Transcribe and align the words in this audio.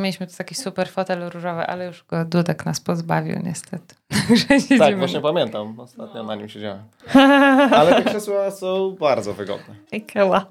Mieliśmy 0.00 0.26
tu 0.26 0.36
taki 0.36 0.54
super 0.54 0.88
fotel 0.88 1.30
różowy, 1.30 1.66
ale 1.66 1.86
już 1.86 2.04
go 2.04 2.24
Dudek 2.24 2.66
nas 2.66 2.80
pozbawił 2.80 3.38
niestety. 3.44 3.94
tak, 4.78 4.98
właśnie 4.98 5.20
pamiętam. 5.20 5.80
Ostatnio 5.80 6.22
na 6.22 6.34
nim 6.34 6.48
siedziałem. 6.48 6.82
Ale 7.78 8.02
te 8.02 8.10
krzesła 8.10 8.50
są 8.50 8.96
bardzo 9.00 9.34
wygodne. 9.34 9.74
Ekała. 9.92 10.46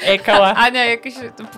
Ekała. 0.00 0.54
Ania, 0.66 0.84
jakieś 0.84 1.14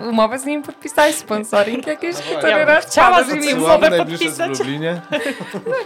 umowę 0.08 0.38
z 0.38 0.44
nim 0.44 0.62
podpisałeś? 0.62 1.14
Sponsoring 1.14 1.86
jakieś? 1.86 2.16
No 2.42 2.48
ja 2.48 2.64
raz 2.64 2.86
chciała 2.86 3.24
z 3.24 3.34
nim 3.34 3.58
umowę 3.58 3.90
podpisać. 3.90 4.56
w 4.56 4.58
Lublinie. 4.58 5.00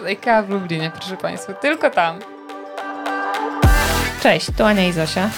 Ekała 0.07 0.43
w 0.43 0.50
Lublinie, 0.50 0.91
proszę 0.95 1.16
Państwa. 1.16 1.52
Tylko 1.52 1.91
tam. 1.91 2.18
Cześć, 4.23 4.46
tu 4.59 4.64
Ania 4.64 4.89
i 4.89 4.93
Zosia. 4.93 5.30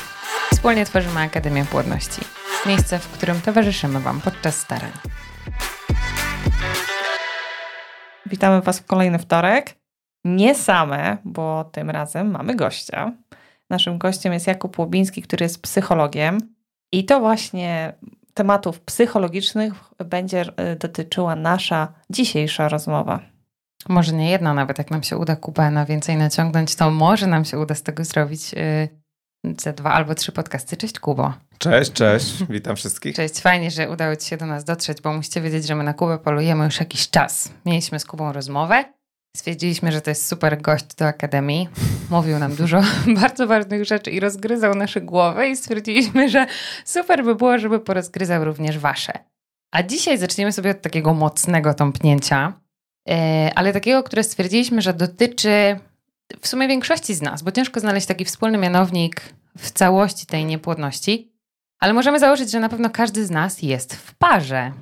Wspólnie 0.53 0.85
tworzymy 0.85 1.21
Akademię 1.21 1.65
Płodności. 1.65 2.21
Miejsce, 2.67 2.99
w 2.99 3.09
którym 3.09 3.41
towarzyszymy 3.41 4.01
Wam 4.01 4.21
podczas 4.21 4.57
starań. 4.57 4.93
Witamy 8.27 8.61
Was 8.61 8.79
w 8.79 8.87
kolejny 8.87 9.19
wtorek. 9.19 9.75
Nie 10.25 10.55
same, 10.55 11.19
bo 11.25 11.65
tym 11.73 11.91
razem 11.91 12.31
mamy 12.31 12.55
gościa. 12.57 13.13
Naszym 13.71 13.99
gościem 13.99 14.33
jest 14.33 14.47
Jakub 14.47 14.79
Łobiński, 14.79 15.23
który 15.23 15.45
jest 15.45 15.63
psychologiem. 15.63 16.39
I 16.93 17.05
to 17.05 17.21
właśnie 17.21 17.93
tematów 18.35 18.81
psychologicznych 18.81 19.73
będzie 19.99 20.45
e, 20.57 20.77
dotyczyła 20.77 21.37
nasza 21.37 21.93
dzisiejsza 22.11 22.69
rozmowa. 22.69 23.21
Może 23.89 24.13
nie 24.13 24.31
jedna, 24.31 24.55
nawet 24.55 24.79
jak 24.79 24.91
nam 24.91 25.03
się 25.03 25.17
uda 25.17 25.37
Kubę 25.37 25.71
na 25.71 25.87
więcej 25.87 26.17
naciągnąć, 26.17 26.77
to 26.77 26.91
może 26.91 27.27
nam 27.27 27.45
się 27.45 27.59
uda 27.59 27.75
z 27.75 27.83
tego 27.83 28.05
zrobić 28.05 28.55
ze 29.59 29.73
dwa 29.73 29.93
albo 29.93 30.15
trzy 30.15 30.33
podcasty. 30.33 30.77
Cześć 30.77 30.99
Kubo. 30.99 31.33
Cześć, 31.59 31.93
cześć. 31.93 32.45
Witam 32.51 32.77
wszystkich. 32.77 33.17
Cześć, 33.17 33.41
fajnie, 33.41 33.71
że 33.71 33.91
udało 33.91 34.17
Ci 34.17 34.29
się 34.29 34.37
do 34.37 34.47
nas 34.47 34.65
dotrzeć, 34.65 35.01
bo 35.01 35.13
musicie 35.13 35.41
wiedzieć, 35.41 35.67
że 35.67 35.75
my 35.75 35.85
na 35.85 35.95
Kubę 35.95 36.19
polujemy 36.19 36.65
już 36.65 36.81
jakiś 36.81 37.11
czas. 37.11 37.53
Mieliśmy 37.67 38.01
z 38.01 38.05
Kubą 38.05 38.33
rozmowę. 38.33 38.85
Stwierdziliśmy, 39.37 39.93
że 39.93 40.01
to 40.01 40.11
jest 40.11 40.27
super 40.27 40.63
gość 40.63 40.95
do 40.99 41.07
Akademii. 41.07 41.69
Mówił 42.11 42.39
nam 42.39 42.55
dużo 42.55 42.83
bardzo 43.21 43.47
ważnych 43.47 43.85
rzeczy 43.85 44.11
i 44.11 44.21
rozgryzał 44.21 44.75
nasze 44.75 45.01
głowy 45.01 45.49
i 45.49 45.57
stwierdziliśmy, 45.57 46.29
że 46.29 46.47
super 46.85 47.25
by 47.25 47.35
było, 47.35 47.59
żeby 47.59 47.81
porozgryzał 47.81 48.45
również 48.45 48.79
wasze. 48.79 49.13
A 49.73 49.83
dzisiaj 49.83 50.19
zaczniemy 50.19 50.53
sobie 50.53 50.71
od 50.71 50.83
takiego 50.83 51.15
mocnego 51.15 51.75
tąpnięcia, 51.75 52.53
e, 53.09 53.51
ale 53.55 53.73
takiego, 53.73 54.03
które 54.03 54.23
stwierdziliśmy, 54.23 54.83
że 54.83 54.95
dotyczy 54.95 55.79
w 56.41 56.49
sumie 56.49 56.69
większości 56.69 57.15
z 57.15 57.23
nas, 57.23 57.43
bo 57.43 57.53
ciężko 57.53 57.81
znaleźć 57.81 58.07
taki 58.07 58.25
wspólny 58.25 58.59
mianownik 58.59 59.23
w 59.59 59.71
całości 59.71 60.27
tej 60.27 60.45
niepłodności, 60.45 61.33
ale 61.81 61.93
możemy 61.93 62.19
założyć, 62.21 62.51
że 62.51 62.61
na 62.61 62.69
pewno 62.69 62.91
każdy 62.91 63.27
z 63.27 63.31
nas 63.31 63.63
jest 63.63 63.95
w 63.95 64.15
parze. 64.15 64.73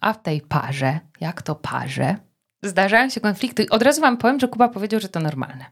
A 0.00 0.12
w 0.12 0.22
tej 0.22 0.40
parze, 0.40 1.00
jak 1.20 1.42
to 1.42 1.54
parze, 1.54 2.16
zdarzają 2.62 3.10
się 3.10 3.20
konflikty. 3.20 3.66
Od 3.70 3.82
razu 3.82 4.00
wam 4.00 4.16
powiem, 4.16 4.40
że 4.40 4.48
Kuba 4.48 4.68
powiedział, 4.68 5.00
że 5.00 5.08
to 5.08 5.20
normalne. 5.20 5.64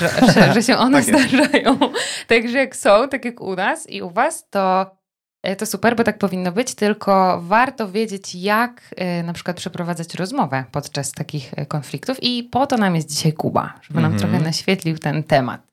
Że, 0.00 0.08
że, 0.34 0.52
że 0.52 0.62
się 0.62 0.76
one 0.76 1.02
tak 1.02 1.04
zdarzają. 1.04 1.78
Także 2.26 2.58
jak 2.58 2.76
są, 2.76 3.08
tak 3.08 3.24
jak 3.24 3.40
u 3.40 3.56
nas 3.56 3.90
i 3.90 4.02
u 4.02 4.10
was, 4.10 4.48
to, 4.50 4.96
e, 5.42 5.56
to 5.56 5.66
super, 5.66 5.96
bo 5.96 6.04
tak 6.04 6.18
powinno 6.18 6.52
być, 6.52 6.74
tylko 6.74 7.40
warto 7.42 7.88
wiedzieć, 7.90 8.34
jak 8.34 8.94
y, 9.20 9.22
na 9.22 9.32
przykład 9.32 9.56
przeprowadzać 9.56 10.14
rozmowę 10.14 10.64
podczas 10.72 11.12
takich 11.12 11.52
e, 11.56 11.66
konfliktów 11.66 12.22
i 12.22 12.44
po 12.44 12.66
to 12.66 12.76
nam 12.76 12.96
jest 12.96 13.08
dzisiaj 13.08 13.32
Kuba, 13.32 13.74
żeby 13.82 14.00
nam 14.00 14.04
mm 14.04 14.18
-hmm. 14.18 14.20
trochę 14.22 14.40
naświetlił 14.44 14.98
ten 14.98 15.22
temat. 15.22 15.69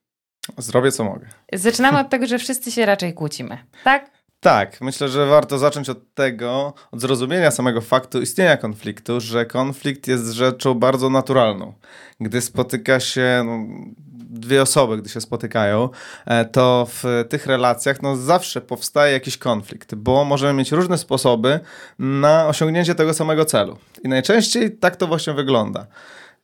Zrobię 0.58 0.92
co 0.92 1.04
mogę. 1.04 1.28
Zaczynamy 1.54 2.00
od 2.00 2.10
tego, 2.10 2.28
że 2.28 2.38
wszyscy 2.38 2.72
się 2.72 2.86
raczej 2.86 3.14
kłócimy, 3.14 3.58
tak? 3.84 4.18
Tak, 4.40 4.82
myślę, 4.82 5.10
że 5.10 5.26
warto 5.26 5.58
zacząć 5.58 5.90
od 5.90 6.14
tego, 6.14 6.74
od 6.92 7.02
zrozumienia 7.02 7.52
samego 7.52 7.82
faktu 7.82 8.22
istnienia 8.22 8.58
konfliktu, 8.58 9.22
że 9.22 9.46
konflikt 9.46 10.08
jest 10.08 10.32
rzeczą 10.32 10.74
bardzo 10.74 11.10
naturalną. 11.10 11.74
Gdy 12.20 12.42
spotyka 12.42 13.00
się 13.00 13.44
no, 13.46 13.60
dwie 14.30 14.62
osoby, 14.62 14.98
gdy 14.98 15.10
się 15.10 15.22
spotykają, 15.22 15.90
e, 16.26 16.46
to 16.46 16.88
w 16.90 17.26
tych 17.30 17.46
relacjach 17.46 18.02
no, 18.02 18.16
zawsze 18.16 18.62
powstaje 18.62 19.14
jakiś 19.14 19.38
konflikt, 19.38 19.96
bo 19.96 20.26
możemy 20.26 20.54
mieć 20.54 20.72
różne 20.72 20.98
sposoby 20.98 21.60
na 22.00 22.48
osiągnięcie 22.48 22.96
tego 22.96 23.14
samego 23.14 23.46
celu. 23.46 23.78
I 24.04 24.08
najczęściej 24.08 24.78
tak 24.78 24.96
to 24.96 25.08
właśnie 25.08 25.34
wygląda. 25.34 25.88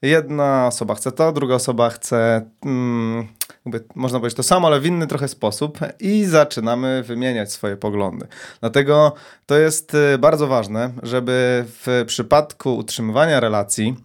Jedna 0.01 0.67
osoba 0.67 0.95
chce 0.95 1.11
to, 1.11 1.31
druga 1.31 1.55
osoba 1.55 1.89
chce, 1.89 2.41
mm, 2.65 3.27
jakby 3.65 3.83
można 3.95 4.19
powiedzieć 4.19 4.37
to 4.37 4.43
samo, 4.43 4.67
ale 4.67 4.79
w 4.79 4.85
inny 4.85 5.07
trochę 5.07 5.27
sposób 5.27 5.79
i 5.99 6.25
zaczynamy 6.25 7.03
wymieniać 7.03 7.51
swoje 7.51 7.77
poglądy. 7.77 8.27
Dlatego 8.59 9.13
to 9.45 9.57
jest 9.57 9.93
y, 9.93 10.17
bardzo 10.17 10.47
ważne, 10.47 10.93
żeby 11.03 11.65
w 11.67 12.03
przypadku 12.07 12.75
utrzymywania 12.75 13.39
relacji 13.39 13.95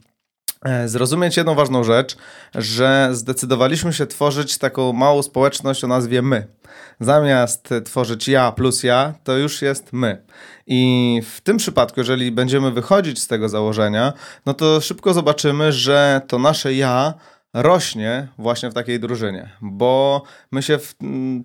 e, 0.64 0.88
zrozumieć 0.88 1.36
jedną 1.36 1.54
ważną 1.54 1.84
rzecz, 1.84 2.16
że 2.54 3.08
zdecydowaliśmy 3.12 3.92
się 3.92 4.06
tworzyć 4.06 4.58
taką 4.58 4.92
małą 4.92 5.22
społeczność 5.22 5.84
o 5.84 5.88
nazwie 5.88 6.22
my. 6.22 6.46
Zamiast 7.00 7.68
tworzyć 7.84 8.28
ja 8.28 8.52
plus 8.52 8.82
ja, 8.82 9.14
to 9.24 9.36
już 9.36 9.62
jest 9.62 9.92
my. 9.92 10.22
I 10.66 11.22
w 11.34 11.40
tym 11.40 11.56
przypadku, 11.56 12.00
jeżeli 12.00 12.32
będziemy 12.32 12.70
wychodzić 12.70 13.22
z 13.22 13.26
tego 13.26 13.48
założenia, 13.48 14.12
no 14.46 14.54
to 14.54 14.80
szybko 14.80 15.14
zobaczymy, 15.14 15.72
że 15.72 16.20
to 16.28 16.38
nasze 16.38 16.74
ja 16.74 17.14
rośnie 17.54 18.28
właśnie 18.38 18.70
w 18.70 18.74
takiej 18.74 19.00
drużynie, 19.00 19.50
bo 19.60 20.22
my 20.52 20.62
się 20.62 20.78
w, 20.78 20.94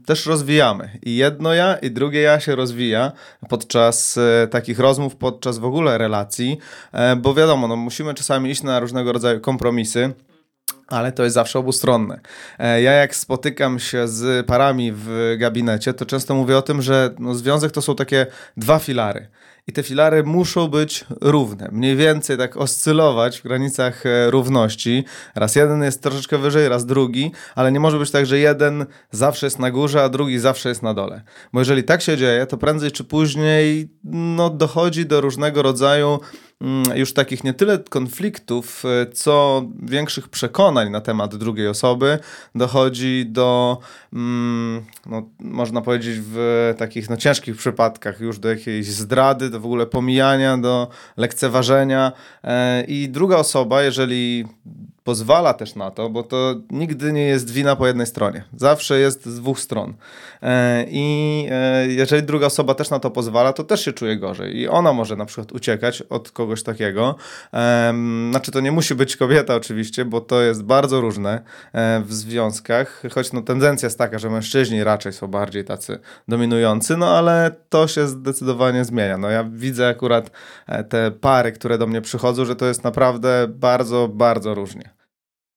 też 0.06 0.26
rozwijamy. 0.26 1.00
I 1.04 1.16
jedno 1.16 1.54
ja, 1.54 1.76
i 1.76 1.92
drugie 1.92 2.22
ja 2.22 2.40
się 2.40 2.56
rozwija 2.56 3.12
podczas 3.50 4.18
e, 4.18 4.48
takich 4.48 4.80
rozmów, 4.80 5.16
podczas 5.16 5.58
w 5.58 5.66
ogóle 5.66 5.98
relacji, 5.98 6.58
e, 6.92 7.16
bo 7.16 7.34
wiadomo, 7.34 7.68
no, 7.68 7.76
musimy 7.76 8.14
czasami 8.14 8.50
iść 8.50 8.64
na 8.64 8.80
różnego 8.80 9.12
rodzaju 9.12 9.40
kompromisy 9.40 10.14
ale 10.88 11.12
to 11.12 11.24
jest 11.24 11.34
zawsze 11.34 11.60
obustronne. 11.60 12.20
E, 12.60 12.82
ja 12.82 12.92
jak 12.92 13.16
spotykam 13.16 13.80
się 13.80 14.08
z 14.08 14.46
parami 14.46 14.92
w 14.96 15.36
gabinecie, 15.40 15.94
to 15.94 16.06
często 16.06 16.36
mówię 16.36 16.58
o 16.58 16.62
tym, 16.62 16.82
że 16.82 17.16
no, 17.20 17.36
związek 17.36 17.72
to 17.72 17.82
są 17.82 17.96
takie 17.96 18.26
dwa 18.58 18.80
filary. 18.80 19.28
I 19.68 19.74
te 19.74 19.84
filary 19.84 20.24
muszą 20.24 20.68
być 20.68 21.06
równe, 21.22 21.70
mniej 21.72 21.96
więcej 21.96 22.38
tak 22.38 22.58
oscylować 22.58 23.40
w 23.40 23.44
granicach 23.44 24.06
e, 24.06 24.32
równości. 24.32 25.04
Raz 25.36 25.56
jeden 25.56 25.84
jest 25.84 26.04
troszeczkę 26.04 26.38
wyżej, 26.38 26.70
raz 26.70 26.86
drugi, 26.86 27.32
ale 27.56 27.72
nie 27.72 27.80
może 27.80 28.00
być 28.00 28.12
tak, 28.12 28.26
że 28.26 28.40
jeden 28.40 28.86
zawsze 29.12 29.46
jest 29.46 29.60
na 29.60 29.72
górze, 29.72 30.04
a 30.04 30.10
drugi 30.10 30.40
zawsze 30.40 30.70
jest 30.70 30.84
na 30.84 30.94
dole. 30.94 31.22
Bo 31.54 31.60
jeżeli 31.60 31.84
tak 31.84 32.02
się 32.02 32.18
dzieje, 32.18 32.46
to 32.46 32.58
prędzej 32.58 32.92
czy 32.92 33.04
później 33.04 33.90
no, 34.04 34.50
dochodzi 34.50 35.06
do 35.06 35.22
różnego 35.22 35.62
rodzaju 35.62 36.20
już 36.96 37.14
takich 37.14 37.44
nie 37.44 37.54
tyle 37.54 37.80
konfliktów, 37.80 38.84
e, 38.86 39.12
co 39.12 39.64
większych 39.84 40.30
przekonań 40.30 40.90
na 40.90 41.02
temat 41.02 41.36
drugiej 41.36 41.68
osoby. 41.68 42.20
Dochodzi 42.56 43.26
do, 43.26 43.78
mm, 44.14 44.86
no, 45.06 45.30
można 45.40 45.82
powiedzieć, 45.82 46.20
w 46.22 46.74
takich 46.78 47.10
no, 47.10 47.18
ciężkich 47.18 47.58
przypadkach 47.58 48.20
już 48.20 48.40
do 48.40 48.50
jakiejś 48.50 48.88
zdrady, 48.88 49.50
do 49.50 49.60
w 49.60 49.66
ogóle 49.66 49.86
pomijania, 49.86 50.58
do 50.58 50.88
lekceważenia. 51.18 52.12
E, 52.44 52.84
I 52.84 53.10
druga 53.10 53.38
osoba, 53.38 53.84
jeżeli 53.84 54.46
pozwala 55.04 55.54
też 55.54 55.76
na 55.76 55.92
to, 55.92 56.10
bo 56.10 56.24
to 56.24 56.56
nigdy 56.72 57.14
nie 57.14 57.26
jest 57.26 57.52
wina 57.52 57.76
po 57.76 57.88
jednej 57.88 58.08
stronie. 58.08 58.44
Zawsze 58.58 59.00
jest 59.00 59.26
z 59.26 59.40
dwóch 59.40 59.60
stron. 59.60 59.94
E, 60.42 60.86
I 60.90 61.48
e, 61.52 61.88
jeżeli 61.88 62.24
druga 62.24 62.46
osoba 62.46 62.76
też 62.76 62.90
na 62.90 63.00
to 63.00 63.12
pozwala, 63.12 63.54
to 63.54 63.64
też 63.64 63.86
się 63.86 63.94
czuje 63.94 64.18
gorzej. 64.18 64.58
I 64.58 64.68
ona 64.68 64.94
może 64.94 65.16
na 65.16 65.26
przykład 65.26 65.52
uciekać 65.52 66.02
od 66.02 66.32
kogoś 66.32 66.64
takiego. 66.64 67.16
Znaczy, 68.30 68.52
to 68.52 68.60
nie 68.60 68.72
musi 68.72 68.96
być 68.96 69.18
kobieta, 69.18 69.56
oczywiście, 69.56 70.06
bo 70.06 70.22
to 70.22 70.42
jest 70.42 70.64
bardzo 70.64 71.02
różne 71.02 71.42
e, 71.74 72.02
w 72.06 72.14
związkach, 72.14 73.02
choć 73.14 73.34
no, 73.34 73.42
tendencja 73.42 73.86
jest 73.86 73.98
taka, 73.98 74.20
że 74.20 74.30
mężczyźni 74.30 74.84
raczej 74.84 75.14
są 75.14 75.28
bardziej 75.28 75.66
tacy 75.66 76.00
dominujący, 76.28 76.98
no 76.98 77.18
ale 77.18 77.56
to 77.70 77.88
się 77.88 78.08
zdecydowanie 78.08 78.86
zmienia. 78.86 79.18
No, 79.18 79.30
ja 79.30 79.44
widzę 79.52 79.88
akurat 79.88 80.32
te 80.90 81.12
pary, 81.12 81.52
które 81.52 81.78
do 81.78 81.88
mnie 81.88 82.02
przychodzą, 82.02 82.46
że 82.46 82.56
to 82.56 82.66
jest 82.66 82.84
naprawdę 82.84 83.48
bardzo, 83.50 84.08
bardzo 84.08 84.54
różnie. 84.54 84.93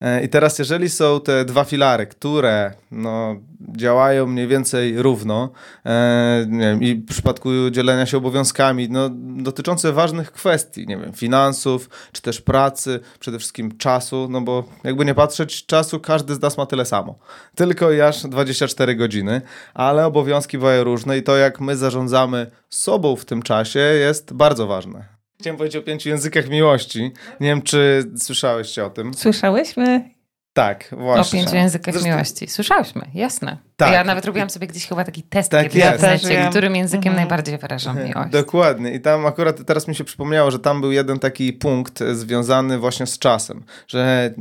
E, 0.01 0.25
I 0.25 0.29
teraz, 0.29 0.59
jeżeli 0.59 0.89
są 0.91 1.21
te 1.21 1.45
dwa 1.45 1.65
filary, 1.65 2.07
które 2.07 2.73
no, 2.91 3.37
działają 3.77 4.27
mniej 4.27 4.47
więcej 4.47 5.03
równo, 5.03 5.51
e, 5.87 6.47
wiem, 6.51 6.83
i 6.83 6.95
w 6.95 7.07
przypadku 7.07 7.49
dzielenia 7.71 8.07
się 8.07 8.17
obowiązkami, 8.17 8.89
no, 8.91 9.11
dotyczące 9.43 9.93
ważnych 9.93 10.33
kwestii, 10.33 10.87
nie 10.87 10.97
wiem, 10.97 11.13
finansów, 11.13 11.91
czy 12.13 12.23
też 12.23 12.41
pracy, 12.41 13.01
przede 13.21 13.39
wszystkim 13.39 13.79
czasu, 13.79 14.29
no 14.31 14.41
bo 14.41 14.65
jakby 14.85 15.05
nie 15.05 15.15
patrzeć, 15.15 15.67
czasu 15.67 16.01
każdy 16.01 16.35
z 16.35 16.41
nas 16.41 16.59
ma 16.59 16.67
tyle 16.67 16.85
samo. 16.85 17.19
Tylko 17.55 17.93
i 17.93 18.01
aż 18.01 18.23
24 18.23 18.97
godziny, 18.97 19.43
ale 19.75 20.07
obowiązki 20.07 20.59
bywają 20.59 20.85
różne 20.85 21.19
i 21.19 21.23
to, 21.23 21.37
jak 21.37 21.61
my 21.61 21.77
zarządzamy 21.77 22.51
sobą 22.71 23.17
w 23.17 23.25
tym 23.25 23.43
czasie, 23.43 23.81
jest 23.81 24.33
bardzo 24.33 24.67
ważne. 24.67 25.16
Chciałem 25.41 25.57
powiedzieć 25.57 25.77
o 25.77 25.83
pięciu 25.83 26.09
językach 26.09 26.49
miłości. 26.49 27.13
Nie 27.41 27.49
wiem, 27.49 27.63
czy 27.63 28.05
słyszałyście 28.19 28.85
o 28.85 28.91
tym. 28.91 29.15
Słyszałyśmy? 29.15 30.11
Tak, 30.53 30.89
właśnie. 30.93 31.41
O 31.41 31.43
pięciu 31.43 31.57
językach 31.57 31.95
Zresztą... 31.95 32.11
miłości. 32.11 32.49
Słyszałyśmy, 32.49 33.03
jasne. 33.15 33.59
Tak. 33.77 33.93
Ja 33.93 34.05
nawet 34.05 34.25
robiłam 34.25 34.51
sobie 34.51 34.67
gdzieś 34.67 34.87
chyba 34.87 35.05
taki 35.05 35.23
test, 35.23 35.51
tak 35.51 35.63
kiedy 35.63 35.79
jest. 35.79 35.91
ja 35.91 35.99
znajdzie, 35.99 36.47
którym 36.51 36.77
językiem 36.77 37.13
mhm. 37.13 37.17
najbardziej 37.17 37.59
wyrażam 37.59 38.05
miłość. 38.05 38.31
Dokładnie. 38.31 38.93
I 38.93 39.01
tam 39.01 39.27
akurat 39.27 39.67
teraz 39.67 39.89
mi 39.89 39.95
się 39.95 40.05
przypomniało, 40.05 40.51
że 40.51 40.59
tam 40.59 40.81
był 40.81 40.93
jeden 40.93 41.19
taki 41.19 41.53
punkt 41.53 41.99
związany 42.13 42.79
właśnie 42.79 43.07
z 43.07 43.19
czasem, 43.19 43.65
że 43.89 44.35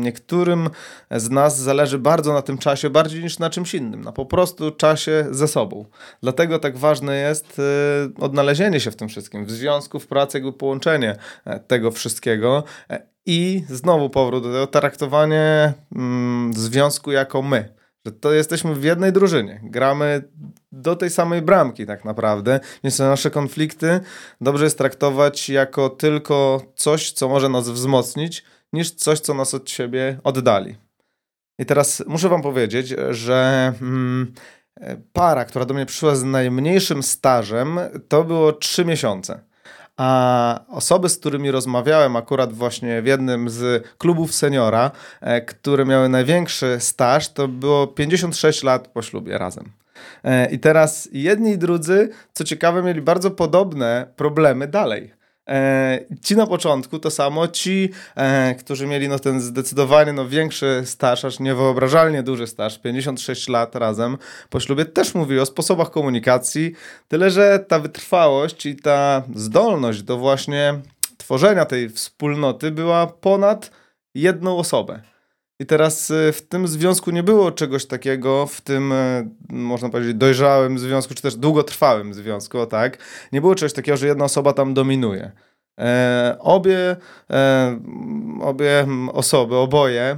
niektórym 0.00 0.70
z 1.10 1.30
nas 1.30 1.58
zależy 1.58 1.98
bardzo 1.98 2.32
na 2.32 2.42
tym 2.42 2.58
czasie, 2.58 2.90
bardziej 2.90 3.22
niż 3.22 3.38
na 3.38 3.50
czymś 3.50 3.74
innym, 3.74 4.00
na 4.00 4.12
po 4.12 4.26
prostu 4.26 4.70
czasie 4.70 5.26
ze 5.30 5.48
sobą. 5.48 5.84
Dlatego 6.22 6.58
tak 6.58 6.78
ważne 6.78 7.16
jest 7.16 7.58
y, 7.58 7.62
odnalezienie 8.20 8.80
się 8.80 8.90
w 8.90 8.96
tym 8.96 9.08
wszystkim, 9.08 9.44
w 9.44 9.50
związku, 9.50 10.00
w 10.00 10.06
pracy, 10.06 10.38
jakby 10.38 10.52
połączenie 10.52 11.16
e, 11.44 11.60
tego 11.60 11.90
wszystkiego. 11.90 12.64
E, 12.90 13.02
I 13.26 13.64
znowu 13.68 14.10
powrót 14.10 14.42
do 14.42 14.52
tego, 14.52 14.66
traktowanie 14.66 15.72
mm, 15.92 16.54
związku 16.54 17.12
jako 17.12 17.42
my 17.42 17.81
że 18.06 18.12
to 18.12 18.32
jesteśmy 18.32 18.74
w 18.74 18.84
jednej 18.84 19.12
drużynie. 19.12 19.60
Gramy 19.62 20.22
do 20.72 20.96
tej 20.96 21.10
samej 21.10 21.42
bramki 21.42 21.86
tak 21.86 22.04
naprawdę, 22.04 22.60
więc 22.84 22.98
nasze 22.98 23.30
konflikty 23.30 24.00
dobrze 24.40 24.64
jest 24.64 24.78
traktować 24.78 25.48
jako 25.48 25.90
tylko 25.90 26.62
coś, 26.76 27.12
co 27.12 27.28
może 27.28 27.48
nas 27.48 27.68
wzmocnić, 27.68 28.44
niż 28.72 28.90
coś, 28.90 29.20
co 29.20 29.34
nas 29.34 29.54
od 29.54 29.70
siebie 29.70 30.18
oddali. 30.24 30.76
I 31.58 31.66
teraz 31.66 32.02
muszę 32.06 32.28
wam 32.28 32.42
powiedzieć, 32.42 32.94
że 33.10 33.72
mm, 33.82 34.32
para, 35.12 35.44
która 35.44 35.64
do 35.64 35.74
mnie 35.74 35.86
przyszła 35.86 36.14
z 36.14 36.24
najmniejszym 36.24 37.02
stażem, 37.02 37.80
to 38.08 38.24
było 38.24 38.52
trzy 38.52 38.84
miesiące. 38.84 39.40
A 39.96 40.60
osoby, 40.68 41.08
z 41.08 41.18
którymi 41.18 41.50
rozmawiałem 41.50 42.16
akurat 42.16 42.52
właśnie 42.52 43.02
w 43.02 43.06
jednym 43.06 43.50
z 43.50 43.88
klubów 43.98 44.34
seniora, 44.34 44.90
e, 45.20 45.40
które 45.40 45.84
miały 45.84 46.08
największy 46.08 46.76
staż, 46.80 47.28
to 47.28 47.48
było 47.48 47.86
56 47.86 48.62
lat 48.62 48.88
po 48.88 49.02
ślubie 49.02 49.38
razem. 49.38 49.72
E, 50.24 50.50
I 50.50 50.58
teraz 50.58 51.08
jedni 51.12 51.50
i 51.50 51.58
drudzy, 51.58 52.08
co 52.32 52.44
ciekawe, 52.44 52.82
mieli 52.82 53.02
bardzo 53.02 53.30
podobne 53.30 54.06
problemy 54.16 54.68
dalej. 54.68 55.21
E, 55.48 56.04
ci 56.22 56.36
na 56.36 56.46
początku 56.46 56.98
to 56.98 57.10
samo, 57.10 57.48
ci, 57.48 57.90
e, 58.16 58.54
którzy 58.54 58.86
mieli 58.86 59.08
no, 59.08 59.18
ten 59.18 59.40
zdecydowanie 59.40 60.12
no, 60.12 60.28
większy 60.28 60.82
staż, 60.84 61.24
aż 61.24 61.40
niewyobrażalnie 61.40 62.22
duży 62.22 62.46
staż, 62.46 62.78
56 62.78 63.48
lat 63.48 63.76
razem 63.76 64.18
po 64.50 64.60
ślubie, 64.60 64.84
też 64.84 65.14
mówili 65.14 65.40
o 65.40 65.46
sposobach 65.46 65.90
komunikacji, 65.90 66.72
tyle 67.08 67.30
że 67.30 67.64
ta 67.68 67.78
wytrwałość 67.78 68.66
i 68.66 68.76
ta 68.76 69.22
zdolność 69.34 70.02
do 70.02 70.18
właśnie 70.18 70.74
tworzenia 71.16 71.64
tej 71.64 71.88
wspólnoty 71.88 72.70
była 72.70 73.06
ponad 73.06 73.70
jedną 74.14 74.58
osobę. 74.58 75.11
I 75.58 75.66
teraz 75.66 76.10
e, 76.10 76.32
w 76.32 76.42
tym 76.42 76.68
związku 76.68 77.10
nie 77.10 77.22
było 77.22 77.52
czegoś 77.52 77.86
takiego, 77.86 78.46
w 78.46 78.60
tym, 78.60 78.92
e, 78.92 79.28
można 79.50 79.88
powiedzieć, 79.88 80.14
dojrzałym 80.14 80.78
związku, 80.78 81.14
czy 81.14 81.22
też 81.22 81.36
długotrwałym 81.36 82.14
związku, 82.14 82.66
tak? 82.66 82.98
Nie 83.32 83.40
było 83.40 83.54
czegoś 83.54 83.72
takiego, 83.72 83.96
że 83.96 84.06
jedna 84.06 84.24
osoba 84.24 84.52
tam 84.52 84.74
dominuje. 84.74 85.32
E, 85.80 86.36
obie, 86.40 86.96
e, 87.30 87.80
obie 88.40 88.86
osoby, 89.12 89.56
oboje, 89.56 90.16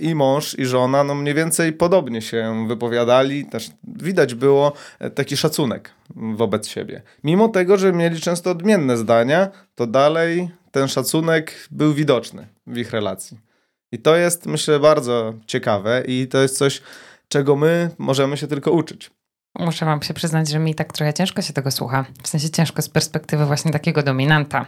i 0.00 0.14
mąż, 0.14 0.58
i 0.58 0.64
żona, 0.64 1.04
no 1.04 1.14
mniej 1.14 1.34
więcej 1.34 1.72
podobnie 1.72 2.22
się 2.22 2.66
wypowiadali. 2.68 3.46
Też 3.46 3.70
widać 3.84 4.34
było 4.34 4.72
taki 5.14 5.36
szacunek 5.36 5.90
wobec 6.16 6.68
siebie. 6.68 7.02
Mimo 7.24 7.48
tego, 7.48 7.76
że 7.76 7.92
mieli 7.92 8.20
często 8.20 8.50
odmienne 8.50 8.96
zdania, 8.96 9.48
to 9.74 9.86
dalej 9.86 10.50
ten 10.70 10.88
szacunek 10.88 11.52
był 11.70 11.94
widoczny 11.94 12.46
w 12.66 12.78
ich 12.78 12.90
relacji. 12.90 13.49
I 13.92 13.98
to 13.98 14.16
jest, 14.16 14.46
myślę, 14.46 14.80
bardzo 14.80 15.34
ciekawe 15.46 16.02
i 16.06 16.28
to 16.28 16.38
jest 16.38 16.58
coś, 16.58 16.82
czego 17.28 17.56
my 17.56 17.90
możemy 17.98 18.36
się 18.36 18.46
tylko 18.46 18.72
uczyć. 18.72 19.10
Muszę 19.58 19.84
wam 19.84 20.02
się 20.02 20.14
przyznać, 20.14 20.48
że 20.48 20.58
mi 20.58 20.74
tak 20.74 20.92
trochę 20.92 21.14
ciężko 21.14 21.42
się 21.42 21.52
tego 21.52 21.70
słucha. 21.70 22.04
W 22.22 22.28
sensie 22.28 22.50
ciężko 22.50 22.82
z 22.82 22.88
perspektywy 22.88 23.46
właśnie 23.46 23.72
takiego 23.72 24.02
dominanta. 24.02 24.66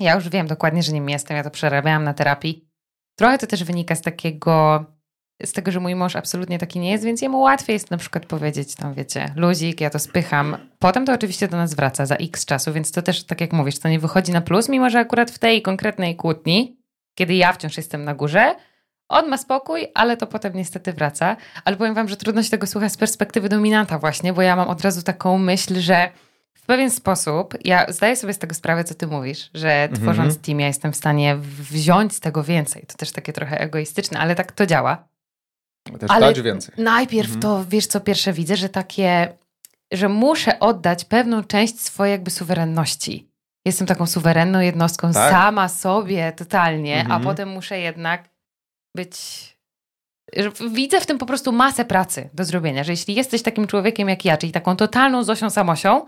Ja 0.00 0.14
już 0.14 0.28
wiem 0.28 0.46
dokładnie, 0.46 0.82
że 0.82 0.92
nim 0.92 1.08
jestem, 1.08 1.36
ja 1.36 1.44
to 1.44 1.50
przerabiałam 1.50 2.04
na 2.04 2.14
terapii. 2.14 2.68
Trochę 3.18 3.38
to 3.38 3.46
też 3.46 3.64
wynika 3.64 3.94
z 3.94 4.02
takiego, 4.02 4.84
z 5.44 5.52
tego, 5.52 5.72
że 5.72 5.80
mój 5.80 5.94
mąż 5.94 6.16
absolutnie 6.16 6.58
taki 6.58 6.78
nie 6.78 6.90
jest, 6.90 7.04
więc 7.04 7.22
jemu 7.22 7.40
łatwiej 7.40 7.74
jest 7.74 7.90
na 7.90 7.96
przykład 7.96 8.26
powiedzieć 8.26 8.74
tam, 8.74 8.94
wiecie, 8.94 9.32
luzik, 9.36 9.80
ja 9.80 9.90
to 9.90 9.98
spycham. 9.98 10.56
Potem 10.78 11.06
to 11.06 11.12
oczywiście 11.12 11.48
do 11.48 11.56
nas 11.56 11.74
wraca 11.74 12.06
za 12.06 12.16
x 12.16 12.44
czasu, 12.44 12.72
więc 12.72 12.92
to 12.92 13.02
też, 13.02 13.24
tak 13.24 13.40
jak 13.40 13.52
mówisz, 13.52 13.78
to 13.78 13.88
nie 13.88 13.98
wychodzi 13.98 14.32
na 14.32 14.40
plus, 14.40 14.68
mimo 14.68 14.90
że 14.90 14.98
akurat 14.98 15.30
w 15.30 15.38
tej 15.38 15.62
konkretnej 15.62 16.16
kłótni 16.16 16.81
kiedy 17.14 17.34
ja 17.34 17.52
wciąż 17.52 17.76
jestem 17.76 18.04
na 18.04 18.14
górze, 18.14 18.54
on 19.08 19.28
ma 19.28 19.38
spokój, 19.38 19.86
ale 19.94 20.16
to 20.16 20.26
potem 20.26 20.56
niestety 20.56 20.92
wraca. 20.92 21.36
Ale 21.64 21.76
powiem 21.76 21.94
wam, 21.94 22.08
że 22.08 22.16
trudno 22.16 22.42
się 22.42 22.50
tego 22.50 22.66
słuchać 22.66 22.92
z 22.92 22.96
perspektywy 22.96 23.48
dominanta 23.48 23.98
właśnie, 23.98 24.32
bo 24.32 24.42
ja 24.42 24.56
mam 24.56 24.68
od 24.68 24.80
razu 24.80 25.02
taką 25.02 25.38
myśl, 25.38 25.80
że 25.80 26.10
w 26.54 26.66
pewien 26.66 26.90
sposób, 26.90 27.54
ja 27.64 27.86
zdaję 27.88 28.16
sobie 28.16 28.32
z 28.32 28.38
tego 28.38 28.54
sprawę, 28.54 28.84
co 28.84 28.94
ty 28.94 29.06
mówisz, 29.06 29.50
że 29.54 29.82
mhm. 29.82 30.02
tworząc 30.02 30.38
team 30.38 30.60
ja 30.60 30.66
jestem 30.66 30.92
w 30.92 30.96
stanie 30.96 31.36
wziąć 31.70 32.16
z 32.16 32.20
tego 32.20 32.44
więcej. 32.44 32.84
To 32.86 32.94
też 32.96 33.12
takie 33.12 33.32
trochę 33.32 33.60
egoistyczne, 33.60 34.18
ale 34.18 34.34
tak 34.34 34.52
to 34.52 34.66
działa. 34.66 35.08
Też 36.00 36.10
ale 36.10 36.34
więcej. 36.34 36.74
Najpierw 36.78 37.34
mhm. 37.34 37.40
to, 37.40 37.64
wiesz 37.68 37.86
co, 37.86 38.00
pierwsze 38.00 38.32
widzę, 38.32 38.56
że 38.56 38.68
takie, 38.68 39.38
że 39.92 40.08
muszę 40.08 40.60
oddać 40.60 41.04
pewną 41.04 41.44
część 41.44 41.80
swojej 41.80 42.12
jakby 42.12 42.30
suwerenności 42.30 43.31
jestem 43.64 43.86
taką 43.86 44.06
suwerenną 44.06 44.60
jednostką 44.60 45.12
tak? 45.12 45.32
sama 45.32 45.68
sobie 45.68 46.32
totalnie, 46.32 47.00
mhm. 47.00 47.22
a 47.22 47.24
potem 47.24 47.48
muszę 47.48 47.78
jednak 47.78 48.28
być. 48.94 49.16
Widzę 50.72 51.00
w 51.00 51.06
tym 51.06 51.18
po 51.18 51.26
prostu 51.26 51.52
masę 51.52 51.84
pracy 51.84 52.30
do 52.34 52.44
zrobienia, 52.44 52.84
że 52.84 52.92
jeśli 52.92 53.14
jesteś 53.14 53.42
takim 53.42 53.66
człowiekiem 53.66 54.08
jak 54.08 54.24
ja, 54.24 54.36
czyli 54.36 54.52
taką 54.52 54.76
totalną 54.76 55.24
Zosią 55.24 55.50
Samosią, 55.50 56.06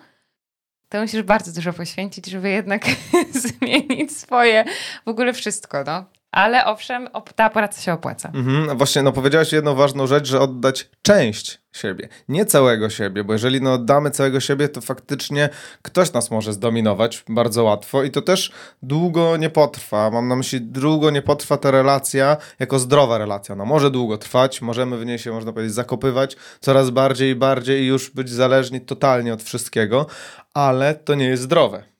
to 0.88 1.00
musisz 1.00 1.22
bardzo 1.22 1.52
dużo 1.52 1.72
poświęcić, 1.72 2.26
żeby 2.26 2.50
jednak 2.50 2.86
zmienić 3.44 4.16
swoje, 4.16 4.64
w 5.04 5.08
ogóle 5.08 5.32
wszystko, 5.32 5.84
no. 5.86 6.04
Ale 6.32 6.64
owszem, 6.64 7.08
ta 7.34 7.50
praca 7.50 7.80
się 7.80 7.92
opłaca. 7.92 8.30
Mhm, 8.34 8.78
właśnie, 8.78 9.02
no 9.02 9.12
powiedziałaś 9.12 9.52
jedną 9.52 9.74
ważną 9.74 10.06
rzecz, 10.06 10.28
że 10.28 10.40
oddać 10.40 10.90
część 11.02 11.63
siebie, 11.76 12.08
nie 12.28 12.44
całego 12.44 12.90
siebie, 12.90 13.24
bo 13.24 13.32
jeżeli 13.32 13.60
no 13.60 13.72
oddamy 13.72 14.10
całego 14.10 14.40
siebie, 14.40 14.68
to 14.68 14.80
faktycznie 14.80 15.48
ktoś 15.82 16.12
nas 16.12 16.30
może 16.30 16.52
zdominować 16.52 17.24
bardzo 17.28 17.64
łatwo 17.64 18.02
i 18.02 18.10
to 18.10 18.22
też 18.22 18.52
długo 18.82 19.36
nie 19.36 19.50
potrwa. 19.50 20.10
Mam 20.10 20.28
na 20.28 20.36
myśli, 20.36 20.60
długo 20.60 21.10
nie 21.10 21.22
potrwa 21.22 21.56
ta 21.56 21.70
relacja 21.70 22.36
jako 22.58 22.78
zdrowa 22.78 23.18
relacja. 23.18 23.54
No 23.54 23.64
może 23.64 23.90
długo 23.90 24.18
trwać, 24.18 24.62
możemy 24.62 24.98
w 24.98 25.06
niej 25.06 25.18
się, 25.18 25.32
można 25.32 25.52
powiedzieć, 25.52 25.74
zakopywać 25.74 26.36
coraz 26.60 26.90
bardziej 26.90 27.30
i 27.30 27.34
bardziej 27.34 27.82
i 27.82 27.86
już 27.86 28.10
być 28.10 28.30
zależni 28.30 28.80
totalnie 28.80 29.34
od 29.34 29.42
wszystkiego, 29.42 30.06
ale 30.54 30.94
to 30.94 31.14
nie 31.14 31.26
jest 31.26 31.42
zdrowe 31.42 31.94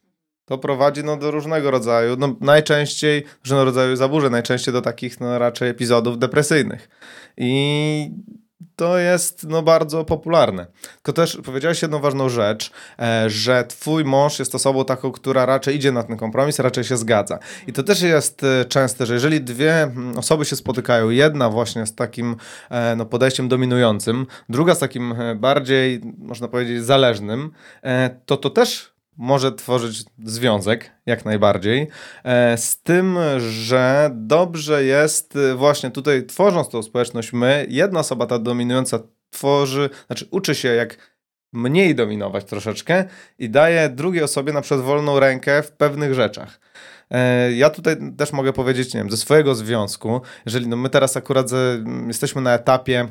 to 0.47 0.59
prowadzi 0.59 1.05
no, 1.05 1.17
do 1.17 1.31
różnego 1.31 1.71
rodzaju, 1.71 2.17
no, 2.19 2.37
najczęściej 2.41 3.25
różnego 3.45 3.65
rodzaju 3.65 3.97
zaburzeń, 3.97 4.31
najczęściej 4.31 4.75
do 4.75 4.83
takich 4.83 5.21
no, 5.21 5.39
raczej 5.39 5.69
epizodów 5.69 6.19
depresyjnych. 6.19 6.89
I 7.37 8.11
to 8.77 8.99
jest 8.99 9.47
no, 9.49 9.63
bardzo 9.63 10.05
popularne. 10.05 10.67
Tylko 10.95 11.13
też 11.13 11.39
powiedziałeś 11.45 11.83
jedną 11.83 11.99
ważną 11.99 12.29
rzecz, 12.29 12.71
e, 12.99 13.31
że 13.31 13.65
twój 13.65 14.05
mąż 14.05 14.39
jest 14.39 14.55
osobą 14.55 14.85
taką, 14.85 15.13
która 15.13 15.47
raczej 15.47 15.77
idzie 15.77 15.93
na 15.93 16.03
ten 16.03 16.17
kompromis, 16.17 16.59
raczej 16.59 16.85
się 16.85 16.97
zgadza. 16.97 17.39
I 17.67 17.73
to 17.73 17.83
też 17.83 18.03
jest 18.03 18.45
e, 18.45 18.65
częste, 18.65 19.07
że 19.07 19.15
jeżeli 19.15 19.41
dwie 19.41 19.83
mm, 19.83 20.19
osoby 20.19 20.45
się 20.45 20.57
spotykają, 20.57 21.11
jedna 21.11 21.51
właśnie 21.51 21.87
z 21.87 21.95
takim 21.95 22.37
e, 22.71 22.97
no, 22.97 23.07
podejściem 23.07 23.49
dominującym, 23.49 24.27
druga 24.49 24.75
z 24.75 24.79
takim 24.79 25.15
bardziej, 25.37 26.01
można 26.19 26.49
powiedzieć, 26.49 26.85
zależnym, 26.85 27.51
to 28.27 28.37
to 28.37 28.51
też 28.51 28.94
może 29.17 29.53
tworzyć 29.53 30.05
związek, 30.25 30.91
jak 31.07 31.25
najbardziej, 31.25 31.89
e, 32.25 32.59
z 32.59 32.83
tym, 32.83 33.19
że 33.39 34.11
dobrze 34.15 34.85
jest 34.85 35.37
e, 35.37 35.55
właśnie 35.55 35.91
tutaj, 35.91 36.27
tworząc 36.27 36.69
tą 36.69 36.83
społeczność 36.83 37.33
my, 37.33 37.67
jedna 37.69 38.01
osoba 38.01 38.27
ta 38.27 38.39
dominująca 38.39 38.99
tworzy, 39.31 39.91
znaczy 40.07 40.29
uczy 40.31 40.55
się 40.55 40.69
jak 40.69 41.15
mniej 41.53 41.95
dominować 41.95 42.45
troszeczkę 42.45 43.05
i 43.39 43.51
daje 43.51 43.89
drugiej 43.89 44.23
osobie 44.23 44.53
na 44.53 44.61
przykład 44.61 44.81
wolną 44.81 45.21
rękę 45.21 45.63
w 45.63 45.73
pewnych 45.73 46.15
rzeczach. 46.15 46.61
E, 47.11 47.53
ja 47.53 47.71
tutaj 47.71 47.97
też 48.17 48.33
mogę 48.33 48.53
powiedzieć, 48.53 48.95
nie 48.95 49.01
wiem, 49.01 49.11
ze 49.11 49.17
swojego 49.17 49.55
związku, 49.55 50.21
jeżeli 50.47 50.69
no 50.69 50.77
my 50.77 50.91
teraz 50.91 51.17
akurat 51.17 51.47
jesteśmy 52.07 52.43
na 52.43 52.55
etapie 52.55 53.09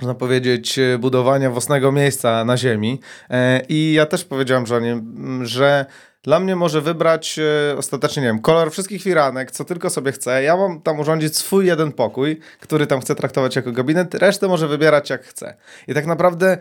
można 0.00 0.14
powiedzieć, 0.14 0.78
e, 0.78 0.98
budowania 0.98 1.50
własnego 1.50 1.92
miejsca 1.92 2.44
na 2.44 2.56
ziemi. 2.56 3.00
E, 3.30 3.62
I 3.68 3.92
ja 3.92 4.06
też 4.06 4.24
powiedziałem 4.24 4.66
żonie, 4.66 5.02
że 5.42 5.86
dla 6.22 6.40
mnie 6.40 6.56
może 6.56 6.80
wybrać 6.80 7.38
e, 7.38 7.76
ostatecznie, 7.76 8.22
nie 8.22 8.28
wiem, 8.28 8.38
kolor 8.38 8.70
wszystkich 8.70 9.02
firanek, 9.02 9.50
co 9.50 9.64
tylko 9.64 9.90
sobie 9.90 10.12
chce. 10.12 10.42
Ja 10.42 10.56
mam 10.56 10.80
tam 10.80 11.00
urządzić 11.00 11.36
swój 11.36 11.66
jeden 11.66 11.92
pokój, 11.92 12.40
który 12.60 12.86
tam 12.86 13.00
chcę 13.00 13.14
traktować 13.14 13.56
jako 13.56 13.72
gabinet, 13.72 14.14
resztę 14.14 14.48
może 14.48 14.68
wybierać 14.68 15.10
jak 15.10 15.24
chce. 15.24 15.56
I 15.88 15.94
tak 15.94 16.06
naprawdę 16.06 16.58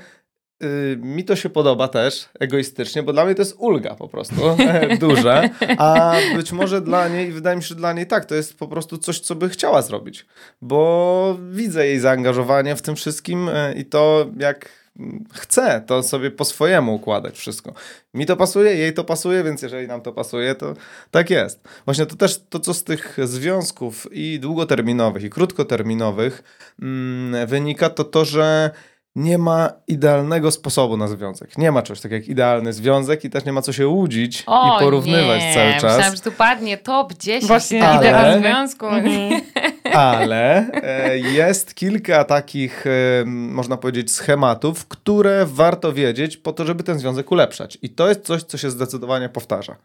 y, 0.64 0.98
mi 1.02 1.24
to 1.24 1.36
się 1.36 1.50
podoba 1.50 1.88
też 1.88 2.30
egoistycznie, 2.40 3.04
bo 3.04 3.14
dla 3.14 3.26
mnie 3.26 3.36
to 3.36 3.42
jest 3.42 3.56
ulga 3.58 3.96
po 3.96 4.08
prostu, 4.08 4.36
duże, 5.00 5.50
a 5.78 6.16
być 6.36 6.52
może 6.52 6.82
dla 6.82 7.08
niej, 7.08 7.32
wydaje 7.32 7.56
mi 7.56 7.64
się, 7.64 7.68
że 7.68 7.76
dla 7.76 7.94
niej 7.94 8.08
tak, 8.08 8.26
to 8.26 8.36
jest 8.36 8.58
po 8.58 8.68
prostu 8.68 8.98
coś, 8.98 9.20
co 9.20 9.36
by 9.36 9.50
chciała 9.50 9.82
zrobić, 9.82 10.26
bo 10.62 11.38
widzę 11.52 11.88
jej 11.88 12.00
zaangażowanie 12.00 12.76
w 12.76 12.82
tym 12.82 12.96
wszystkim 12.96 13.50
y, 13.50 13.74
i 13.78 13.86
to 13.86 14.26
jak 14.38 14.86
chce 15.34 15.84
to 15.88 16.04
sobie 16.04 16.32
po 16.32 16.46
swojemu 16.46 16.96
układać 16.96 17.38
wszystko. 17.38 17.74
Mi 18.14 18.26
to 18.26 18.38
pasuje, 18.38 18.76
jej 18.76 18.94
to 18.94 19.04
pasuje, 19.04 19.44
więc 19.44 19.62
jeżeli 19.62 19.88
nam 19.88 20.02
to 20.02 20.12
pasuje, 20.12 20.56
to 20.56 20.74
tak 21.12 21.30
jest. 21.30 21.60
Właśnie 21.86 22.06
to 22.06 22.16
też 22.16 22.42
to, 22.50 22.60
co 22.60 22.74
z 22.74 22.84
tych 22.84 23.18
związków 23.24 24.08
i 24.12 24.40
długoterminowych, 24.40 25.24
i 25.24 25.30
krótkoterminowych 25.30 26.44
mm, 26.82 27.48
wynika, 27.48 27.90
to 27.90 28.04
to, 28.04 28.26
że 28.26 28.72
nie 29.16 29.38
ma 29.38 29.70
idealnego 29.88 30.52
sposobu 30.52 30.98
na 30.98 31.08
związek. 31.08 31.58
Nie 31.58 31.72
ma 31.72 31.82
czegoś 31.82 32.02
takiego 32.02 32.16
jak 32.16 32.28
idealny 32.28 32.74
związek 32.74 33.26
i 33.26 33.30
też 33.30 33.46
nie 33.46 33.54
ma 33.54 33.62
co 33.62 33.74
się 33.74 33.88
łudzić 33.88 34.44
o, 34.48 34.78
i 34.78 34.84
porównywać 34.84 35.42
nie. 35.42 35.54
cały 35.54 35.72
czas. 35.72 35.84
Myślałam, 35.84 36.16
że 36.16 36.22
tu 36.22 36.32
padnie 36.32 36.78
top 36.78 37.14
10 37.14 37.46
Właśnie, 37.46 37.88
ale... 37.88 38.40
związku. 38.40 38.86
Mhm. 38.86 39.42
Ale 39.94 40.72
e, 40.74 41.18
jest 41.18 41.76
kilka 41.76 42.24
takich, 42.24 42.88
e, 42.88 43.26
można 43.26 43.78
powiedzieć, 43.78 44.12
schematów, 44.12 44.88
które 44.88 45.46
warto 45.46 45.94
wiedzieć 45.94 46.38
po 46.38 46.54
to, 46.54 46.66
żeby 46.66 46.84
ten 46.84 47.00
związek 47.00 47.32
ulepszać. 47.32 47.78
I 47.82 47.90
to 47.90 48.10
jest 48.10 48.22
coś, 48.22 48.44
co 48.44 48.58
się 48.58 48.72
zdecydowanie 48.72 49.30
powtarza. 49.30 49.76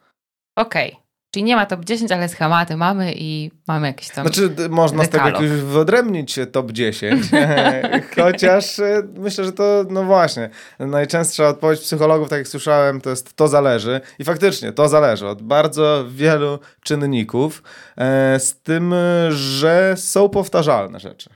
Okej. 0.56 0.92
Okay. 0.92 1.09
Czyli 1.30 1.42
nie 1.42 1.56
ma 1.56 1.66
top 1.66 1.84
10, 1.84 2.12
ale 2.12 2.28
schematy 2.28 2.76
mamy 2.76 3.12
i 3.16 3.50
mamy 3.68 3.86
jakieś 3.86 4.08
tam. 4.08 4.26
Znaczy, 4.26 4.54
można 4.70 5.02
dekalog. 5.02 5.28
z 5.28 5.38
tego 5.38 5.44
jakoś 5.44 5.60
wyodrębnić 5.60 6.38
top 6.52 6.72
10, 6.72 7.26
chociaż 8.16 8.78
e, 8.78 9.02
myślę, 9.16 9.44
że 9.44 9.52
to, 9.52 9.84
no 9.90 10.04
właśnie, 10.04 10.50
najczęstsza 10.78 11.48
odpowiedź 11.48 11.80
psychologów, 11.80 12.28
tak 12.28 12.38
jak 12.38 12.48
słyszałem, 12.48 13.00
to 13.00 13.10
jest 13.10 13.36
to 13.36 13.48
zależy. 13.48 14.00
I 14.18 14.24
faktycznie 14.24 14.72
to 14.72 14.88
zależy 14.88 15.28
od 15.28 15.42
bardzo 15.42 16.04
wielu 16.08 16.58
czynników, 16.82 17.62
e, 17.96 18.40
z 18.40 18.60
tym, 18.60 18.94
że 19.30 19.94
są 19.96 20.28
powtarzalne 20.28 21.00
rzeczy. 21.00 21.30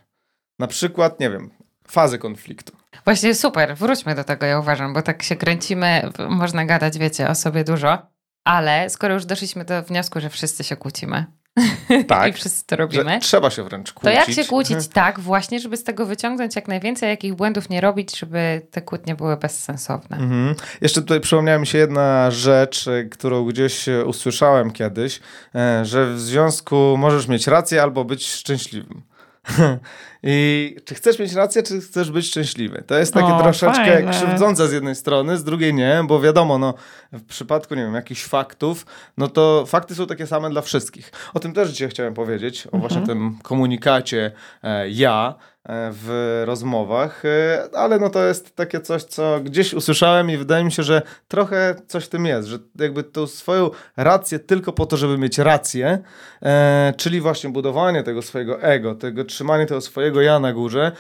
Na 0.59 0.67
przykład, 0.67 1.21
nie 1.21 1.31
wiem, 1.31 1.51
fazy 1.89 2.19
konfliktu. 2.19 2.73
Właśnie 3.05 3.35
super, 3.35 3.77
wróćmy 3.77 4.15
do 4.15 4.25
tego, 4.25 4.47
ja 4.47 4.59
uważam, 4.59 4.95
bo 4.95 5.03
tak 5.03 5.23
się 5.23 5.37
kręcimy, 5.37 6.11
można 6.29 6.65
gadać, 6.65 6.99
wiecie, 6.99 7.29
o 7.29 7.35
sobie 7.35 7.65
dużo. 7.65 8.14
Ale 8.45 8.91
skoro 8.91 9.15
już 9.15 9.25
doszliśmy 9.25 9.65
do 9.65 9.83
wniosku, 9.83 10.21
że 10.21 10.31
wszyscy 10.31 10.65
się 10.65 10.77
kłócimy. 10.77 11.27
Tak. 12.07 12.31
I 12.31 12.33
wszyscy 12.33 12.67
to 12.67 12.77
robimy. 12.77 13.19
trzeba 13.21 13.51
się 13.51 13.65
wręcz 13.65 13.93
kłócić. 13.93 14.13
To 14.13 14.31
jak 14.31 14.31
się 14.31 14.45
kłócić 14.45 14.89
tak, 14.89 15.21
właśnie, 15.21 15.61
żeby 15.61 15.77
z 15.77 15.85
tego 15.85 16.07
wyciągnąć 16.07 16.57
jak 16.57 16.69
najwięcej, 16.69 17.09
jakich 17.09 17.35
błędów 17.35 17.69
nie 17.69 17.81
robić, 17.81 18.19
żeby 18.19 18.67
te 18.71 18.83
kłótnie 18.83 19.15
były 19.15 19.37
bezsensowne. 19.37 20.17
Mhm. 20.17 20.55
Jeszcze 20.81 21.01
tutaj 21.01 21.21
przypomniała 21.21 21.59
mi 21.59 21.67
się 21.67 21.79
jedna 21.79 22.31
rzecz, 22.31 22.87
którą 23.11 23.45
gdzieś 23.45 23.87
usłyszałem 24.07 24.71
kiedyś, 24.71 25.21
e, 25.55 25.85
że 25.85 26.15
w 26.15 26.21
związku 26.21 26.97
możesz 26.99 27.29
mieć 27.29 27.47
rację 27.47 27.83
albo 27.83 28.05
być 28.05 28.27
szczęśliwym. 28.27 29.03
I 30.27 30.77
czy 30.85 30.95
chcesz 30.95 31.19
mieć 31.19 31.33
rację, 31.33 31.63
czy 31.63 31.81
chcesz 31.81 32.11
być 32.11 32.27
szczęśliwy? 32.27 32.83
To 32.87 32.99
jest 32.99 33.15
takie 33.15 33.35
o, 33.35 33.43
troszeczkę 33.43 33.95
fajne. 33.95 34.11
krzywdzące 34.11 34.69
z 34.69 34.73
jednej 34.73 34.95
strony, 34.95 35.37
z 35.37 35.45
drugiej 35.45 35.75
nie, 35.75 36.05
bo 36.07 36.21
wiadomo, 36.21 36.59
no, 36.59 36.75
w 37.13 37.25
przypadku, 37.25 37.75
nie 37.75 37.83
wiem, 37.83 37.95
jakichś 37.95 38.25
faktów, 38.25 38.87
no 39.17 39.29
to 39.29 39.65
fakty 39.67 39.95
są 39.95 40.07
takie 40.07 40.27
same 40.27 40.51
dla 40.51 40.63
wszystkich. 40.63 41.13
O 41.35 41.41
tym 41.41 41.53
też 41.53 41.71
dzisiaj 41.71 41.89
chciałem 41.89 42.15
powiedzieć, 42.15 42.67
o 42.73 42.79
właśnie 42.79 43.01
mhm. 43.01 43.19
tym 43.19 43.39
komunikacie 43.43 44.33
e, 44.63 44.91
ja, 44.91 45.35
E, 45.69 45.91
w 45.93 46.43
rozmowach, 46.47 47.25
e, 47.25 47.69
ale 47.75 47.99
no 47.99 48.11
to 48.11 48.25
jest 48.25 48.57
takie 48.57 48.81
coś, 48.81 49.03
co 49.03 49.41
gdzieś 49.41 49.75
usłyszałem 49.75 50.31
i 50.31 50.37
wydaje 50.37 50.65
mi 50.65 50.73
się, 50.73 50.83
że 50.83 51.03
trochę 51.29 51.75
coś 51.87 52.05
w 52.05 52.09
tym 52.09 52.27
jest, 52.27 52.49
że 52.49 52.59
jakby 52.79 53.03
tą 53.03 53.27
swoją 53.27 53.71
rację 53.97 54.39
tylko 54.39 54.73
po 54.73 54.87
to, 54.87 54.97
żeby 54.97 55.19
mieć 55.19 55.39
rację, 55.39 55.99
e, 56.43 56.95
czyli 56.97 57.21
właśnie 57.21 57.51
budowanie 57.51 58.03
tego 58.03 58.23
swojego 58.23 58.63
ego, 58.63 58.95
tego 58.95 59.25
trzymanie 59.25 59.67
tego 59.67 59.81
swojego 59.81 60.14
ja 60.23 60.39
na 60.39 60.53
górze, 60.53 60.93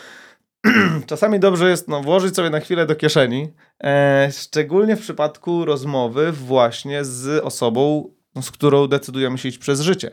czasami 1.06 1.40
dobrze 1.40 1.70
jest 1.70 1.88
no, 1.88 2.02
włożyć 2.02 2.34
sobie 2.34 2.50
na 2.50 2.60
chwilę 2.60 2.86
do 2.86 2.94
kieszeni, 2.94 3.52
e, 3.84 4.28
szczególnie 4.32 4.96
w 4.96 5.00
przypadku 5.00 5.64
rozmowy 5.64 6.32
właśnie 6.32 7.04
z 7.04 7.44
osobą, 7.44 8.10
no, 8.34 8.42
z 8.42 8.50
którą 8.50 8.86
decydujemy 8.86 9.38
się 9.38 9.48
iść 9.48 9.58
przez 9.58 9.80
życie. 9.80 10.10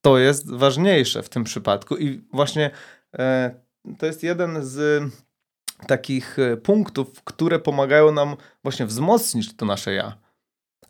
To 0.00 0.18
jest 0.18 0.50
ważniejsze 0.50 1.22
w 1.22 1.28
tym 1.28 1.44
przypadku 1.44 1.96
i 1.96 2.24
właśnie 2.32 2.70
e, 3.18 3.54
to 3.98 4.06
jest 4.06 4.22
jeden 4.22 4.58
z 4.62 5.02
takich 5.86 6.38
e, 6.38 6.56
punktów, 6.56 7.24
które 7.24 7.58
pomagają 7.58 8.12
nam 8.12 8.36
właśnie 8.62 8.86
wzmocnić 8.86 9.56
to 9.56 9.66
nasze 9.66 9.92
ja. 9.92 10.29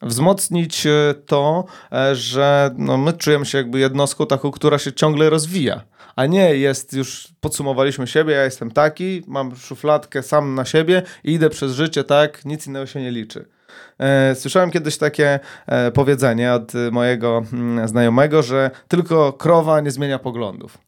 Wzmocnić 0.03 0.87
e, 0.87 1.15
to, 1.27 1.65
e, 1.93 2.15
że 2.15 2.71
no 2.79 2.97
my 2.97 3.13
czujemy 3.13 3.47
się 3.47 3.59
jakby 3.59 3.79
jednostką 3.79 4.27
taką, 4.27 4.51
która 4.51 4.79
się 4.79 4.93
ciągle 4.93 5.31
rozwija. 5.31 5.83
A 6.17 6.27
nie 6.27 6.55
jest 6.57 6.93
już, 6.93 7.29
podsumowaliśmy 7.41 8.07
siebie, 8.07 8.35
ja 8.35 8.45
jestem 8.45 8.71
taki, 8.71 9.23
mam 9.27 9.57
szufladkę 9.57 10.23
sam 10.23 10.55
na 10.55 10.65
siebie 10.65 11.03
i 11.25 11.33
idę 11.33 11.51
przez 11.51 11.73
życie 11.73 12.05
tak, 12.05 12.45
nic 12.45 12.67
innego 12.67 12.87
się 12.87 13.01
nie 13.01 13.11
liczy. 13.11 13.49
Słyszałem 14.35 14.71
kiedyś 14.71 14.99
takie 14.99 15.41
powiedzenie 15.95 16.53
od 16.53 16.73
mojego 16.93 17.43
mm, 17.53 17.89
znajomego, 17.89 18.43
że 18.43 18.71
tylko 18.89 19.33
krowa 19.33 19.81
nie 19.81 19.91
zmienia 19.91 20.19
poglądów. 20.19 20.79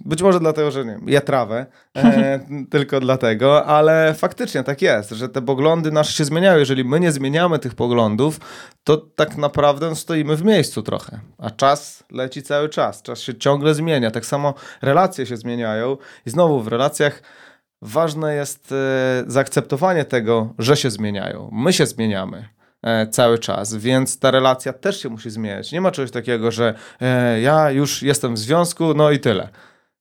Być 0.00 0.22
może 0.22 0.40
dlatego, 0.40 0.70
że 0.70 0.84
nie 0.84 0.90
wiem, 0.90 1.08
ja 1.08 1.20
trawę, 1.20 1.66
e, 1.96 2.40
tylko 2.70 3.00
dlatego, 3.00 3.66
ale 3.66 4.14
faktycznie 4.14 4.64
tak 4.64 4.82
jest, 4.82 5.10
że 5.10 5.28
te 5.28 5.42
poglądy 5.42 5.92
nasze 5.92 6.12
się 6.12 6.24
zmieniają. 6.24 6.58
Jeżeli 6.58 6.84
my 6.84 7.00
nie 7.00 7.12
zmieniamy 7.12 7.58
tych 7.58 7.74
poglądów, 7.74 8.40
to 8.84 8.96
tak 8.96 9.36
naprawdę 9.36 9.96
stoimy 9.96 10.36
w 10.36 10.44
miejscu 10.44 10.82
trochę, 10.82 11.20
a 11.38 11.50
czas 11.50 12.04
leci 12.10 12.42
cały 12.42 12.68
czas, 12.68 13.02
czas 13.02 13.20
się 13.20 13.34
ciągle 13.34 13.74
zmienia. 13.74 14.10
Tak 14.10 14.26
samo 14.26 14.54
relacje 14.82 15.26
się 15.26 15.36
zmieniają 15.36 15.96
i 16.26 16.30
znowu 16.30 16.60
w 16.60 16.68
relacjach 16.68 17.22
ważne 17.82 18.34
jest 18.34 18.72
e, 18.72 19.24
zaakceptowanie 19.26 20.04
tego, 20.04 20.54
że 20.58 20.76
się 20.76 20.90
zmieniają. 20.90 21.50
My 21.52 21.72
się 21.72 21.86
zmieniamy 21.86 22.48
e, 22.82 23.06
cały 23.06 23.38
czas, 23.38 23.74
więc 23.74 24.18
ta 24.18 24.30
relacja 24.30 24.72
też 24.72 25.02
się 25.02 25.08
musi 25.08 25.30
zmieniać. 25.30 25.72
Nie 25.72 25.80
ma 25.80 25.90
czegoś 25.90 26.10
takiego, 26.10 26.50
że 26.50 26.74
e, 27.00 27.40
ja 27.40 27.70
już 27.70 28.02
jestem 28.02 28.34
w 28.34 28.38
związku, 28.38 28.94
no 28.94 29.10
i 29.10 29.18
tyle. 29.18 29.48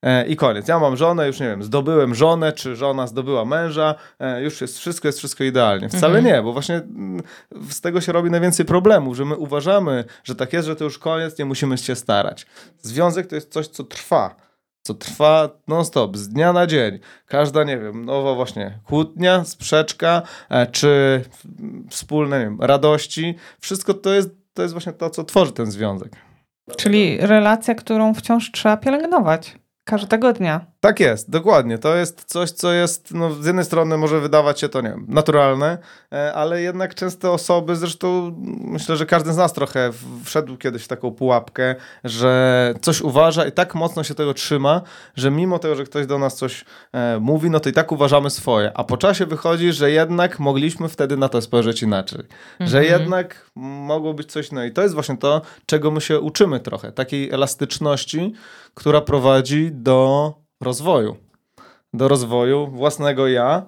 E, 0.01 0.27
i 0.27 0.35
koniec. 0.35 0.67
Ja 0.67 0.79
mam 0.79 0.97
żonę, 0.97 1.27
już 1.27 1.39
nie 1.39 1.47
wiem, 1.47 1.63
zdobyłem 1.63 2.15
żonę, 2.15 2.53
czy 2.53 2.75
żona 2.75 3.07
zdobyła 3.07 3.45
męża, 3.45 3.95
e, 4.19 4.43
już 4.43 4.61
jest 4.61 4.79
wszystko, 4.79 5.07
jest 5.07 5.17
wszystko 5.17 5.43
idealnie. 5.43 5.89
Wcale 5.89 6.17
mhm. 6.17 6.25
nie, 6.25 6.43
bo 6.43 6.53
właśnie 6.53 6.75
mm, 6.75 7.21
z 7.69 7.81
tego 7.81 8.01
się 8.01 8.11
robi 8.11 8.31
najwięcej 8.31 8.65
problemów, 8.65 9.17
że 9.17 9.25
my 9.25 9.35
uważamy, 9.35 10.03
że 10.23 10.35
tak 10.35 10.53
jest, 10.53 10.67
że 10.67 10.75
to 10.75 10.83
już 10.83 10.99
koniec, 10.99 11.39
nie 11.39 11.45
musimy 11.45 11.77
się 11.77 11.95
starać. 11.95 12.45
Związek 12.81 13.27
to 13.27 13.35
jest 13.35 13.53
coś, 13.53 13.67
co 13.67 13.83
trwa. 13.83 14.35
Co 14.83 14.93
trwa 14.93 15.49
non-stop, 15.67 16.17
z 16.17 16.29
dnia 16.29 16.53
na 16.53 16.67
dzień. 16.67 16.99
Każda, 17.25 17.63
nie 17.63 17.77
wiem, 17.77 18.05
nowa 18.05 18.33
właśnie 18.33 18.79
kłótnia, 18.85 19.45
sprzeczka, 19.45 20.21
e, 20.49 20.67
czy 20.67 21.21
wspólne, 21.89 22.39
nie 22.39 22.45
wiem, 22.45 22.61
radości. 22.61 23.35
Wszystko 23.59 23.93
to 23.93 24.13
jest, 24.13 24.29
to 24.53 24.61
jest 24.61 24.73
właśnie 24.73 24.93
to, 24.93 25.09
co 25.09 25.23
tworzy 25.23 25.51
ten 25.51 25.71
związek. 25.71 26.11
Czyli 26.77 27.17
relacja, 27.17 27.75
którą 27.75 28.13
wciąż 28.13 28.51
trzeba 28.51 28.77
pielęgnować. 28.77 29.55
Każdego 29.87 30.33
dnia. 30.33 30.65
Tak 30.79 30.99
jest, 30.99 31.29
dokładnie. 31.29 31.77
To 31.77 31.95
jest 31.95 32.23
coś, 32.25 32.51
co 32.51 32.73
jest, 32.73 33.13
no, 33.13 33.33
z 33.33 33.45
jednej 33.45 33.65
strony 33.65 33.97
może 33.97 34.19
wydawać 34.19 34.59
się 34.59 34.69
to, 34.69 34.81
nie 34.81 34.89
wiem, 34.89 35.05
naturalne, 35.09 35.77
e, 36.13 36.33
ale 36.33 36.61
jednak 36.61 36.95
często 36.95 37.33
osoby, 37.33 37.75
zresztą 37.75 38.35
myślę, 38.61 38.97
że 38.97 39.05
każdy 39.05 39.33
z 39.33 39.37
nas 39.37 39.53
trochę 39.53 39.91
wszedł 40.23 40.57
kiedyś 40.57 40.83
w 40.83 40.87
taką 40.87 41.11
pułapkę, 41.11 41.75
że 42.03 42.73
coś 42.81 43.01
uważa 43.01 43.45
i 43.45 43.51
tak 43.51 43.75
mocno 43.75 44.03
się 44.03 44.15
tego 44.15 44.33
trzyma, 44.33 44.81
że 45.15 45.31
mimo 45.31 45.59
tego, 45.59 45.75
że 45.75 45.83
ktoś 45.83 46.05
do 46.05 46.19
nas 46.19 46.35
coś 46.35 46.65
e, 46.93 47.19
mówi, 47.19 47.49
no 47.49 47.59
to 47.59 47.69
i 47.69 47.73
tak 47.73 47.91
uważamy 47.91 48.29
swoje. 48.29 48.71
A 48.75 48.83
po 48.83 48.97
czasie 48.97 49.25
wychodzi, 49.25 49.73
że 49.73 49.91
jednak 49.91 50.39
mogliśmy 50.39 50.89
wtedy 50.89 51.17
na 51.17 51.29
to 51.29 51.41
spojrzeć 51.41 51.83
inaczej. 51.83 52.21
Mhm. 52.51 52.69
Że 52.69 52.85
jednak 52.85 53.51
mogło 53.55 54.13
być 54.13 54.31
coś, 54.31 54.51
no 54.51 54.63
i 54.63 54.71
to 54.71 54.81
jest 54.81 54.93
właśnie 54.93 55.17
to, 55.17 55.41
czego 55.65 55.91
my 55.91 56.01
się 56.01 56.19
uczymy 56.19 56.59
trochę. 56.59 56.91
Takiej 56.91 57.31
elastyczności, 57.31 58.33
która 58.73 59.01
prowadzi 59.01 59.69
do 59.71 60.46
rozwoju. 60.61 61.17
Do 61.93 62.07
rozwoju 62.07 62.67
własnego 62.67 63.27
ja 63.27 63.65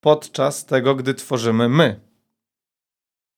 podczas 0.00 0.64
tego, 0.64 0.94
gdy 0.94 1.14
tworzymy 1.14 1.68
my. 1.68 2.00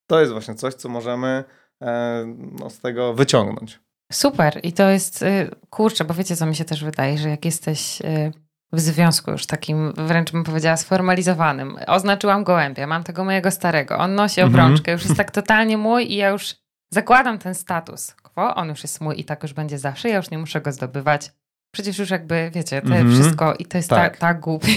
To 0.07 0.21
jest 0.21 0.33
właśnie 0.33 0.55
coś, 0.55 0.75
co 0.75 0.89
możemy 0.89 1.45
e, 1.83 2.25
no, 2.37 2.71
z 2.71 2.81
tego 2.81 3.15
wyciągnąć. 3.15 3.81
Super. 4.13 4.61
I 4.63 4.73
to 4.73 4.91
jest, 4.91 5.23
y, 5.23 5.51
kurczę, 5.71 6.05
bo 6.05 6.15
wiecie, 6.15 6.37
co 6.37 6.47
mi 6.47 6.57
się 6.57 6.65
też 6.65 6.85
wydaje, 6.85 7.19
że 7.19 7.29
jak 7.29 7.45
jesteś 7.45 8.01
y, 8.01 8.33
w 8.73 8.81
związku 8.81 9.31
już 9.31 9.47
takim, 9.47 9.93
wręcz 9.97 10.33
bym 10.33 10.45
powiedziała, 10.45 10.77
sformalizowanym. 10.77 11.77
Oznaczyłam 11.87 12.45
gołębia, 12.45 12.87
mam 12.87 13.05
tego 13.05 13.25
mojego 13.25 13.51
starego, 13.51 13.99
on 13.99 14.15
nosi 14.15 14.41
mhm. 14.41 14.55
obrączkę, 14.55 14.93
już 14.93 15.05
jest 15.05 15.17
tak 15.17 15.31
totalnie 15.31 15.79
mój 15.79 16.13
i 16.13 16.17
ja 16.17 16.29
już 16.29 16.55
zakładam 16.91 17.39
ten 17.39 17.55
status 17.55 18.15
quo, 18.15 18.55
on 18.55 18.69
już 18.69 18.83
jest 18.83 19.01
mój 19.01 19.21
i 19.21 19.25
tak 19.25 19.43
już 19.43 19.53
będzie 19.53 19.79
zawsze, 19.79 20.09
ja 20.09 20.17
już 20.17 20.31
nie 20.31 20.39
muszę 20.39 20.61
go 20.61 20.73
zdobywać 20.73 21.33
Przecież 21.75 21.99
już 21.99 22.11
jakby, 22.11 22.51
wiecie, 22.55 22.83
to 22.83 22.89
Mhm. 22.89 23.13
wszystko 23.13 23.55
i 23.55 23.67
to 23.67 23.79
jest 23.79 23.91
Tak. 23.91 23.99
tak, 24.13 24.17
tak 24.17 24.41
głupie. 24.41 24.69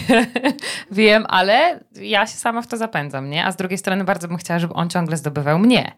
Wiem, 0.91 1.25
ale 1.29 1.79
ja 2.01 2.27
się 2.27 2.37
sama 2.37 2.61
w 2.61 2.67
to 2.67 2.77
zapędzam, 2.77 3.29
nie? 3.29 3.45
A 3.45 3.51
z 3.51 3.55
drugiej 3.55 3.77
strony 3.77 4.03
bardzo 4.03 4.27
bym 4.27 4.37
chciała, 4.37 4.59
żeby 4.59 4.73
on 4.73 4.89
ciągle 4.89 5.17
zdobywał 5.17 5.59
mnie. 5.59 5.91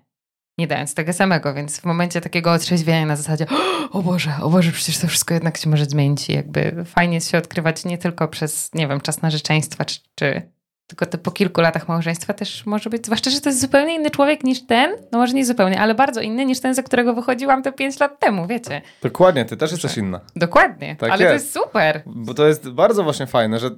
Nie 0.57 0.67
dając 0.67 0.93
tego 0.93 1.13
samego, 1.13 1.53
więc 1.53 1.79
w 1.79 1.85
momencie 1.85 2.21
takiego 2.21 2.51
otrzeźwienia 2.53 3.05
na 3.05 3.15
zasadzie 3.15 3.45
o 3.91 4.01
Boże, 4.01 4.31
o 4.41 4.49
Boże, 4.49 4.71
przecież 4.71 4.97
to 4.97 5.07
wszystko 5.07 5.33
jednak 5.33 5.57
się 5.57 5.69
może 5.69 5.85
zmienić 5.85 6.29
i 6.29 6.33
jakby 6.33 6.85
fajnie 6.85 7.15
jest 7.15 7.31
się 7.31 7.37
odkrywać 7.37 7.85
nie 7.85 7.97
tylko 7.97 8.27
przez, 8.27 8.69
nie 8.73 8.87
wiem, 8.87 9.01
czas 9.01 9.21
narzeczeństwa, 9.21 9.85
czy, 9.85 9.99
czy 10.15 10.41
tylko 10.89 11.05
te 11.05 11.17
po 11.17 11.31
kilku 11.31 11.61
latach 11.61 11.87
małżeństwa 11.87 12.33
też 12.33 12.65
może 12.65 12.89
być, 12.89 13.05
zwłaszcza, 13.05 13.29
że 13.29 13.41
to 13.41 13.49
jest 13.49 13.61
zupełnie 13.61 13.95
inny 13.95 14.09
człowiek 14.09 14.43
niż 14.43 14.65
ten, 14.65 14.91
no 15.11 15.17
może 15.17 15.33
nie 15.33 15.45
zupełnie, 15.45 15.81
ale 15.81 15.95
bardzo 15.95 16.21
inny 16.21 16.45
niż 16.45 16.59
ten, 16.59 16.73
za 16.73 16.83
którego 16.83 17.13
wychodziłam 17.13 17.63
te 17.63 17.71
pięć 17.71 17.99
lat 17.99 18.19
temu, 18.19 18.47
wiecie. 18.47 18.81
Dokładnie, 19.01 19.45
ty 19.45 19.57
też 19.57 19.71
jesteś 19.71 19.97
inna. 19.97 20.19
Dokładnie, 20.35 20.95
Tak 20.95 21.11
ale 21.11 21.25
to 21.25 21.33
jest. 21.33 21.45
jest 21.45 21.65
super. 21.65 22.01
Bo 22.05 22.33
to 22.33 22.47
jest 22.47 22.69
bardzo 22.69 23.03
właśnie 23.03 23.27
fajne, 23.27 23.59
że 23.59 23.67
y, 23.67 23.71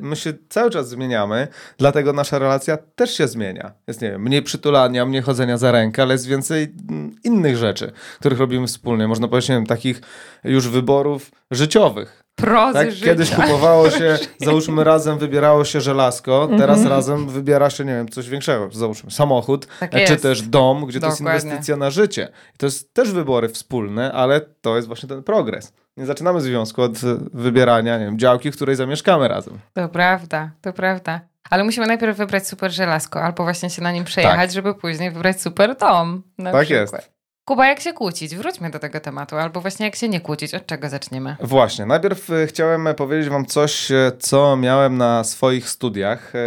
my 0.00 0.16
się 0.16 0.32
cały 0.48 0.70
czas 0.70 0.88
zmieniamy, 0.88 1.48
dlatego 1.78 2.12
nasza 2.12 2.38
relacja 2.38 2.76
też 2.76 3.16
się 3.16 3.28
zmienia. 3.28 3.72
Jest, 3.86 4.02
nie 4.02 4.10
wiem, 4.10 4.22
mniej 4.22 4.42
przytulania, 4.42 5.06
mniej 5.06 5.22
chodzenia 5.22 5.58
za 5.58 5.72
rękę, 5.72 6.02
ale 6.02 6.14
jest 6.14 6.26
więcej 6.26 6.74
mm, 6.90 7.14
innych 7.24 7.56
rzeczy, 7.56 7.92
których 8.20 8.38
robimy 8.38 8.66
wspólnie. 8.66 9.08
Można 9.08 9.28
powiedzieć, 9.28 9.48
nie 9.48 9.54
wiem, 9.54 9.66
takich 9.66 10.00
już 10.44 10.68
wyborów 10.68 11.30
życiowych. 11.50 12.25
Prozy 12.36 12.72
Tak? 12.74 12.90
życia. 12.90 13.04
Kiedyś 13.06 13.30
kupowało 13.30 13.90
się, 13.98 14.18
załóżmy 14.38 14.84
razem 14.84 15.18
wybierało 15.18 15.64
się 15.64 15.80
żelazko, 15.80 16.48
teraz 16.58 16.84
razem 16.84 17.28
wybiera 17.28 17.70
się, 17.70 17.84
nie 17.84 17.92
wiem, 17.92 18.08
coś 18.08 18.28
większego. 18.28 18.68
Załóżmy 18.72 19.10
samochód, 19.10 19.66
Tak 19.80 19.94
e, 19.94 20.06
czy 20.06 20.12
jest. 20.12 20.22
też 20.22 20.42
dom, 20.42 20.86
gdzie 20.86 21.00
to 21.00 21.06
jest 21.06 21.18
Dokładnie. 21.18 21.40
inwestycja 21.42 21.76
na 21.76 21.90
życie. 21.90 22.28
I 22.54 22.58
to 22.58 22.66
jest 22.66 22.94
też 22.94 23.12
wybory 23.12 23.48
wspólne, 23.48 24.12
ale 24.12 24.40
to 24.40 24.76
jest 24.76 24.88
właśnie 24.88 25.08
ten 25.08 25.22
progres. 25.22 25.72
Nie 25.96 26.06
zaczynamy 26.06 26.40
związku 26.40 26.82
od 26.82 26.98
wybierania, 27.32 27.98
nie 27.98 28.04
wiem, 28.04 28.18
działki, 28.18 28.50
w 28.52 28.56
której 28.56 28.76
zamieszkamy 28.76 29.28
razem. 29.28 29.58
To 29.74 29.88
prawda, 29.88 30.50
to 30.60 30.72
prawda. 30.72 31.20
Ale 31.50 31.64
musimy 31.64 31.86
najpierw 31.86 32.16
wybrać 32.18 32.46
super 32.48 32.72
żelazko, 32.72 33.22
albo 33.22 33.42
właśnie 33.42 33.70
się 33.70 33.82
na 33.82 33.92
nim 33.92 34.04
przejechać, 34.04 34.52
żeby 34.52 34.74
później 34.74 35.10
wybrać 35.10 35.40
super 35.42 35.76
dom. 35.76 36.22
Na 36.38 36.52
Tak 36.52 36.64
przykład. 36.64 36.92
jest. 36.92 37.15
Kuba, 37.46 37.66
jak 37.66 37.80
się 37.80 37.92
kłócić? 37.92 38.36
Wróćmy 38.36 38.70
do 38.70 38.78
tego 38.78 39.00
tematu. 39.00 39.36
Albo 39.36 39.60
właśnie 39.60 39.86
jak 39.86 39.96
się 39.96 40.08
nie 40.08 40.20
kłócić, 40.20 40.54
od 40.54 40.66
czego 40.66 40.88
zaczniemy? 40.88 41.36
Właśnie, 41.40 41.86
najpierw 41.86 42.30
e, 42.30 42.46
chciałem 42.46 42.88
powiedzieć 42.96 43.28
wam 43.28 43.46
coś, 43.46 43.90
e, 43.90 44.12
co 44.18 44.56
miałem 44.56 44.96
na 44.98 45.24
swoich 45.24 45.68
studiach. 45.68 46.32
E, 46.36 46.38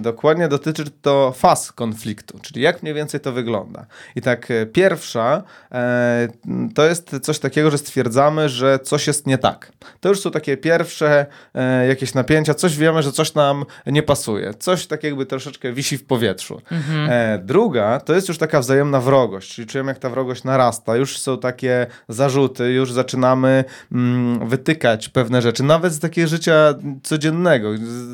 Dokładnie 0.00 0.48
dotyczy 0.48 0.84
to 1.02 1.32
faz 1.36 1.72
konfliktu, 1.72 2.38
czyli 2.42 2.60
jak 2.60 2.82
mniej 2.82 2.94
więcej 2.94 3.20
to 3.20 3.32
wygląda. 3.32 3.86
I 4.16 4.20
tak 4.20 4.50
e, 4.50 4.66
pierwsza 4.66 5.42
e, 5.72 6.28
to 6.74 6.86
jest 6.86 7.16
coś 7.22 7.38
takiego, 7.38 7.70
że 7.70 7.78
stwierdzamy, 7.78 8.48
że 8.48 8.78
coś 8.78 9.06
jest 9.06 9.26
nie 9.26 9.38
tak. 9.38 9.72
To 10.00 10.08
już 10.08 10.20
są 10.20 10.30
takie 10.30 10.56
pierwsze 10.56 11.26
e, 11.54 11.86
jakieś 11.86 12.14
napięcia, 12.14 12.54
coś 12.54 12.76
wiemy, 12.76 13.02
że 13.02 13.12
coś 13.12 13.34
nam 13.34 13.64
nie 13.86 14.02
pasuje, 14.02 14.54
coś 14.54 14.86
tak 14.86 15.04
jakby 15.04 15.26
troszeczkę 15.26 15.72
wisi 15.72 15.98
w 15.98 16.04
powietrzu. 16.06 16.60
E, 17.08 17.38
druga 17.44 18.00
to 18.00 18.14
jest 18.14 18.28
już 18.28 18.38
taka 18.38 18.60
wzajemna 18.60 19.00
wrogość, 19.00 19.54
czyli 19.54 19.68
czujemy 19.68 19.90
jak 19.90 19.98
ta 19.98 20.08
wrogość 20.08 20.19
narasta, 20.44 20.96
już 20.96 21.18
są 21.18 21.38
takie 21.38 21.86
zarzuty, 22.08 22.72
już 22.72 22.92
zaczynamy 22.92 23.64
mm, 23.92 24.48
wytykać 24.48 25.08
pewne 25.08 25.42
rzeczy, 25.42 25.62
nawet 25.62 25.92
z 25.92 26.00
takiego 26.00 26.28
życia 26.28 26.74
codziennego. 27.02 27.68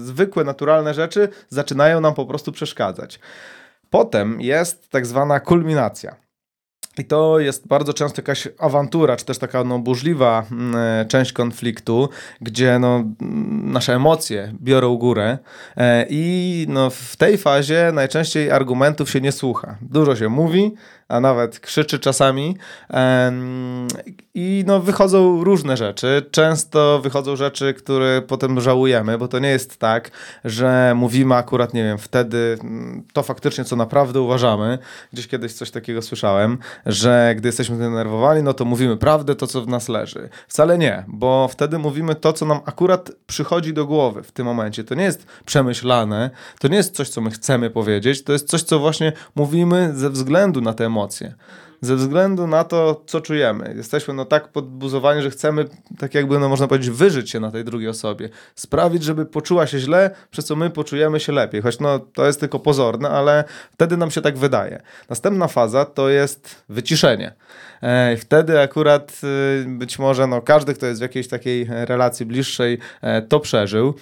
Zwykłe, 0.04 0.44
naturalne 0.44 0.94
rzeczy 0.94 1.28
zaczynają 1.48 2.00
nam 2.00 2.14
po 2.14 2.26
prostu 2.26 2.52
przeszkadzać. 2.52 3.20
Potem 3.90 4.40
jest 4.40 4.90
tak 4.90 5.06
zwana 5.06 5.40
kulminacja. 5.40 6.26
I 6.98 7.04
to 7.04 7.38
jest 7.38 7.66
bardzo 7.66 7.94
często 7.94 8.22
jakaś 8.22 8.48
awantura, 8.58 9.16
czy 9.16 9.24
też 9.24 9.38
taka 9.38 9.64
no, 9.64 9.78
burzliwa 9.78 10.46
mm, 10.52 10.76
e, 10.76 11.06
część 11.06 11.32
konfliktu, 11.32 12.08
gdzie 12.40 12.78
no, 12.78 12.96
mm, 12.96 13.72
nasze 13.72 13.94
emocje 13.94 14.52
biorą 14.62 14.96
górę 14.96 15.38
e, 15.76 16.06
i 16.10 16.66
no, 16.68 16.90
w 16.90 17.16
tej 17.16 17.38
fazie 17.38 17.90
najczęściej 17.94 18.50
argumentów 18.50 19.10
się 19.10 19.20
nie 19.20 19.32
słucha. 19.32 19.76
Dużo 19.82 20.16
się 20.16 20.28
mówi, 20.28 20.74
a 21.08 21.20
nawet 21.20 21.60
krzyczy 21.60 21.98
czasami 21.98 22.56
i 24.34 24.64
no, 24.66 24.80
wychodzą 24.80 25.44
różne 25.44 25.76
rzeczy. 25.76 26.26
Często 26.30 27.00
wychodzą 27.02 27.36
rzeczy, 27.36 27.74
które 27.74 28.22
potem 28.22 28.60
żałujemy, 28.60 29.18
bo 29.18 29.28
to 29.28 29.38
nie 29.38 29.48
jest 29.48 29.76
tak, 29.76 30.10
że 30.44 30.92
mówimy 30.96 31.34
akurat, 31.34 31.74
nie 31.74 31.84
wiem, 31.84 31.98
wtedy 31.98 32.58
mm, 32.60 33.04
to 33.12 33.22
faktycznie, 33.22 33.64
co 33.64 33.76
naprawdę 33.76 34.20
uważamy. 34.20 34.78
Gdzieś 35.12 35.28
kiedyś 35.28 35.52
coś 35.52 35.70
takiego 35.70 36.02
słyszałem, 36.02 36.58
że 36.86 37.34
gdy 37.36 37.48
jesteśmy 37.48 37.76
zdenerwowani, 37.76 38.42
no 38.42 38.54
to 38.54 38.64
mówimy 38.64 38.96
prawdę, 38.96 39.34
to 39.34 39.46
co 39.46 39.62
w 39.62 39.68
nas 39.68 39.88
leży. 39.88 40.28
Wcale 40.48 40.78
nie, 40.78 41.04
bo 41.08 41.48
wtedy 41.48 41.78
mówimy 41.78 42.14
to, 42.14 42.32
co 42.32 42.46
nam 42.46 42.60
akurat 42.64 43.10
przychodzi 43.26 43.72
do 43.72 43.86
głowy 43.86 44.22
w 44.22 44.32
tym 44.32 44.46
momencie. 44.46 44.84
To 44.84 44.94
nie 44.94 45.04
jest 45.04 45.26
przemyślane, 45.44 46.30
to 46.58 46.68
nie 46.68 46.76
jest 46.76 46.96
coś, 46.96 47.08
co 47.08 47.20
my 47.20 47.30
chcemy 47.30 47.70
powiedzieć, 47.70 48.24
to 48.24 48.32
jest 48.32 48.48
coś, 48.48 48.62
co 48.62 48.78
właśnie 48.78 49.12
mówimy 49.34 49.92
ze 49.94 50.10
względu 50.10 50.60
na 50.60 50.72
te 50.72 50.86
emocje. 50.86 50.95
Ze 51.80 51.96
względu 51.96 52.46
na 52.46 52.64
to, 52.64 53.02
co 53.06 53.20
czujemy. 53.20 53.74
Jesteśmy 53.76 54.14
no 54.14 54.24
tak 54.24 54.48
podbuzowani, 54.48 55.22
że 55.22 55.30
chcemy, 55.30 55.64
tak 55.98 56.14
jakby, 56.14 56.38
no 56.38 56.48
można 56.48 56.68
powiedzieć, 56.68 56.90
wyżyć 56.90 57.30
się 57.30 57.40
na 57.40 57.50
tej 57.50 57.64
drugiej 57.64 57.88
osobie. 57.88 58.28
Sprawić, 58.54 59.04
żeby 59.04 59.26
poczuła 59.26 59.66
się 59.66 59.78
źle, 59.78 60.10
przez 60.30 60.44
co 60.44 60.56
my 60.56 60.70
poczujemy 60.70 61.20
się 61.20 61.32
lepiej. 61.32 61.62
Choć 61.62 61.78
no, 61.80 61.98
to 61.98 62.26
jest 62.26 62.40
tylko 62.40 62.58
pozorne, 62.58 63.08
ale 63.08 63.44
wtedy 63.72 63.96
nam 63.96 64.10
się 64.10 64.20
tak 64.20 64.38
wydaje. 64.38 64.82
Następna 65.10 65.48
faza 65.48 65.84
to 65.84 66.08
jest 66.08 66.64
wyciszenie. 66.68 67.32
E, 67.82 68.16
wtedy 68.16 68.60
akurat 68.60 69.20
y, 69.24 69.64
być 69.68 69.98
może 69.98 70.26
no, 70.26 70.42
każdy, 70.42 70.74
kto 70.74 70.86
jest 70.86 71.00
w 71.00 71.02
jakiejś 71.02 71.28
takiej 71.28 71.66
relacji 71.70 72.26
bliższej, 72.26 72.78
e, 73.02 73.22
to 73.22 73.40
przeżył. 73.40 73.94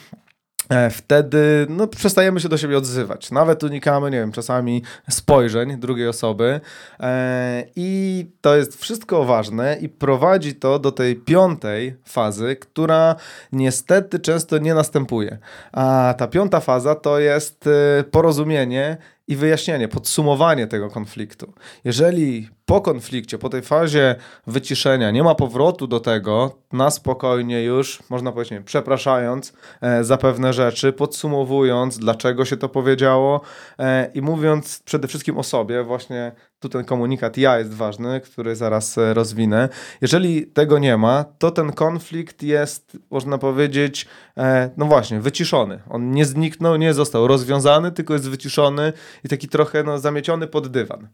E, 0.69 0.91
Wtedy 0.91 1.67
no, 1.69 1.87
przestajemy 1.87 2.41
się 2.41 2.49
do 2.49 2.59
siebie 2.59 2.79
odzywać. 2.79 3.31
Nawet 3.31 3.63
unikamy, 3.63 4.11
nie 4.11 4.19
wiem, 4.19 4.33
czasami 4.33 4.83
spojrzeń 5.11 5.77
drugiej 5.77 6.09
osoby. 6.09 6.61
E, 7.01 7.65
I 7.77 8.27
to 8.41 8.57
jest 8.57 8.81
wszystko 8.81 9.25
ważne 9.25 9.77
i 9.81 9.89
prowadzi 9.89 10.55
to 10.55 10.79
do 10.79 10.93
tej 10.93 11.17
piątej 11.17 11.97
fazy, 12.05 12.57
która 12.57 13.17
niestety 13.53 14.19
często 14.19 14.59
nie 14.59 14.75
następuje. 14.75 15.39
A 15.73 16.15
ta 16.19 16.27
piąta 16.27 16.61
faza 16.61 16.95
to 16.95 17.19
jest 17.19 17.67
e, 17.67 18.05
porozumienie 18.05 18.97
i 19.29 19.37
wyjaśnienie, 19.37 19.89
podsumowanie 19.89 20.67
tego 20.67 20.91
konfliktu. 20.91 21.53
Jeżeli 21.85 22.49
po 22.67 22.81
konflikcie, 22.81 23.39
po 23.39 23.49
tej 23.49 23.63
fazie 23.63 24.15
wyciszenia 24.47 25.11
nie 25.11 25.23
ma 25.23 25.35
powrotu 25.35 25.87
do 25.87 26.01
tego, 26.01 26.59
na 26.73 26.91
spokojnie 26.91 27.63
już, 27.63 28.03
można 28.11 28.33
powiedzieć, 28.33 28.59
przepraszając 28.65 29.53
e, 29.81 30.05
za 30.05 30.17
pewne 30.17 30.53
rzeczy, 30.53 30.93
podsumowując, 30.93 31.99
dlaczego 31.99 32.45
się 32.45 32.57
to 32.57 32.69
powiedziało 32.69 33.41
e, 33.79 34.11
i 34.15 34.23
mówiąc 34.23 34.83
przede 34.85 35.09
wszystkim 35.09 35.39
o 35.39 35.43
sobie, 35.43 35.83
właśnie 35.83 36.33
tu 36.65 36.69
ten 36.69 36.85
komunikat 36.85 37.37
ja 37.37 37.59
jest 37.59 37.75
ważny, 37.75 38.21
który 38.21 38.57
zaraz 38.57 38.99
e, 38.99 39.15
rozwinę. 39.15 39.69
Jeżeli 40.01 40.47
tego 40.47 40.79
nie 40.79 40.97
ma, 40.97 41.25
to 41.39 41.51
ten 41.51 41.73
konflikt 41.73 42.43
jest, 42.43 42.99
można 43.11 43.39
powiedzieć, 43.39 44.07
e, 44.37 44.71
no 44.77 44.87
właśnie, 44.87 45.21
wyciszony. 45.21 45.81
On 45.91 46.11
nie 46.11 46.25
zniknął, 46.25 46.77
nie 46.77 46.95
został 46.95 47.27
rozwiązany, 47.27 47.93
tylko 47.93 48.15
jest 48.15 48.31
wyciszony 48.31 48.93
i 49.25 49.29
taki 49.29 49.49
trochę 49.49 49.83
no, 49.83 49.99
zamieciony 49.99 50.47
pod 50.47 50.69
dywan. 50.69 51.09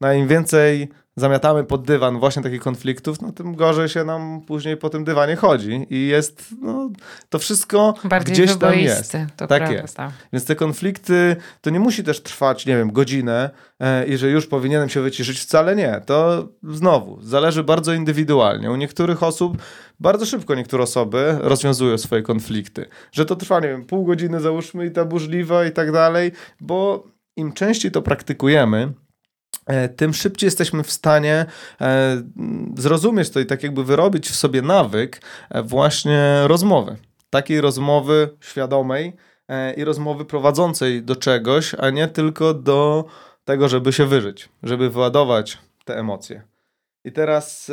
No 0.00 0.12
im 0.12 0.28
więcej 0.28 0.88
zamiatamy 1.16 1.64
pod 1.64 1.86
dywan 1.86 2.18
właśnie 2.18 2.42
takich 2.42 2.60
konfliktów, 2.60 3.22
no 3.22 3.32
tym 3.32 3.54
gorzej 3.54 3.88
się 3.88 4.04
nam 4.04 4.40
później 4.46 4.76
po 4.76 4.90
tym 4.90 5.04
dywanie 5.04 5.36
chodzi 5.36 5.86
i 5.90 6.06
jest, 6.06 6.44
no, 6.60 6.90
to 7.28 7.38
wszystko 7.38 7.94
Bardziej 8.04 8.34
gdzieś 8.34 8.56
tam 8.56 8.78
jest. 8.78 9.12
Tak 9.12 9.48
prawda. 9.48 9.72
jest. 9.72 9.96
Więc 10.32 10.44
te 10.44 10.56
konflikty 10.56 11.36
to 11.60 11.70
nie 11.70 11.80
musi 11.80 12.04
też 12.04 12.22
trwać, 12.22 12.66
nie 12.66 12.76
wiem, 12.76 12.92
godzinę 12.92 13.50
e, 13.80 14.06
i 14.06 14.16
że 14.16 14.30
już 14.30 14.46
powinienem 14.46 14.88
się 14.88 15.00
wyciszyć. 15.00 15.40
Wcale 15.40 15.76
nie. 15.76 16.00
To 16.06 16.48
znowu 16.62 17.22
zależy 17.22 17.64
bardzo 17.64 17.92
indywidualnie. 17.92 18.70
U 18.70 18.76
niektórych 18.76 19.22
osób 19.22 19.62
bardzo 20.00 20.26
szybko 20.26 20.54
niektóre 20.54 20.82
osoby 20.82 21.36
rozwiązują 21.40 21.98
swoje 21.98 22.22
konflikty. 22.22 22.86
Że 23.12 23.26
to 23.26 23.36
trwa, 23.36 23.60
nie 23.60 23.68
wiem, 23.68 23.84
pół 23.84 24.04
godziny 24.04 24.40
załóżmy 24.40 24.86
i 24.86 24.90
ta 24.90 25.04
burzliwa 25.04 25.64
i 25.64 25.72
tak 25.72 25.92
dalej, 25.92 26.32
bo 26.60 27.04
im 27.36 27.52
częściej 27.52 27.90
to 27.90 28.02
praktykujemy, 28.02 28.92
tym 29.96 30.14
szybciej 30.14 30.46
jesteśmy 30.46 30.82
w 30.82 30.90
stanie 30.90 31.46
e, 31.80 32.22
zrozumieć 32.76 33.30
to 33.30 33.40
i 33.40 33.46
tak 33.46 33.62
jakby 33.62 33.84
wyrobić 33.84 34.28
w 34.28 34.36
sobie 34.36 34.62
nawyk 34.62 35.22
e, 35.50 35.62
właśnie 35.62 36.40
rozmowy. 36.44 36.96
Takiej 37.30 37.60
rozmowy 37.60 38.28
świadomej 38.40 39.16
e, 39.48 39.74
i 39.74 39.84
rozmowy 39.84 40.24
prowadzącej 40.24 41.02
do 41.02 41.16
czegoś, 41.16 41.74
a 41.78 41.90
nie 41.90 42.08
tylko 42.08 42.54
do 42.54 43.04
tego, 43.44 43.68
żeby 43.68 43.92
się 43.92 44.06
wyżyć, 44.06 44.48
żeby 44.62 44.90
wyładować 44.90 45.58
te 45.84 45.98
emocje. 45.98 46.42
I 47.04 47.12
teraz 47.12 47.70
e, 47.70 47.72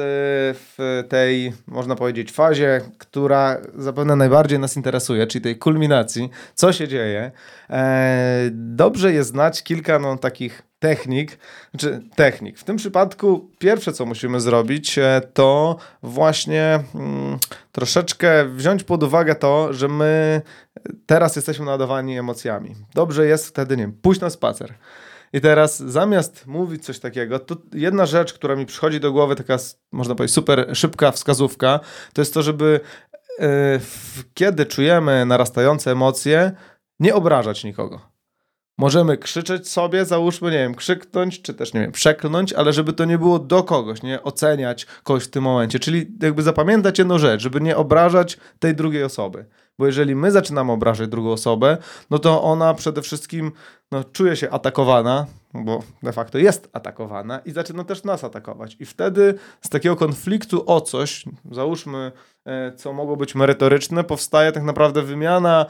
w 0.54 1.04
tej, 1.10 1.54
można 1.67 1.95
powiedzieć, 1.95 2.32
fazie, 2.32 2.82
która 2.97 3.58
zapewne 3.76 4.15
najbardziej 4.15 4.60
nas 4.60 4.76
interesuje, 4.76 5.28
czyli 5.28 5.43
tej 5.43 5.58
kulminacji, 5.58 6.30
co 6.54 6.73
się 6.73 6.88
dzieje, 6.88 7.32
e, 7.69 8.50
dobrze 8.52 9.13
jest 9.13 9.30
znać 9.30 9.63
kilka 9.63 10.00
no, 10.00 10.17
takich 10.17 10.66
technik, 10.80 11.38
znaczy 11.72 12.02
technik. 12.16 12.60
W 12.60 12.63
tym 12.63 12.78
przypadku 12.78 13.52
pierwsze, 13.60 13.94
co 13.94 14.06
musimy 14.06 14.42
zrobić, 14.42 14.98
e, 14.98 15.22
to 15.34 15.78
właśnie 16.04 16.80
mm, 16.96 17.38
troszeczkę 17.72 18.46
wziąć 18.46 18.84
pod 18.84 19.04
uwagę 19.04 19.36
to, 19.36 19.74
że 19.74 19.88
my 19.88 20.42
teraz 21.06 21.36
jesteśmy 21.36 21.66
nadawani 21.66 22.18
emocjami. 22.18 22.76
Dobrze 22.94 23.26
jest 23.26 23.48
wtedy, 23.48 23.78
nie 23.78 23.84
wiem, 23.84 23.94
pójść 24.02 24.22
na 24.22 24.30
spacer. 24.30 24.74
I 25.34 25.42
teraz 25.42 25.80
zamiast 25.80 26.48
mówić 26.48 26.86
coś 26.86 27.00
takiego, 27.00 27.40
to 27.40 27.56
jedna 27.74 28.06
rzecz, 28.06 28.34
która 28.34 28.56
mi 28.56 28.66
przychodzi 28.66 29.00
do 29.00 29.12
głowy, 29.12 29.36
taka 29.36 29.58
można 29.92 30.16
powiedzieć 30.16 30.36
super 30.36 30.70
szybka 30.74 31.12
wskazówka, 31.12 31.80
to 32.13 32.22
jest 32.22 32.34
to, 32.34 32.42
żeby 32.42 32.80
yy, 33.40 33.48
kiedy 34.34 34.66
czujemy 34.66 35.26
narastające 35.26 35.92
emocje, 35.92 36.52
nie 37.00 37.16
obrażać 37.16 37.63
nikogo. 37.63 38.16
Możemy 38.80 39.18
krzyczeć 39.18 39.70
sobie, 39.70 40.06
załóżmy, 40.06 40.52
nie 40.52 40.58
wiem, 40.58 40.76
krzyknąć, 40.76 41.42
czy 41.42 41.54
też, 41.54 41.74
nie 41.74 41.82
wiem, 41.82 41.92
przeklnąć, 41.92 42.54
ale 42.54 42.74
żeby 42.74 42.94
to 42.94 43.06
nie 43.06 43.18
było 43.18 43.40
do 43.40 43.63
kogoś, 43.63 44.04
nie 44.04 44.24
oceniać 44.24 44.86
kogoś 45.04 45.24
w 45.24 45.28
tym 45.28 45.44
momencie. 45.44 45.80
Czyli 45.80 46.08
jakby 46.22 46.44
zapamiętać 46.44 47.00
jedną 47.00 47.18
rzecz, 47.18 47.42
żeby 47.42 47.62
nie 47.62 47.78
obrażać 47.78 48.38
tej 48.60 48.76
drugiej 48.76 49.04
osoby. 49.04 49.46
Bo 49.80 49.86
jeżeli 49.86 50.16
my 50.16 50.32
zaczynamy 50.32 50.72
obrażać 50.72 51.10
drugą 51.10 51.32
osobę, 51.32 51.78
no 52.10 52.20
to 52.20 52.44
ona 52.44 52.74
przede 52.74 53.02
wszystkim 53.02 53.52
no, 53.92 54.04
czuje 54.04 54.36
się 54.36 54.50
atakowana, 54.50 55.26
bo 55.54 55.84
de 56.04 56.13
facto 56.13 56.38
jest 56.38 56.70
atakowana 56.74 57.40
i 57.40 57.52
zaczyna 57.52 57.84
też 57.84 58.04
nas 58.04 58.24
atakować. 58.24 58.78
I 58.80 58.86
wtedy 58.86 59.34
z 59.62 59.70
takiego 59.70 59.96
konfliktu 59.96 60.63
o 60.66 60.82
coś, 60.82 61.26
załóżmy, 61.52 62.12
e, 62.46 62.72
co 62.76 62.94
mogło 62.94 63.18
być 63.18 63.36
merytoryczne, 63.36 64.04
powstaje 64.04 64.52
tak 64.52 64.63
naprawdę 64.63 65.02
wymiana, 65.02 65.66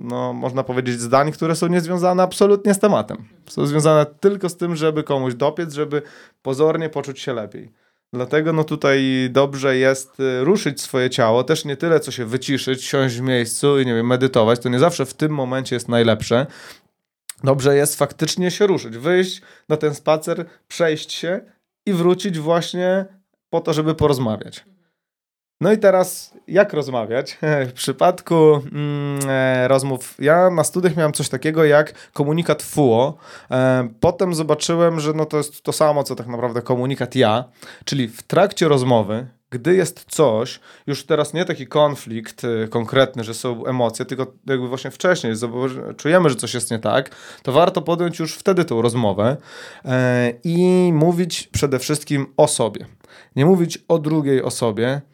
no, 0.00 0.32
można 0.32 0.62
powiedzieć, 0.62 1.00
zdań, 1.00 1.32
które 1.32 1.56
są 1.56 1.66
niezwiązane 1.66 2.22
absolutnie 2.22 2.74
z 2.74 2.78
tematem. 2.78 3.16
Są 3.46 3.66
związane 3.66 4.06
tylko 4.06 4.48
z 4.48 4.56
tym, 4.56 4.76
żeby 4.76 5.02
komuś 5.02 5.34
dopiec, 5.34 5.74
żeby 5.74 6.02
pozornie 6.42 6.88
poczuć 6.88 7.20
się 7.20 7.32
lepiej. 7.32 7.83
Dlatego 8.12 8.52
no 8.52 8.64
tutaj 8.64 9.28
dobrze 9.30 9.76
jest 9.76 10.20
y, 10.20 10.44
ruszyć 10.44 10.80
swoje 10.80 11.10
ciało, 11.10 11.44
też 11.44 11.64
nie 11.64 11.76
tyle 11.76 12.00
co 12.00 12.10
się 12.10 12.24
wyciszyć, 12.24 12.84
siąść 12.84 13.16
w 13.16 13.20
miejscu 13.20 13.80
i 13.80 13.86
nie 13.86 13.94
wiem, 13.94 14.06
medytować, 14.06 14.60
to 14.60 14.68
nie 14.68 14.78
zawsze 14.78 15.06
w 15.06 15.14
tym 15.14 15.32
momencie 15.32 15.76
jest 15.76 15.88
najlepsze. 15.88 16.46
Dobrze 17.44 17.76
jest 17.76 17.96
faktycznie 17.96 18.50
się 18.50 18.66
ruszyć, 18.66 18.98
wyjść 18.98 19.42
na 19.68 19.76
ten 19.76 19.94
spacer, 19.94 20.46
przejść 20.68 21.12
się 21.12 21.40
i 21.86 21.92
wrócić 21.92 22.38
właśnie 22.38 23.04
po 23.50 23.60
to, 23.60 23.72
żeby 23.72 23.94
porozmawiać. 23.94 24.64
No 25.64 25.72
i 25.72 25.78
teraz, 25.78 26.34
jak 26.48 26.72
rozmawiać? 26.72 27.38
W 27.70 27.72
przypadku 27.72 28.62
mm, 28.72 29.20
e, 29.28 29.68
rozmów, 29.68 30.14
ja 30.18 30.50
na 30.50 30.64
studiach 30.64 30.96
miałem 30.96 31.12
coś 31.12 31.28
takiego 31.28 31.64
jak 31.64 32.10
komunikat 32.12 32.62
FUO. 32.62 33.14
E, 33.50 33.88
potem 34.00 34.34
zobaczyłem, 34.34 35.00
że 35.00 35.12
no 35.12 35.26
to 35.26 35.36
jest 35.36 35.62
to 35.62 35.72
samo, 35.72 36.04
co 36.04 36.14
tak 36.14 36.26
naprawdę 36.26 36.62
komunikat 36.62 37.16
ja, 37.16 37.44
czyli 37.84 38.08
w 38.08 38.22
trakcie 38.22 38.68
rozmowy, 38.68 39.26
gdy 39.50 39.74
jest 39.74 40.04
coś, 40.08 40.60
już 40.86 41.06
teraz 41.06 41.34
nie 41.34 41.44
taki 41.44 41.66
konflikt 41.66 42.44
y, 42.44 42.68
konkretny, 42.68 43.24
że 43.24 43.34
są 43.34 43.66
emocje, 43.66 44.04
tylko 44.04 44.26
jakby 44.46 44.68
właśnie 44.68 44.90
wcześniej 44.90 45.34
czujemy, 45.96 46.30
że 46.30 46.36
coś 46.36 46.54
jest 46.54 46.70
nie 46.70 46.78
tak, 46.78 47.10
to 47.42 47.52
warto 47.52 47.82
podjąć 47.82 48.18
już 48.18 48.34
wtedy 48.34 48.64
tą 48.64 48.82
rozmowę 48.82 49.36
e, 49.84 50.32
i 50.44 50.90
mówić 50.94 51.48
przede 51.52 51.78
wszystkim 51.78 52.26
o 52.36 52.48
sobie. 52.48 52.86
Nie 53.36 53.46
mówić 53.46 53.78
o 53.88 53.98
drugiej 53.98 54.42
osobie, 54.42 55.00
E, 55.10 55.13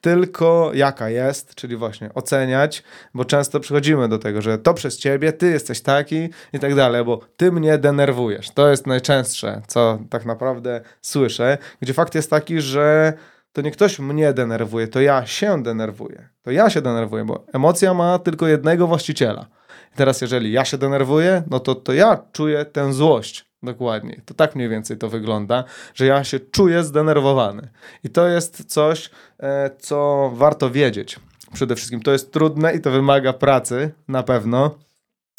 tylko 0.00 0.70
jaka 0.74 1.08
jest, 1.08 1.54
czyli 1.54 1.76
właśnie 1.76 2.14
oceniać, 2.14 2.82
bo 3.14 3.24
często 3.24 3.60
przychodzimy 3.60 4.08
do 4.08 4.18
tego, 4.18 4.42
że 4.42 4.58
to 4.58 4.74
przez 4.74 4.98
ciebie, 4.98 5.32
ty 5.32 5.50
jesteś 5.50 5.80
taki 5.80 6.28
i 6.52 6.58
tak 6.58 6.74
dalej, 6.74 7.04
bo 7.04 7.20
ty 7.36 7.52
mnie 7.52 7.78
denerwujesz. 7.78 8.50
To 8.50 8.70
jest 8.70 8.86
najczęstsze, 8.86 9.62
co 9.66 9.98
tak 10.10 10.24
naprawdę 10.24 10.80
słyszę, 11.02 11.58
gdzie 11.80 11.92
fakt 11.94 12.14
jest 12.14 12.30
taki, 12.30 12.60
że 12.60 13.12
to 13.52 13.62
nie 13.62 13.70
ktoś 13.70 13.98
mnie 13.98 14.32
denerwuje, 14.32 14.88
to 14.88 15.00
ja 15.00 15.26
się 15.26 15.62
denerwuję. 15.62 16.28
To 16.42 16.50
ja 16.50 16.70
się 16.70 16.82
denerwuję, 16.82 17.24
bo 17.24 17.44
emocja 17.52 17.94
ma 17.94 18.18
tylko 18.18 18.46
jednego 18.46 18.86
właściciela. 18.86 19.46
I 19.94 19.96
teraz, 19.96 20.20
jeżeli 20.20 20.52
ja 20.52 20.64
się 20.64 20.78
denerwuję, 20.78 21.42
no 21.50 21.60
to, 21.60 21.74
to 21.74 21.92
ja 21.92 22.22
czuję 22.32 22.64
tę 22.64 22.92
złość. 22.92 23.46
Dokładnie. 23.64 24.20
To 24.24 24.34
tak 24.34 24.54
mniej 24.54 24.68
więcej 24.68 24.98
to 24.98 25.08
wygląda, 25.08 25.64
że 25.94 26.06
ja 26.06 26.24
się 26.24 26.40
czuję 26.40 26.84
zdenerwowany. 26.84 27.68
I 28.04 28.10
to 28.10 28.28
jest 28.28 28.64
coś, 28.64 29.10
e, 29.40 29.70
co 29.78 30.30
warto 30.34 30.70
wiedzieć. 30.70 31.20
Przede 31.52 31.76
wszystkim 31.76 32.02
to 32.02 32.12
jest 32.12 32.32
trudne 32.32 32.74
i 32.74 32.80
to 32.80 32.90
wymaga 32.90 33.32
pracy, 33.32 33.92
na 34.08 34.22
pewno 34.22 34.74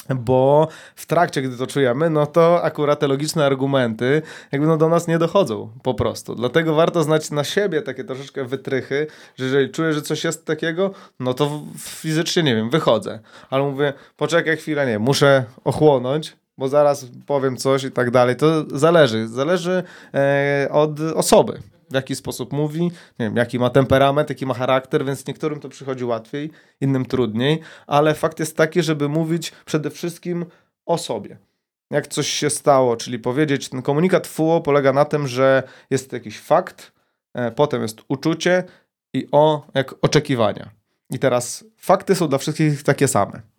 bo 0.10 0.68
w 0.96 1.06
trakcie, 1.06 1.42
gdy 1.42 1.58
to 1.58 1.68
czujemy, 1.68 2.10
no 2.10 2.26
to 2.26 2.64
akurat 2.64 3.00
te 3.00 3.08
logiczne 3.08 3.46
argumenty 3.46 4.22
jakby 4.52 4.68
no 4.68 4.78
do 4.78 4.90
nas 4.90 5.08
nie 5.08 5.18
dochodzą 5.18 5.70
po 5.84 5.94
prostu. 5.94 6.36
Dlatego 6.36 6.76
warto 6.76 7.04
znać 7.04 7.32
na 7.32 7.44
siebie 7.44 7.82
takie 7.82 8.04
troszeczkę 8.04 8.46
wytrychy, 8.46 9.08
że 9.36 9.46
jeżeli 9.46 9.70
czuję, 9.70 9.94
że 9.94 10.02
coś 10.02 10.24
jest 10.24 10.46
takiego, 10.46 10.92
no 11.20 11.34
to 11.34 11.62
fizycznie, 11.80 12.44
nie 12.44 12.56
wiem, 12.56 12.70
wychodzę. 12.70 13.20
Ale 13.50 13.64
mówię, 13.64 13.94
poczekaj 14.18 14.58
chwilę, 14.58 14.86
nie, 14.86 15.00
muszę 15.00 15.46
ochłonąć, 15.64 16.36
bo 16.58 16.68
zaraz 16.68 17.06
powiem 17.26 17.58
coś 17.58 17.84
i 17.84 17.92
tak 17.92 18.12
dalej. 18.12 18.36
To 18.36 18.66
zależy. 18.78 19.28
Zależy 19.28 19.84
e, 20.14 20.68
od 20.72 21.00
osoby, 21.00 21.60
w 21.92 21.94
jaki 21.94 22.16
sposób 22.16 22.54
mówi, 22.54 22.82
nie 23.20 23.26
wiem, 23.26 23.36
jaki 23.36 23.60
ma 23.60 23.70
temperament, 23.70 24.30
jaki 24.30 24.46
ma 24.46 24.54
charakter, 24.54 25.06
więc 25.06 25.28
niektórym 25.28 25.60
to 25.60 25.70
przychodzi 25.70 26.06
łatwiej, 26.06 26.52
innym 26.82 27.06
trudniej, 27.06 27.60
ale 27.88 28.14
fakt 28.14 28.40
jest 28.40 28.58
taki, 28.58 28.84
żeby 28.84 29.10
mówić 29.10 29.52
przede 29.66 29.90
wszystkim 29.90 30.46
o 30.86 30.98
sobie. 30.98 31.38
Jak 31.92 32.08
coś 32.08 32.28
się 32.28 32.50
stało, 32.50 32.98
czyli 32.98 33.20
powiedzieć, 33.20 33.70
ten 33.70 33.82
komunikat 33.82 34.28
FUO 34.28 34.62
polega 34.62 34.94
na 34.94 35.06
tym, 35.06 35.28
że 35.28 35.64
jest 35.90 36.14
jakiś 36.14 36.40
fakt, 36.40 36.92
e, 37.34 37.52
potem 37.52 37.82
jest 37.82 38.02
uczucie 38.08 38.64
i 39.14 39.28
o, 39.32 39.68
jak 39.74 39.96
oczekiwania. 40.02 40.70
I 41.10 41.20
teraz 41.20 41.66
fakty 41.78 42.16
są 42.16 42.28
dla 42.28 42.38
wszystkich 42.38 42.84
takie 42.84 43.08
same. 43.08 43.55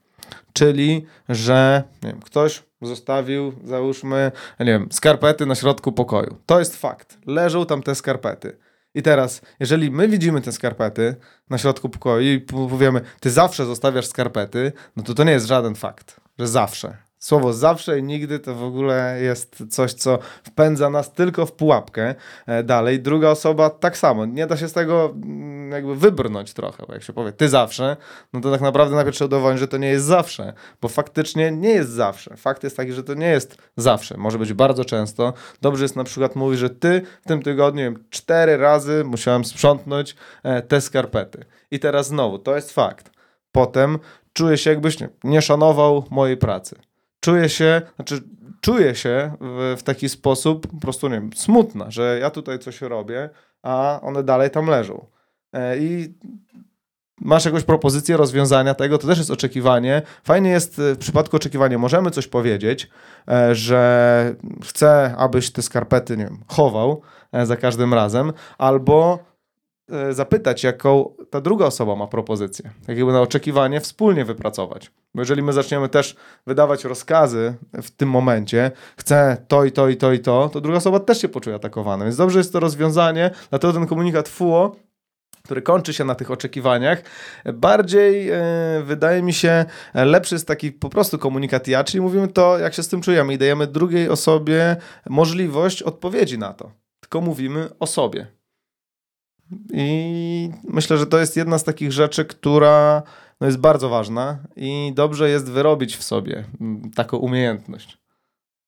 Czyli, 0.52 1.06
że 1.28 1.84
wiem, 2.02 2.20
ktoś 2.20 2.62
zostawił, 2.82 3.52
załóżmy, 3.64 4.32
nie 4.60 4.66
wiem, 4.66 4.88
skarpety 4.92 5.46
na 5.46 5.54
środku 5.54 5.92
pokoju. 5.92 6.36
To 6.46 6.58
jest 6.58 6.76
fakt. 6.76 7.18
Leżą 7.26 7.66
tam 7.66 7.82
te 7.82 7.94
skarpety. 7.94 8.58
I 8.94 9.02
teraz, 9.02 9.40
jeżeli 9.60 9.90
my 9.90 10.08
widzimy 10.08 10.40
te 10.40 10.52
skarpety 10.52 11.16
na 11.50 11.58
środku 11.58 11.88
pokoju 11.88 12.32
i 12.32 12.40
powiemy, 12.40 13.00
ty 13.20 13.30
zawsze 13.30 13.64
zostawiasz 13.64 14.06
skarpety, 14.06 14.72
no 14.96 15.02
to 15.02 15.14
to 15.14 15.24
nie 15.24 15.32
jest 15.32 15.46
żaden 15.46 15.74
fakt, 15.74 16.20
że 16.38 16.48
zawsze. 16.48 16.96
Słowo 17.26 17.52
zawsze 17.52 17.98
i 17.98 18.02
nigdy 18.02 18.38
to 18.38 18.54
w 18.54 18.62
ogóle 18.62 19.18
jest 19.22 19.64
coś, 19.70 19.92
co 19.92 20.18
wpędza 20.44 20.90
nas 20.90 21.12
tylko 21.12 21.46
w 21.46 21.52
pułapkę 21.52 22.14
e, 22.46 22.62
dalej. 22.62 23.00
Druga 23.00 23.30
osoba 23.30 23.70
tak 23.70 23.98
samo. 23.98 24.26
Nie 24.26 24.46
da 24.46 24.56
się 24.56 24.68
z 24.68 24.72
tego 24.72 25.14
mm, 25.14 25.70
jakby 25.70 25.96
wybrnąć 25.96 26.52
trochę, 26.52 26.84
bo 26.88 26.94
jak 26.94 27.02
się 27.02 27.12
powie 27.12 27.32
ty 27.32 27.48
zawsze, 27.48 27.96
no 28.32 28.40
to 28.40 28.50
tak 28.50 28.60
naprawdę 28.60 28.94
najpierw 28.94 29.16
trzeba 29.16 29.26
udowodnić, 29.26 29.60
że 29.60 29.68
to 29.68 29.76
nie 29.76 29.88
jest 29.88 30.04
zawsze, 30.04 30.52
bo 30.80 30.88
faktycznie 30.88 31.52
nie 31.52 31.68
jest 31.68 31.90
zawsze. 31.90 32.36
Fakt 32.36 32.64
jest 32.64 32.76
taki, 32.76 32.92
że 32.92 33.04
to 33.04 33.14
nie 33.14 33.28
jest 33.28 33.58
zawsze. 33.76 34.16
Może 34.16 34.38
być 34.38 34.52
bardzo 34.52 34.84
często. 34.84 35.32
Dobrze 35.62 35.84
jest 35.84 35.96
na 35.96 36.04
przykład 36.04 36.36
mówić, 36.36 36.58
że 36.58 36.70
ty 36.70 37.02
w 37.24 37.28
tym 37.28 37.42
tygodniu 37.42 37.82
wiem, 37.82 38.04
cztery 38.10 38.56
razy 38.56 39.04
musiałem 39.04 39.44
sprzątnąć 39.44 40.16
e, 40.42 40.62
te 40.62 40.80
skarpety. 40.80 41.44
I 41.70 41.78
teraz 41.78 42.06
znowu, 42.06 42.38
to 42.38 42.56
jest 42.56 42.72
fakt. 42.72 43.10
Potem 43.52 43.98
czuję 44.32 44.58
się 44.58 44.70
jakbyś 44.70 45.00
nie, 45.00 45.08
nie 45.24 45.42
szanował 45.42 46.04
mojej 46.10 46.36
pracy 46.36 46.85
czuję 47.26 47.48
się, 47.48 47.82
znaczy 47.96 48.22
czuję 48.60 48.94
się 48.94 49.32
w, 49.40 49.74
w, 49.78 49.82
taki 49.82 50.08
sposób 50.08 50.66
po 50.66 50.80
prostu, 50.80 51.08
nie 51.08 51.14
wiem, 51.14 51.30
smutna, 51.32 51.90
że 51.90 52.18
ja 52.20 52.30
tutaj 52.30 52.58
coś 52.58 52.80
robię, 52.80 53.30
a 53.62 54.00
one 54.02 54.22
dalej 54.22 54.50
tam 54.50 54.66
leżą. 54.66 55.06
E, 55.52 55.78
I 55.78 56.14
masz 57.20 57.44
jakąś 57.44 57.62
propozycję 57.62 58.16
rozwiązania 58.16 58.74
tego, 58.74 58.98
to 58.98 59.06
też 59.06 59.18
jest 59.18 59.30
oczekiwanie. 59.30 60.02
Fajnie 60.24 60.50
jest 60.50 60.78
e, 60.78 60.94
w 60.94 60.98
przypadku 60.98 61.36
oczekiwania, 61.36 61.78
możemy 61.78 62.10
coś 62.10 62.26
powiedzieć, 62.26 62.90
e, 63.28 63.54
że 63.54 64.34
chcę, 64.64 65.14
abyś 65.18 65.50
te 65.50 65.62
skarpety, 65.62 66.16
nie 66.16 66.24
wiem, 66.24 66.44
chował 66.46 67.02
za 67.44 67.56
każdym 67.56 67.94
razem, 67.94 68.32
albo 68.58 69.18
zapytać, 70.10 70.64
jaką 70.64 71.14
ta 71.30 71.40
druga 71.40 71.66
osoba 71.66 71.96
ma 71.96 72.06
propozycję. 72.06 72.70
Jakby 72.88 73.12
na 73.12 73.20
oczekiwanie 73.20 73.80
wspólnie 73.80 74.24
wypracować. 74.24 74.90
Bo 75.14 75.22
jeżeli 75.22 75.42
my 75.42 75.52
zaczniemy 75.52 75.88
też 75.88 76.16
wydawać 76.46 76.84
rozkazy 76.84 77.54
w 77.72 77.90
tym 77.90 78.10
momencie, 78.10 78.70
chcę 78.96 79.36
to 79.48 79.64
i 79.64 79.72
to 79.72 79.88
i 79.88 79.96
to 79.96 80.12
i 80.12 80.18
to, 80.18 80.48
to 80.48 80.60
druga 80.60 80.78
osoba 80.78 81.00
też 81.00 81.20
się 81.20 81.28
poczuje 81.28 81.56
atakowana. 81.56 82.04
Więc 82.04 82.16
dobrze 82.16 82.38
jest 82.38 82.52
to 82.52 82.60
rozwiązanie, 82.60 83.30
dlatego 83.50 83.72
ten 83.72 83.86
komunikat 83.86 84.28
FUO 84.28 84.76
który 85.42 85.62
kończy 85.62 85.94
się 85.94 86.04
na 86.04 86.14
tych 86.14 86.30
oczekiwaniach, 86.30 87.02
bardziej 87.54 88.26
yy, 88.26 88.34
wydaje 88.84 89.22
mi 89.22 89.32
się 89.32 89.64
lepszy 89.94 90.34
jest 90.34 90.48
taki 90.48 90.72
po 90.72 90.88
prostu 90.88 91.18
komunikat 91.18 91.68
ja, 91.68 91.84
czyli 91.84 92.00
mówimy 92.00 92.28
to, 92.28 92.58
jak 92.58 92.74
się 92.74 92.82
z 92.82 92.88
tym 92.88 93.00
czujemy 93.00 93.34
i 93.34 93.38
dajemy 93.38 93.66
drugiej 93.66 94.08
osobie 94.08 94.76
możliwość 95.08 95.82
odpowiedzi 95.82 96.38
na 96.38 96.52
to. 96.52 96.70
Tylko 97.00 97.20
mówimy 97.20 97.68
o 97.80 97.86
sobie. 97.86 98.35
I 99.72 100.50
myślę, 100.68 100.98
że 100.98 101.06
to 101.06 101.18
jest 101.18 101.36
jedna 101.36 101.58
z 101.58 101.64
takich 101.64 101.92
rzeczy, 101.92 102.24
która 102.24 103.02
no 103.40 103.46
jest 103.46 103.58
bardzo 103.58 103.88
ważna 103.88 104.38
i 104.56 104.92
dobrze 104.94 105.30
jest 105.30 105.50
wyrobić 105.50 105.96
w 105.96 106.02
sobie 106.02 106.44
taką 106.94 107.16
umiejętność. 107.16 107.98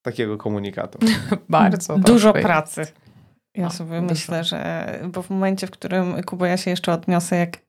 takiego 0.03 0.38
komunikatu? 0.38 0.99
Bardzo. 1.49 1.99
Dużo 1.99 2.33
proszę. 2.33 2.47
pracy. 2.47 2.87
Ja 3.55 3.64
No, 3.64 3.71
sobie 3.71 4.01
dużo. 4.01 4.03
myślę, 4.14 4.45
że 4.45 4.87
bo 5.12 5.23
w 5.23 5.31
momencie, 5.31 5.67
w 5.67 5.71
którym 5.71 6.23
Kuba, 6.23 6.49
ja 6.49 6.57
się 6.57 6.71
jeszcze 6.71 6.93
odniosę, 6.93 7.37
jak 7.37 7.57
y, 7.57 7.61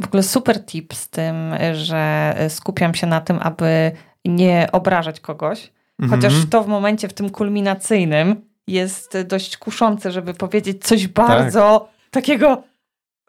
w 0.00 0.04
ogóle 0.06 0.22
super 0.22 0.64
tip 0.66 0.94
z 0.94 1.08
tym, 1.10 1.36
że 1.72 2.34
skupiam 2.48 2.94
się 2.94 3.06
na 3.06 3.20
tym, 3.20 3.38
aby 3.42 3.92
nie 4.24 4.68
obrażać 4.72 5.20
kogoś, 5.20 5.72
chociaż 6.10 6.32
Mhm. 6.32 6.48
to 6.50 6.64
w 6.64 6.68
momencie 6.68 7.08
w 7.08 7.12
tym 7.14 7.30
kulminacyjnym 7.30 8.40
jest 8.66 9.18
dość 9.24 9.56
kuszące, 9.56 10.12
żeby 10.12 10.34
powiedzieć 10.34 10.84
coś 10.84 11.08
bardzo 11.08 11.88
takiego 12.10 12.62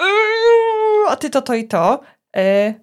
"Uuu, 0.02 1.08
a 1.10 1.16
ty 1.16 1.30
to, 1.30 1.42
to 1.42 1.54
i 1.54 1.68
to. 1.68 2.02
Y, 2.38 2.74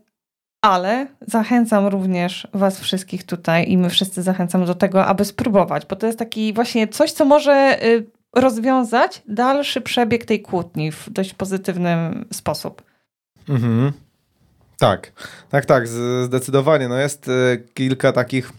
Ale 0.65 1.07
zachęcam 1.21 1.87
również 1.87 2.49
Was 2.55 2.81
wszystkich 2.81 3.27
tutaj 3.27 3.71
i 3.71 3.79
my 3.79 3.91
wszyscy 3.91 4.23
zachęcamy 4.23 4.67
do 4.67 4.75
tego, 4.75 5.07
aby 5.07 5.25
spróbować, 5.25 5.87
bo 5.87 5.97
to 5.97 6.07
jest 6.07 6.19
taki 6.19 6.53
właśnie 6.53 6.89
coś, 6.89 7.13
co 7.13 7.25
może 7.25 7.85
y, 7.85 8.07
rozwiązać 8.37 9.23
dalszy 9.29 9.81
przebieg 9.81 10.25
tej 10.25 10.43
kłótni 10.43 10.93
w 10.93 11.11
dość 11.11 11.35
pozytywny 11.35 12.25
sposób. 12.33 12.83
Mhm. 13.49 13.93
Tak, 14.79 15.13
tak, 15.51 15.67
tak, 15.67 15.89
zdecydowanie. 16.25 16.89
No 16.89 16.99
jest 16.99 17.29
e, 17.29 17.57
kilka 17.75 18.13
takich, 18.13 18.53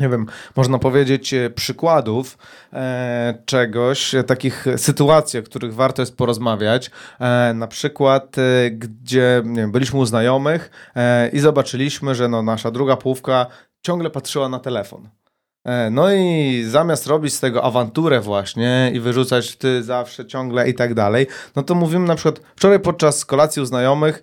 nie 0.00 0.08
wiem, 0.08 0.26
można 0.56 0.78
powiedzieć 0.78 1.34
e, 1.34 1.50
przykładów 1.50 2.38
e, 2.72 3.38
czegoś, 3.46 4.14
e, 4.14 4.24
takich 4.24 4.64
sytuacji, 4.76 5.40
o 5.40 5.42
których 5.42 5.74
warto 5.74 6.02
jest 6.02 6.16
porozmawiać. 6.16 6.90
E, 7.20 7.52
na 7.54 7.66
przykład, 7.66 8.36
e, 8.38 8.70
gdzie 8.70 9.42
wiem, 9.44 9.72
byliśmy 9.72 9.98
u 9.98 10.04
znajomych 10.04 10.70
e, 10.96 11.28
i 11.28 11.38
zobaczyliśmy, 11.38 12.14
że 12.14 12.28
no, 12.28 12.42
nasza 12.42 12.70
druga 12.70 12.96
połówka 12.96 13.46
ciągle 13.82 14.10
patrzyła 14.10 14.48
na 14.48 14.58
telefon. 14.58 15.08
No 15.90 16.12
i 16.12 16.64
zamiast 16.68 17.06
robić 17.06 17.34
z 17.34 17.40
tego 17.40 17.64
awanturę 17.64 18.20
właśnie 18.20 18.90
i 18.94 19.00
wyrzucać 19.00 19.56
ty 19.56 19.82
zawsze, 19.82 20.26
ciągle 20.26 20.68
i 20.68 20.74
tak 20.74 20.94
dalej, 20.94 21.26
no 21.56 21.62
to 21.62 21.74
mówimy 21.74 22.06
na 22.06 22.14
przykład 22.14 22.40
wczoraj 22.56 22.80
podczas 22.80 23.24
kolacji 23.24 23.62
u 23.62 23.64
znajomych 23.64 24.22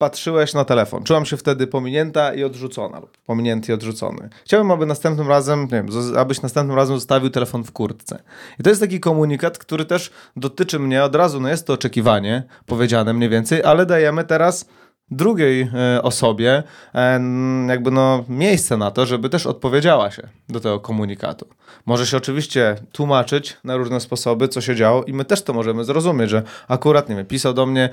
patrzyłeś 0.00 0.54
na 0.54 0.64
telefon. 0.64 1.04
Czułam 1.04 1.24
się 1.26 1.36
wtedy 1.36 1.66
pominięta 1.66 2.34
i 2.34 2.44
odrzucona 2.44 3.00
lub 3.00 3.18
pominięty 3.26 3.72
i 3.72 3.74
odrzucony. 3.74 4.28
Chciałbym, 4.44 4.70
aby 4.70 4.86
następnym 4.86 5.28
razem, 5.28 5.60
nie 5.60 5.68
wiem, 5.68 5.88
abyś 6.18 6.42
następnym 6.42 6.76
razem 6.76 6.96
zostawił 6.96 7.30
telefon 7.30 7.64
w 7.64 7.72
kurtce. 7.72 8.22
I 8.60 8.62
to 8.62 8.70
jest 8.70 8.80
taki 8.80 9.00
komunikat, 9.00 9.58
który 9.58 9.84
też 9.84 10.10
dotyczy 10.36 10.78
mnie 10.78 11.04
od 11.04 11.14
razu, 11.14 11.40
no 11.40 11.48
jest 11.48 11.66
to 11.66 11.72
oczekiwanie 11.72 12.42
powiedziane 12.66 13.12
mniej 13.12 13.28
więcej, 13.28 13.62
ale 13.62 13.86
dajemy 13.86 14.24
teraz 14.24 14.68
drugiej 15.10 15.70
e, 15.74 16.02
osobie 16.02 16.62
e, 16.94 17.20
jakby 17.68 17.90
no 17.90 18.24
miejsce 18.28 18.76
na 18.76 18.90
to, 18.90 19.06
żeby 19.06 19.28
też 19.28 19.46
odpowiedziała 19.46 20.10
się 20.10 20.28
do 20.48 20.60
tego 20.60 20.80
komunikatu. 20.80 21.46
Może 21.86 22.06
się 22.06 22.16
oczywiście 22.16 22.76
tłumaczyć 22.92 23.56
na 23.64 23.76
różne 23.76 24.00
sposoby, 24.00 24.48
co 24.48 24.60
się 24.60 24.76
działo 24.76 25.04
i 25.04 25.12
my 25.12 25.24
też 25.24 25.42
to 25.42 25.52
możemy 25.52 25.84
zrozumieć, 25.84 26.30
że 26.30 26.42
akurat, 26.68 27.08
nie 27.08 27.16
wiem, 27.16 27.26
pisał 27.26 27.54
do 27.54 27.66
mnie 27.66 27.90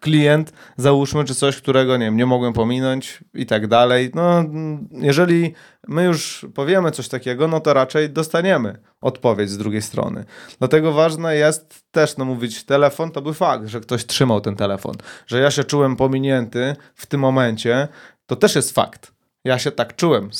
klient, 0.00 0.52
załóżmy, 0.76 1.24
czy 1.24 1.34
coś, 1.34 1.56
którego, 1.56 1.96
nie 1.96 2.04
wiem, 2.04 2.16
nie 2.16 2.26
mogłem 2.26 2.52
pominąć 2.52 3.24
i 3.34 3.46
tak 3.46 3.66
dalej. 3.66 4.10
No, 4.14 4.44
jeżeli 4.90 5.54
my 5.88 6.04
już 6.04 6.46
powiemy 6.54 6.90
coś 6.90 7.08
takiego, 7.08 7.48
no 7.48 7.60
to 7.60 7.74
raczej 7.74 8.10
dostaniemy 8.10 8.78
odpowiedź 9.00 9.50
z 9.50 9.58
drugiej 9.58 9.82
strony. 9.82 10.24
Dlatego 10.58 10.92
ważne 10.92 11.36
jest 11.36 11.84
też, 11.90 12.16
no 12.16 12.24
mówić, 12.24 12.64
telefon 12.64 13.10
to 13.10 13.22
był 13.22 13.34
fakt, 13.34 13.66
że 13.66 13.80
ktoś 13.80 14.06
trzymał 14.06 14.40
ten 14.40 14.56
telefon, 14.56 14.94
że 15.26 15.40
ja 15.40 15.50
się 15.50 15.64
czułem 15.64 15.96
pominięty 15.96 16.76
w 16.94 17.06
tym 17.06 17.20
momencie, 17.20 17.88
to 18.26 18.36
też 18.36 18.54
jest 18.54 18.72
fakt. 18.72 19.12
Ja 19.44 19.58
się 19.58 19.70
tak 19.70 19.96
czułem. 19.96 20.30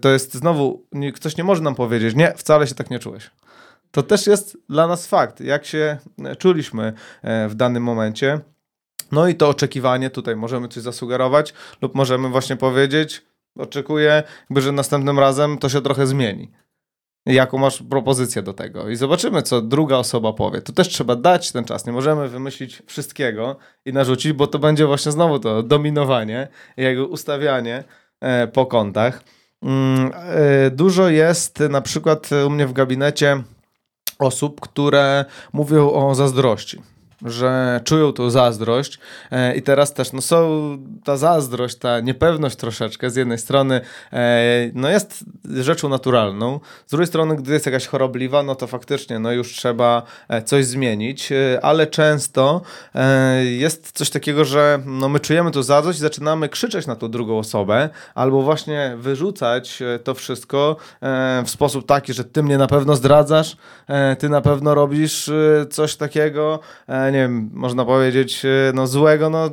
To 0.00 0.08
jest 0.08 0.34
znowu, 0.34 0.86
ktoś 1.14 1.36
nie 1.36 1.44
może 1.44 1.62
nam 1.62 1.74
powiedzieć, 1.74 2.14
nie, 2.14 2.32
wcale 2.36 2.66
się 2.66 2.74
tak 2.74 2.90
nie 2.90 2.98
czułeś. 2.98 3.30
To 3.90 4.02
też 4.02 4.26
jest 4.26 4.58
dla 4.68 4.86
nas 4.86 5.06
fakt, 5.06 5.40
jak 5.40 5.64
się 5.64 5.98
e, 6.24 6.36
czuliśmy 6.36 6.92
e, 7.22 7.48
w 7.48 7.54
danym 7.54 7.82
momencie. 7.82 8.40
No 9.12 9.28
i 9.28 9.34
to 9.34 9.48
oczekiwanie, 9.48 10.10
tutaj 10.10 10.36
możemy 10.36 10.68
coś 10.68 10.82
zasugerować, 10.82 11.54
lub 11.82 11.94
możemy 11.94 12.28
właśnie 12.28 12.56
powiedzieć, 12.56 13.22
oczekuję, 13.58 14.22
jakby, 14.40 14.62
że 14.62 14.72
następnym 14.72 15.18
razem 15.18 15.58
to 15.58 15.68
się 15.68 15.82
trochę 15.82 16.06
zmieni. 16.06 16.50
Jaką 17.26 17.58
masz 17.58 17.82
propozycję 17.82 18.42
do 18.42 18.52
tego? 18.52 18.88
I 18.88 18.96
zobaczymy, 18.96 19.42
co 19.42 19.62
druga 19.62 19.96
osoba 19.96 20.32
powie. 20.32 20.60
To 20.60 20.72
też 20.72 20.88
trzeba 20.88 21.16
dać 21.16 21.52
ten 21.52 21.64
czas. 21.64 21.86
Nie 21.86 21.92
możemy 21.92 22.28
wymyślić 22.28 22.82
wszystkiego 22.86 23.56
i 23.84 23.92
narzucić, 23.92 24.32
bo 24.32 24.46
to 24.46 24.58
będzie 24.58 24.86
właśnie 24.86 25.12
znowu 25.12 25.38
to 25.38 25.62
dominowanie, 25.62 26.48
jego 26.76 27.06
ustawianie 27.06 27.84
e, 28.20 28.46
po 28.46 28.66
kątach. 28.66 29.22
Mm, 29.62 30.10
e, 30.14 30.70
dużo 30.70 31.08
jest 31.08 31.60
na 31.60 31.80
przykład 31.80 32.30
u 32.46 32.50
mnie 32.50 32.66
w 32.66 32.72
gabinecie 32.72 33.42
osób, 34.18 34.60
które 34.60 35.24
mówią 35.52 35.92
o 35.92 36.14
zazdrości. 36.14 36.82
Że 37.24 37.80
czują 37.84 38.12
tą 38.12 38.30
zazdrość. 38.30 38.98
E, 39.30 39.56
i 39.56 39.62
teraz 39.62 39.94
też 39.94 40.12
no 40.12 40.20
są 40.20 40.78
ta 41.04 41.16
zazdrość, 41.16 41.76
ta 41.76 42.00
niepewność 42.00 42.56
troszeczkę 42.56 43.10
z 43.10 43.16
jednej 43.16 43.38
strony 43.38 43.80
e, 44.12 44.70
no 44.74 44.90
jest 44.90 45.24
rzeczą 45.54 45.88
naturalną, 45.88 46.60
z 46.86 46.90
drugiej 46.90 47.06
strony 47.06 47.36
gdy 47.36 47.52
jest 47.52 47.66
jakaś 47.66 47.86
chorobliwa, 47.86 48.42
no 48.42 48.54
to 48.54 48.66
faktycznie 48.66 49.18
no 49.18 49.32
już 49.32 49.52
trzeba 49.52 50.02
e, 50.28 50.42
coś 50.42 50.66
zmienić, 50.66 51.32
e, 51.32 51.60
ale 51.62 51.86
często 51.86 52.60
e, 52.94 53.44
jest 53.44 53.92
coś 53.92 54.10
takiego, 54.10 54.44
że 54.44 54.78
no 54.86 55.08
my 55.08 55.20
czujemy 55.20 55.50
tą 55.50 55.62
zazdrość 55.62 55.98
i 55.98 56.02
zaczynamy 56.02 56.48
krzyczeć 56.48 56.86
na 56.86 56.96
tą 56.96 57.10
drugą 57.10 57.38
osobę 57.38 57.88
albo 58.14 58.42
właśnie 58.42 58.94
wyrzucać 58.96 59.82
e, 59.82 59.98
to 59.98 60.14
wszystko 60.14 60.76
w 61.44 61.50
sposób 61.50 61.86
taki, 61.86 62.12
że 62.12 62.24
ty 62.24 62.42
mnie 62.42 62.58
na 62.58 62.66
pewno 62.66 62.96
zdradzasz, 62.96 63.56
ty 64.18 64.28
na 64.28 64.40
pewno 64.40 64.74
robisz 64.74 65.30
coś 65.70 65.96
takiego, 65.96 66.60
nie 67.10 67.18
wiem, 67.18 67.50
można 67.52 67.84
powiedzieć, 67.84 68.44
e, 68.44 68.72
no 68.74 68.86
złego, 68.86 69.30
no 69.30 69.50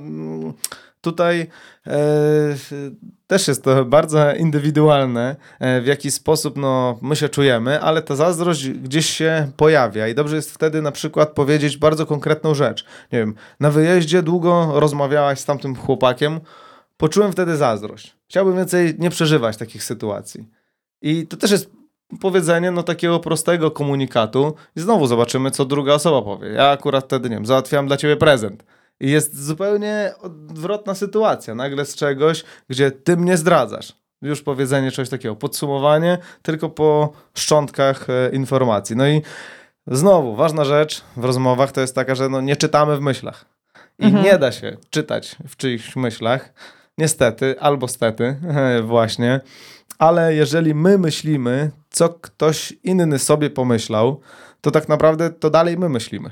tutaj 1.04 1.48
e, 1.88 2.56
też 3.28 3.48
jest 3.48 3.64
to 3.64 3.86
bardzo 3.86 4.36
indywidualne, 4.36 5.36
e, 5.60 5.82
w 5.82 5.86
jaki 5.86 6.12
sposób 6.12 6.58
no, 6.58 7.00
my 7.02 7.16
się 7.16 7.30
czujemy, 7.30 7.82
ale 7.82 8.02
ta 8.02 8.16
zazdrość 8.16 8.70
gdzieś 8.70 9.10
się 9.10 9.52
pojawia 9.58 10.08
i 10.08 10.16
dobrze 10.16 10.36
jest 10.36 10.52
wtedy 10.52 10.82
na 10.82 10.92
przykład 10.92 11.30
powiedzieć 11.30 11.78
bardzo 11.78 12.06
konkretną 12.06 12.54
rzecz. 12.54 12.86
Nie 13.12 13.20
wiem, 13.20 13.36
na 13.60 13.72
wyjeździe 13.72 14.22
długo 14.22 14.72
rozmawiałaś 14.80 15.40
z 15.40 15.46
tamtym 15.46 15.76
chłopakiem, 15.76 16.40
poczułem 16.98 17.32
wtedy 17.32 17.58
zazdrość. 17.58 18.16
Chciałbym 18.30 18.56
więcej 18.56 18.96
nie 19.00 19.10
przeżywać 19.10 19.58
takich 19.58 19.84
sytuacji. 19.84 20.50
I 21.02 21.28
to 21.28 21.38
też 21.38 21.52
jest 21.52 21.83
powiedzenie 22.22 22.72
no 22.72 22.84
takiego 22.84 23.20
prostego 23.20 23.72
komunikatu 23.72 24.56
i 24.76 24.80
znowu 24.82 25.08
zobaczymy, 25.08 25.52
co 25.52 25.66
druga 25.66 25.94
osoba 25.94 26.22
powie. 26.22 26.50
Ja 26.50 26.70
akurat 26.70 27.06
wtedy, 27.06 27.30
nie 27.30 27.36
wiem, 27.36 27.46
załatwiam 27.46 27.88
dla 27.88 27.98
ciebie 27.98 28.18
prezent. 28.18 28.64
I 29.00 29.10
jest 29.12 29.46
zupełnie 29.46 30.14
odwrotna 30.22 30.96
sytuacja. 30.96 31.56
Nagle 31.56 31.86
z 31.86 31.96
czegoś, 31.96 32.44
gdzie 32.70 32.92
ty 32.92 33.18
mnie 33.18 33.38
zdradzasz. 33.38 33.94
Już 34.22 34.42
powiedzenie 34.42 34.92
czegoś 34.92 35.10
takiego, 35.10 35.36
podsumowanie, 35.36 36.18
tylko 36.42 36.70
po 36.70 37.14
szczątkach 37.34 38.10
e, 38.10 38.30
informacji. 38.34 38.96
No 38.96 39.08
i 39.08 39.22
znowu, 39.88 40.36
ważna 40.36 40.66
rzecz 40.66 41.02
w 41.18 41.24
rozmowach 41.24 41.72
to 41.72 41.82
jest 41.82 41.96
taka, 41.96 42.16
że 42.16 42.30
no, 42.30 42.42
nie 42.42 42.56
czytamy 42.56 42.98
w 42.98 43.02
myślach. 43.02 43.46
I 44.00 44.06
Mhm. 44.06 44.24
nie 44.26 44.38
da 44.38 44.52
się 44.52 44.78
czytać 44.90 45.36
w 45.48 45.58
czyichś 45.58 45.96
myślach. 45.96 46.54
Niestety, 46.98 47.60
albo 47.60 47.88
stety, 47.88 48.36
właśnie. 48.84 49.42
Ale 50.00 50.36
jeżeli 50.36 50.76
my 50.76 50.98
myślimy, 50.98 51.72
co 51.90 52.10
ktoś 52.10 52.74
inny 52.84 53.20
sobie 53.20 53.50
pomyślał, 53.50 54.22
to 54.62 54.72
tak 54.72 54.90
naprawdę 54.90 55.30
to 55.30 55.50
dalej 55.50 55.78
my 55.78 55.90
myślimy. 55.90 56.30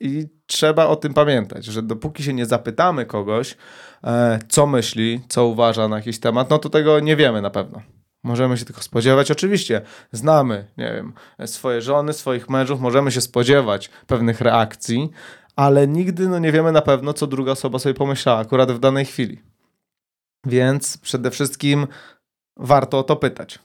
I 0.00 0.26
trzeba 0.46 0.86
o 0.86 0.96
tym 0.96 1.14
pamiętać, 1.14 1.64
że 1.64 1.82
dopóki 1.82 2.22
się 2.22 2.34
nie 2.34 2.46
zapytamy 2.46 3.06
kogoś, 3.06 3.56
e, 4.04 4.38
co 4.48 4.66
myśli, 4.66 5.20
co 5.28 5.46
uważa 5.46 5.88
na 5.88 5.96
jakiś 5.96 6.20
temat, 6.20 6.50
no 6.50 6.58
to 6.58 6.68
tego 6.68 7.00
nie 7.00 7.16
wiemy 7.16 7.42
na 7.42 7.50
pewno. 7.50 7.82
Możemy 8.22 8.58
się 8.58 8.64
tylko 8.64 8.82
spodziewać. 8.82 9.30
Oczywiście 9.30 9.82
znamy, 10.12 10.66
nie 10.78 10.92
wiem, 10.94 11.12
swoje 11.46 11.82
żony, 11.82 12.12
swoich 12.12 12.50
mężów, 12.50 12.80
możemy 12.80 13.12
się 13.12 13.20
spodziewać 13.20 13.90
pewnych 14.06 14.40
reakcji, 14.40 15.10
ale 15.56 15.88
nigdy 15.88 16.28
no, 16.28 16.38
nie 16.38 16.52
wiemy 16.52 16.72
na 16.72 16.82
pewno, 16.82 17.12
co 17.12 17.26
druga 17.26 17.52
osoba 17.52 17.78
sobie 17.78 17.94
pomyślała 17.94 18.38
akurat 18.38 18.72
w 18.72 18.78
danej 18.78 19.04
chwili. 19.04 19.42
Więc 20.46 20.98
przede 20.98 21.30
wszystkim 21.30 21.86
warto 22.56 22.98
o 22.98 23.02
to 23.02 23.16
pytać. 23.16 23.58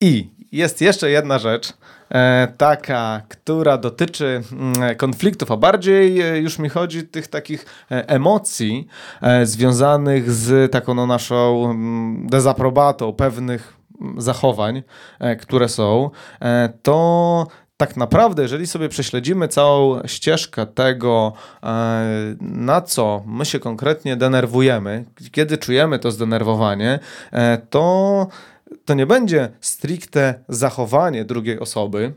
I 0.00 0.30
jest 0.52 0.80
jeszcze 0.80 1.10
jedna 1.10 1.38
rzecz, 1.38 1.72
e, 2.10 2.48
taka, 2.56 3.22
która 3.28 3.78
dotyczy 3.78 4.42
mm, 4.52 4.96
konfliktów, 4.96 5.50
a 5.50 5.56
bardziej 5.56 6.20
e, 6.20 6.38
już 6.38 6.58
mi 6.58 6.68
chodzi 6.68 7.02
tych 7.02 7.28
takich 7.28 7.66
e, 7.90 8.08
emocji 8.08 8.86
związanych 9.42 10.32
z 10.32 10.72
taką 10.72 10.94
no, 10.94 11.06
naszą 11.06 11.70
mm, 11.70 12.26
dezaprobatą 12.26 13.12
pewnych 13.12 13.76
mm, 14.00 14.20
zachowań, 14.20 14.82
które 15.40 15.68
są, 15.68 16.10
to 16.82 17.46
tak 17.78 17.96
naprawdę, 17.96 18.42
jeżeli 18.42 18.66
sobie 18.66 18.88
prześledzimy 18.88 19.48
całą 19.48 20.06
ścieżkę 20.06 20.66
tego, 20.66 21.32
e, 21.62 22.36
na 22.40 22.80
co 22.80 23.22
my 23.26 23.44
się 23.44 23.58
konkretnie 23.58 24.16
denerwujemy, 24.16 25.04
kiedy 25.32 25.58
czujemy 25.58 25.98
to 25.98 26.10
zdenerwowanie, 26.10 26.98
e, 27.32 27.58
to, 27.70 28.26
to 28.84 28.94
nie 28.94 29.06
będzie 29.06 29.48
stricte 29.60 30.44
zachowanie 30.48 31.24
drugiej 31.24 31.58
osoby, 31.58 32.12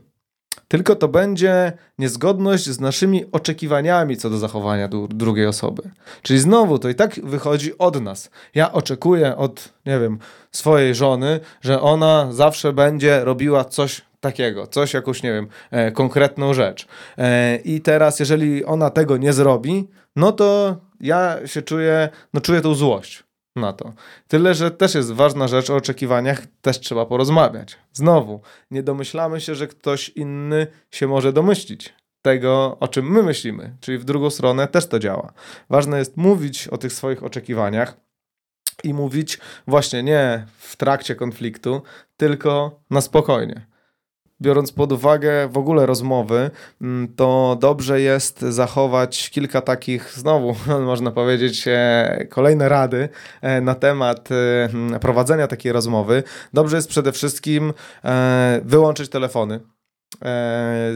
tylko 0.71 0.95
to 0.95 1.07
będzie 1.07 1.73
niezgodność 1.99 2.69
z 2.69 2.79
naszymi 2.79 3.25
oczekiwaniami 3.31 4.17
co 4.17 4.29
do 4.29 4.37
zachowania 4.37 4.89
drugiej 5.09 5.45
osoby. 5.45 5.81
Czyli 6.21 6.39
znowu 6.39 6.79
to 6.79 6.89
i 6.89 6.95
tak 6.95 7.19
wychodzi 7.23 7.77
od 7.77 8.01
nas. 8.01 8.29
Ja 8.55 8.71
oczekuję 8.71 9.37
od, 9.37 9.73
nie 9.85 9.99
wiem, 9.99 10.19
swojej 10.51 10.95
żony, 10.95 11.39
że 11.61 11.81
ona 11.81 12.27
zawsze 12.31 12.73
będzie 12.73 13.23
robiła 13.23 13.65
coś 13.65 14.01
takiego, 14.19 14.67
coś 14.67 14.93
jakąś, 14.93 15.23
nie 15.23 15.33
wiem, 15.33 15.47
e, 15.71 15.91
konkretną 15.91 16.53
rzecz. 16.53 16.87
E, 17.17 17.55
I 17.55 17.81
teraz, 17.81 18.19
jeżeli 18.19 18.65
ona 18.65 18.89
tego 18.89 19.17
nie 19.17 19.33
zrobi, 19.33 19.87
no 20.15 20.31
to 20.31 20.77
ja 20.99 21.47
się 21.47 21.61
czuję, 21.61 22.09
no 22.33 22.41
czuję 22.41 22.61
tą 22.61 22.75
złość 22.75 23.23
na 23.55 23.73
to. 23.73 23.93
Tyle, 24.27 24.55
że 24.55 24.71
też 24.71 24.95
jest 24.95 25.11
ważna 25.11 25.47
rzecz 25.47 25.69
o 25.69 25.75
oczekiwaniach, 25.75 26.41
też 26.61 26.79
trzeba 26.79 27.05
porozmawiać. 27.05 27.77
Znowu, 27.93 28.41
nie 28.71 28.83
domyślamy 28.83 29.41
się, 29.41 29.55
że 29.55 29.67
ktoś 29.67 30.09
inny 30.09 30.67
się 30.91 31.07
może 31.07 31.33
domyślić 31.33 31.93
tego, 32.21 32.77
o 32.79 32.87
czym 32.87 33.11
my 33.11 33.23
myślimy, 33.23 33.75
czyli 33.79 33.97
w 33.97 34.05
drugą 34.05 34.29
stronę 34.29 34.67
też 34.67 34.87
to 34.87 34.99
działa. 34.99 35.33
Ważne 35.69 35.99
jest 35.99 36.17
mówić 36.17 36.67
o 36.67 36.77
tych 36.77 36.93
swoich 36.93 37.23
oczekiwaniach 37.23 37.97
i 38.83 38.93
mówić 38.93 39.39
właśnie 39.67 40.03
nie 40.03 40.45
w 40.57 40.75
trakcie 40.75 41.15
konfliktu, 41.15 41.81
tylko 42.17 42.79
na 42.89 43.01
spokojnie 43.01 43.70
biorąc 44.41 44.71
pod 44.71 44.91
uwagę 44.91 45.47
w 45.47 45.57
ogóle 45.57 45.85
rozmowy, 45.85 46.51
mm, 46.81 47.07
to 47.15 47.57
dobrze 47.59 48.01
jest 48.01 48.41
zachować 48.41 49.29
kilka 49.29 49.61
takich, 49.61 50.13
znowu 50.13 50.55
można 50.91 51.11
powiedzieć, 51.11 51.67
e, 51.67 52.27
kolejne 52.29 52.69
rady 52.69 53.09
e, 53.41 53.61
na 53.61 53.75
temat 53.75 54.29
e, 54.31 54.99
prowadzenia 54.99 55.47
takiej 55.47 55.71
rozmowy. 55.71 56.23
Dobrze 56.53 56.75
jest 56.75 56.89
przede 56.89 57.11
wszystkim 57.11 57.73
wyłączyć 58.63 59.09
telefony 59.09 59.59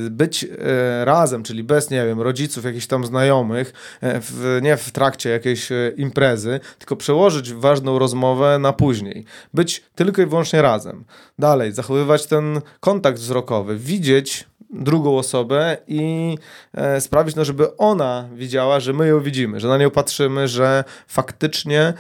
być 0.09 0.43
e, 0.43 1.05
razem, 1.05 1.43
czyli 1.43 1.63
bez, 1.63 1.89
nie 1.89 2.05
wiem, 2.05 2.21
rodziców, 2.21 2.65
jakichś 2.65 2.87
tam 2.87 3.05
znajomych, 3.05 3.73
e, 4.01 4.21
w, 4.21 4.59
nie 4.61 4.77
w 4.77 4.91
trakcie 4.91 5.29
jakiejś 5.29 5.69
imprezy, 5.97 6.59
tylko 6.79 6.95
przełożyć 6.95 7.53
ważną 7.53 7.99
rozmowę 7.99 8.59
na 8.59 8.73
później. 8.73 9.25
Być 9.53 9.83
tylko 9.95 10.21
i 10.21 10.25
wyłącznie 10.25 10.61
razem. 10.61 11.05
Dalej, 11.39 11.71
zachowywać 11.71 12.25
ten 12.25 12.61
kontakt 12.79 13.19
wzrokowy, 13.19 13.77
widzieć 13.77 14.47
drugą 14.69 15.17
osobę 15.17 15.77
i 15.87 16.37
sprawić, 16.99 17.35
no, 17.35 17.45
żeby 17.45 17.77
ona 17.77 18.29
widziała, 18.33 18.79
że 18.79 18.93
my 18.93 19.07
ją 19.07 19.19
widzimy, 19.21 19.59
że 19.59 19.67
na 19.67 19.77
nią 19.77 19.91
patrzymy, 19.91 20.47
że 20.47 20.83
faktycznie 21.07 21.93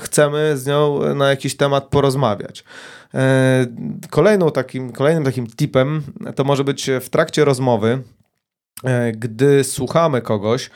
chcemy 0.00 0.56
z 0.56 0.66
nią 0.66 1.00
na 1.14 1.30
jakiś 1.30 1.56
temat 1.56 1.84
porozmawiać. 1.84 2.64
E, 3.14 3.66
kolejną 4.10 4.50
takim, 4.50 4.92
kolejnym 4.92 5.24
takim 5.24 5.46
tipem 5.46 6.02
to 6.34 6.44
może 6.44 6.64
być 6.64 6.90
w 7.00 7.08
trakcie 7.08 7.44
rozmowy, 7.44 8.02
gdy 9.12 9.64
słuchamy 9.64 10.22
kogoś, 10.22 10.70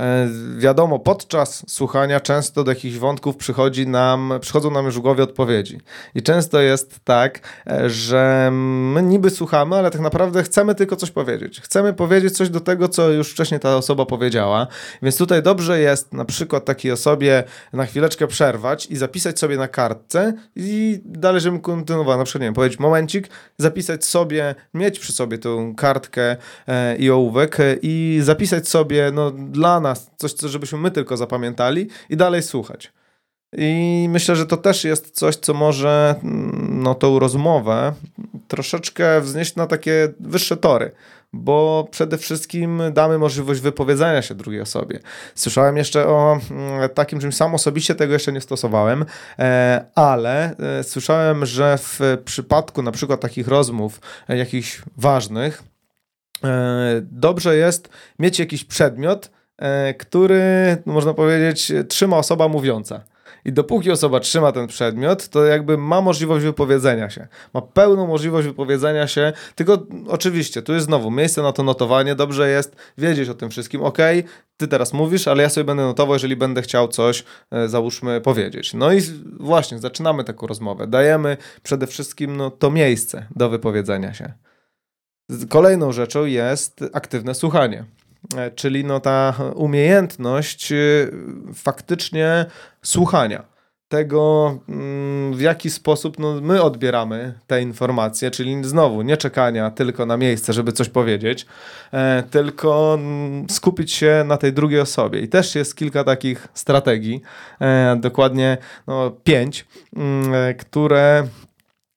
E, 0.00 0.28
wiadomo, 0.58 0.98
podczas 0.98 1.64
słuchania 1.68 2.20
często 2.20 2.64
do 2.64 2.70
jakichś 2.70 2.96
wątków 2.96 3.36
przychodzi 3.36 3.86
nam, 3.86 4.32
przychodzą 4.40 4.70
nam 4.70 4.84
już 4.84 4.98
w 4.98 5.00
głowie 5.00 5.22
odpowiedzi. 5.22 5.80
I 6.14 6.22
często 6.22 6.60
jest 6.60 7.00
tak, 7.04 7.40
e, 7.66 7.90
że 7.90 8.50
my 8.92 9.02
niby 9.02 9.30
słuchamy, 9.30 9.76
ale 9.76 9.90
tak 9.90 10.00
naprawdę 10.00 10.42
chcemy 10.42 10.74
tylko 10.74 10.96
coś 10.96 11.10
powiedzieć. 11.10 11.60
Chcemy 11.60 11.92
powiedzieć 11.92 12.36
coś 12.36 12.50
do 12.50 12.60
tego, 12.60 12.88
co 12.88 13.10
już 13.10 13.32
wcześniej 13.32 13.60
ta 13.60 13.76
osoba 13.76 14.06
powiedziała. 14.06 14.66
Więc 15.02 15.16
tutaj 15.16 15.42
dobrze 15.42 15.80
jest 15.80 16.12
na 16.12 16.24
przykład 16.24 16.64
takiej 16.64 16.92
osobie 16.92 17.44
na 17.72 17.86
chwileczkę 17.86 18.26
przerwać 18.26 18.86
i 18.86 18.96
zapisać 18.96 19.38
sobie 19.38 19.56
na 19.56 19.68
kartce 19.68 20.32
i 20.56 21.00
dalej, 21.04 21.40
żebym 21.40 21.60
kontynuował. 21.60 22.18
Na 22.18 22.24
przykład, 22.24 22.40
nie 22.40 22.46
wiem, 22.46 22.54
powiedzieć 22.54 22.78
momencik, 22.78 23.28
zapisać 23.58 24.04
sobie, 24.04 24.54
mieć 24.74 24.98
przy 24.98 25.12
sobie 25.12 25.38
tą 25.38 25.74
kartkę 25.74 26.36
e, 26.66 26.96
i 26.96 27.10
ołówek 27.10 27.49
i 27.82 28.20
zapisać 28.22 28.68
sobie, 28.68 29.10
no 29.14 29.30
dla 29.30 29.80
nas, 29.80 30.10
coś, 30.16 30.32
co 30.32 30.48
żebyśmy 30.48 30.78
my 30.78 30.90
tylko 30.90 31.16
zapamiętali 31.16 31.88
i 32.10 32.16
dalej 32.16 32.42
słuchać. 32.42 32.92
I 33.56 34.06
myślę, 34.10 34.36
że 34.36 34.46
to 34.46 34.56
też 34.56 34.84
jest 34.84 35.10
coś, 35.10 35.36
co 35.36 35.54
może 35.54 36.14
mm, 36.22 36.82
no, 36.82 36.94
tą 36.94 37.18
rozmowę 37.18 37.92
troszeczkę 38.48 39.20
wznieść 39.20 39.56
na 39.56 39.66
takie 39.66 40.08
wyższe 40.20 40.56
tory, 40.56 40.90
bo 41.32 41.88
przede 41.90 42.18
wszystkim 42.18 42.82
damy 42.92 43.18
możliwość 43.18 43.60
wypowiedzenia 43.60 44.22
się 44.22 44.34
drugiej 44.34 44.60
osobie. 44.60 45.00
Słyszałem 45.34 45.76
jeszcze 45.76 46.06
o 46.06 46.38
mm, 46.50 46.88
takim 46.88 47.20
czymś 47.20 47.36
sam 47.36 47.54
osobiście, 47.54 47.94
tego 47.94 48.12
jeszcze 48.12 48.32
nie 48.32 48.40
stosowałem, 48.40 49.04
e, 49.38 49.84
ale 49.94 50.56
e, 50.56 50.84
słyszałem, 50.84 51.46
że 51.46 51.78
w 51.78 52.00
przypadku 52.24 52.82
na 52.82 52.92
przykład 52.92 53.20
takich 53.20 53.48
rozmów 53.48 54.00
e, 54.28 54.36
jakichś 54.36 54.82
ważnych, 54.96 55.62
dobrze 57.02 57.56
jest 57.56 57.88
mieć 58.18 58.38
jakiś 58.38 58.64
przedmiot, 58.64 59.30
E, 59.60 59.94
który, 59.94 60.76
no 60.86 60.92
można 60.92 61.14
powiedzieć, 61.14 61.72
trzyma 61.88 62.16
osoba 62.16 62.48
mówiąca. 62.48 63.04
I 63.44 63.52
dopóki 63.52 63.90
osoba 63.90 64.20
trzyma 64.20 64.52
ten 64.52 64.66
przedmiot, 64.66 65.28
to 65.28 65.44
jakby 65.44 65.78
ma 65.78 66.00
możliwość 66.00 66.44
wypowiedzenia 66.44 67.10
się. 67.10 67.28
Ma 67.54 67.62
pełną 67.62 68.06
możliwość 68.06 68.48
wypowiedzenia 68.48 69.06
się, 69.06 69.32
tylko 69.54 69.86
oczywiście, 70.08 70.62
tu 70.62 70.72
jest 70.72 70.86
znowu 70.86 71.10
miejsce 71.10 71.42
na 71.42 71.52
to 71.52 71.62
notowanie. 71.62 72.14
Dobrze 72.14 72.50
jest 72.50 72.76
wiedzieć 72.98 73.28
o 73.28 73.34
tym 73.34 73.50
wszystkim. 73.50 73.82
Ok, 73.82 73.98
ty 74.56 74.68
teraz 74.68 74.92
mówisz, 74.92 75.28
ale 75.28 75.42
ja 75.42 75.48
sobie 75.48 75.64
będę 75.64 75.82
notował, 75.82 76.14
jeżeli 76.14 76.36
będę 76.36 76.62
chciał 76.62 76.88
coś, 76.88 77.24
e, 77.50 77.68
załóżmy, 77.68 78.20
powiedzieć. 78.20 78.74
No 78.74 78.92
i 78.92 79.00
właśnie, 79.40 79.78
zaczynamy 79.78 80.24
taką 80.24 80.46
rozmowę. 80.46 80.86
Dajemy 80.86 81.36
przede 81.62 81.86
wszystkim 81.86 82.36
no, 82.36 82.50
to 82.50 82.70
miejsce 82.70 83.26
do 83.36 83.48
wypowiedzenia 83.48 84.14
się. 84.14 84.32
Kolejną 85.48 85.92
rzeczą 85.92 86.24
jest 86.24 86.84
aktywne 86.92 87.34
słuchanie. 87.34 87.84
E, 88.36 88.50
czyli 88.50 88.84
no 88.84 89.00
ta 89.00 89.34
umiejętność 89.54 90.72
y, 90.72 91.10
faktycznie 91.54 92.46
słuchania 92.82 93.50
tego, 93.90 94.58
mm, 94.68 95.34
w 95.34 95.40
jaki 95.40 95.70
sposób 95.70 96.18
no, 96.18 96.40
my 96.40 96.62
odbieramy 96.62 97.34
te 97.46 97.62
informacje, 97.62 98.30
czyli 98.30 98.64
znowu 98.64 99.02
nie 99.02 99.16
czekania 99.16 99.70
tylko 99.70 100.06
na 100.06 100.16
miejsce, 100.16 100.52
żeby 100.52 100.72
coś 100.72 100.88
powiedzieć, 100.88 101.46
e, 101.92 102.22
tylko 102.30 102.94
mm, 102.94 103.50
skupić 103.50 103.92
się 103.92 104.24
na 104.26 104.36
tej 104.36 104.52
drugiej 104.52 104.80
osobie. 104.80 105.20
I 105.20 105.28
też 105.28 105.54
jest 105.54 105.76
kilka 105.76 106.04
takich 106.04 106.48
strategii, 106.54 107.22
e, 107.60 107.96
dokładnie 108.00 108.58
no, 108.86 109.10
pięć, 109.10 109.66
mm, 109.96 110.54
które 110.58 111.26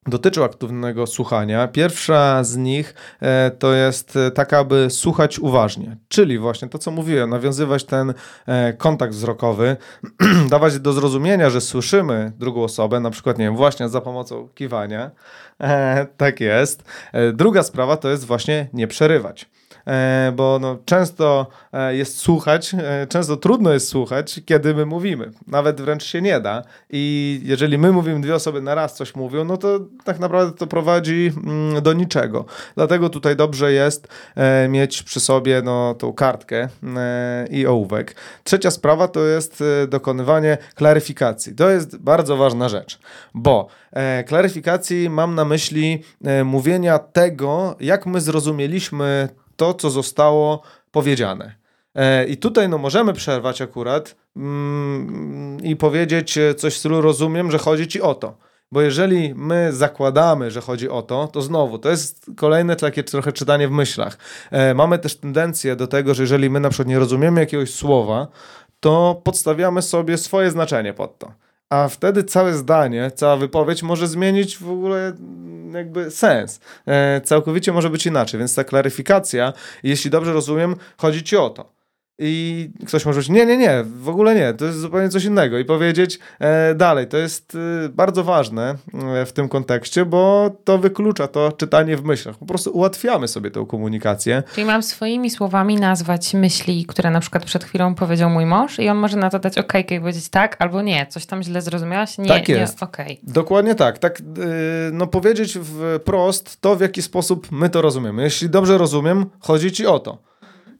dotyczą 0.06 0.44
aktywnego 0.44 1.06
słuchania. 1.06 1.68
Pierwsza 1.68 2.44
z 2.44 2.56
nich 2.56 2.94
e, 3.20 3.50
to 3.50 3.74
jest 3.74 4.18
taka, 4.34 4.58
aby 4.58 4.90
słuchać 4.90 5.38
uważnie, 5.38 5.96
czyli 6.08 6.38
właśnie 6.38 6.68
to, 6.68 6.78
co 6.78 6.90
mówiłem, 6.90 7.30
nawiązywać 7.30 7.84
ten 7.84 8.14
e, 8.46 8.72
kontakt 8.72 9.14
wzrokowy, 9.14 9.76
dawać 10.50 10.78
do 10.78 10.92
zrozumienia, 10.92 11.50
że 11.50 11.60
słyszymy 11.60 12.32
drugą 12.38 12.64
osobę, 12.64 13.00
na 13.00 13.10
przykład, 13.10 13.38
nie 13.38 13.44
wiem, 13.44 13.56
właśnie 13.56 13.88
za 13.88 14.00
pomocą 14.00 14.48
kiwania. 14.54 15.10
E, 15.60 16.06
tak 16.16 16.40
jest. 16.40 16.84
Druga 17.32 17.62
sprawa 17.62 17.96
to 17.96 18.10
jest 18.10 18.24
właśnie 18.24 18.68
nie 18.72 18.86
przerywać. 18.86 19.50
E, 19.86 20.32
bo 20.36 20.58
no, 20.60 20.78
często 20.84 21.46
e, 21.72 21.96
jest 21.96 22.18
słuchać, 22.18 22.74
e, 22.74 23.06
często 23.06 23.36
trudno 23.36 23.72
jest 23.72 23.88
słuchać, 23.88 24.40
kiedy 24.46 24.74
my 24.74 24.86
mówimy. 24.86 25.30
Nawet 25.46 25.80
wręcz 25.80 26.04
się 26.04 26.22
nie 26.22 26.40
da. 26.40 26.62
I 26.90 27.40
jeżeli 27.44 27.78
my 27.78 27.92
mówimy, 27.92 28.20
dwie 28.20 28.34
osoby 28.34 28.60
na 28.60 28.74
raz 28.74 28.94
coś 28.94 29.14
mówią, 29.14 29.44
no 29.44 29.56
to 29.56 29.80
tak 30.04 30.18
naprawdę 30.18 30.58
to 30.58 30.66
prowadzi 30.66 31.32
mm, 31.36 31.82
do 31.82 31.92
niczego. 31.92 32.44
Dlatego 32.74 33.08
tutaj 33.08 33.36
dobrze 33.36 33.72
jest 33.72 34.08
mieć 34.68 35.02
przy 35.02 35.20
sobie 35.20 35.62
no, 35.62 35.94
tą 35.94 36.12
kartkę 36.12 36.68
i 37.50 37.66
ołówek. 37.66 38.16
Trzecia 38.44 38.70
sprawa 38.70 39.08
to 39.08 39.24
jest 39.24 39.64
dokonywanie 39.88 40.58
klaryfikacji. 40.74 41.54
To 41.54 41.70
jest 41.70 41.96
bardzo 41.96 42.36
ważna 42.36 42.68
rzecz, 42.68 42.98
bo 43.34 43.68
klaryfikacji 44.26 45.10
mam 45.10 45.34
na 45.34 45.44
myśli 45.44 46.02
mówienia 46.44 46.98
tego, 46.98 47.76
jak 47.80 48.06
my 48.06 48.20
zrozumieliśmy 48.20 49.28
to, 49.56 49.74
co 49.74 49.90
zostało 49.90 50.62
powiedziane. 50.90 51.54
E, 51.94 52.24
I 52.24 52.36
tutaj 52.36 52.68
no, 52.68 52.78
możemy 52.78 53.12
przerwać 53.12 53.62
akurat 53.62 54.16
mm, 54.36 55.58
i 55.62 55.76
powiedzieć 55.76 56.38
coś 56.56 56.74
w 56.74 56.78
stylu 56.78 57.00
rozumiem, 57.00 57.50
że 57.50 57.58
chodzi 57.58 57.88
ci 57.88 58.02
o 58.02 58.14
to. 58.14 58.36
Bo 58.72 58.82
jeżeli 58.82 59.34
my 59.34 59.72
zakładamy, 59.72 60.50
że 60.50 60.60
chodzi 60.60 60.88
o 60.88 61.02
to, 61.02 61.28
to 61.28 61.42
znowu 61.42 61.78
to 61.78 61.90
jest 61.90 62.30
kolejne 62.36 62.76
takie 62.76 63.04
trochę 63.04 63.32
czytanie 63.32 63.68
w 63.68 63.70
myślach. 63.70 64.18
E, 64.50 64.74
mamy 64.74 64.98
też 64.98 65.16
tendencję 65.16 65.76
do 65.76 65.86
tego, 65.86 66.14
że 66.14 66.22
jeżeli 66.22 66.50
my 66.50 66.60
na 66.60 66.68
przykład 66.68 66.88
nie 66.88 66.98
rozumiemy 66.98 67.40
jakiegoś 67.40 67.74
słowa, 67.74 68.28
to 68.80 69.20
podstawiamy 69.24 69.82
sobie 69.82 70.18
swoje 70.18 70.50
znaczenie 70.50 70.94
pod 70.94 71.18
to. 71.18 71.32
A 71.70 71.88
wtedy 71.88 72.24
całe 72.24 72.54
zdanie, 72.54 73.10
cała 73.14 73.36
wypowiedź 73.36 73.82
może 73.82 74.08
zmienić 74.08 74.58
w 74.58 74.70
ogóle 74.70 75.06
mm, 75.06 75.74
jakby 75.74 76.10
sens. 76.10 76.60
E, 76.86 77.20
całkowicie 77.20 77.72
może 77.72 77.90
być 77.90 78.06
inaczej, 78.06 78.38
więc 78.38 78.54
ta 78.54 78.64
klaryfikacja, 78.64 79.52
jeśli 79.82 80.10
dobrze 80.10 80.32
rozumiem, 80.32 80.76
chodzi 80.96 81.22
ci 81.22 81.36
o 81.36 81.50
to. 81.50 81.72
I 82.18 82.70
ktoś 82.86 83.06
może 83.06 83.16
powiedzieć, 83.16 83.36
nie, 83.36 83.46
nie, 83.46 83.56
nie, 83.56 83.84
w 83.84 84.08
ogóle 84.08 84.34
nie, 84.34 84.54
to 84.54 84.64
jest 84.64 84.78
zupełnie 84.78 85.08
coś 85.08 85.24
innego. 85.24 85.58
I 85.58 85.64
powiedzieć 85.64 86.18
e, 86.40 86.74
dalej, 86.74 87.06
to 87.06 87.16
jest 87.16 87.56
e, 87.84 87.88
bardzo 87.88 88.24
ważne 88.24 88.74
e, 88.94 89.26
w 89.26 89.32
tym 89.32 89.48
kontekście, 89.48 90.04
bo 90.04 90.50
to 90.64 90.78
wyklucza 90.78 91.28
to 91.28 91.52
czytanie 91.52 91.96
w 91.96 92.04
myślach. 92.04 92.38
Po 92.38 92.46
prostu 92.46 92.70
ułatwiamy 92.70 93.28
sobie 93.28 93.50
tę 93.50 93.66
komunikację. 93.68 94.42
Czyli 94.54 94.66
mam 94.66 94.82
swoimi 94.82 95.30
słowami 95.30 95.76
nazwać 95.76 96.34
myśli, 96.34 96.86
które 96.86 97.10
na 97.10 97.20
przykład 97.20 97.44
przed 97.44 97.64
chwilą 97.64 97.94
powiedział 97.94 98.30
mój 98.30 98.46
mąż 98.46 98.78
i 98.78 98.88
on 98.88 98.96
może 98.96 99.16
na 99.16 99.30
to 99.30 99.38
dać 99.38 99.58
ok, 99.58 99.72
i 99.90 100.00
powiedzieć 100.00 100.28
tak 100.28 100.56
albo 100.58 100.82
nie, 100.82 101.06
coś 101.06 101.26
tam 101.26 101.42
źle 101.42 101.62
zrozumiałaś? 101.62 102.18
Nie, 102.18 102.28
tak 102.28 102.48
jest. 102.48 102.80
nie, 102.80 102.88
okej. 102.88 103.20
Okay. 103.22 103.32
Dokładnie 103.32 103.74
tak. 103.74 103.98
Tak, 103.98 104.20
e, 104.20 104.24
no 104.92 105.06
powiedzieć 105.06 105.58
wprost 106.04 106.60
to, 106.60 106.76
w 106.76 106.80
jaki 106.80 107.02
sposób 107.02 107.48
my 107.50 107.70
to 107.70 107.82
rozumiemy. 107.82 108.22
Jeśli 108.22 108.50
dobrze 108.50 108.78
rozumiem, 108.78 109.26
chodzi 109.40 109.72
ci 109.72 109.86
o 109.86 109.98
to. 109.98 110.33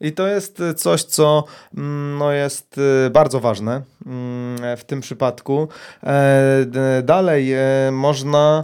I 0.05 0.11
to 0.11 0.27
jest 0.27 0.59
y, 0.59 0.73
coś, 0.73 1.03
co 1.03 1.43
mm, 1.77 2.17
no, 2.17 2.31
jest 2.31 2.77
y, 2.77 3.09
bardzo 3.09 3.39
ważne 3.39 3.81
mm, 4.05 4.77
w 4.77 4.83
tym 4.83 5.01
przypadku. 5.01 5.67
E, 6.03 6.65
dalej 7.03 7.53
e, 7.53 7.59
można 7.91 8.63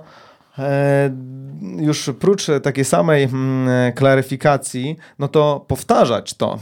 już 1.77 2.09
prócz 2.19 2.47
takiej 2.63 2.85
samej 2.85 3.23
mm, 3.23 3.93
klaryfikacji, 3.93 4.97
no 5.19 5.27
to 5.27 5.65
powtarzać 5.67 6.33
to, 6.33 6.59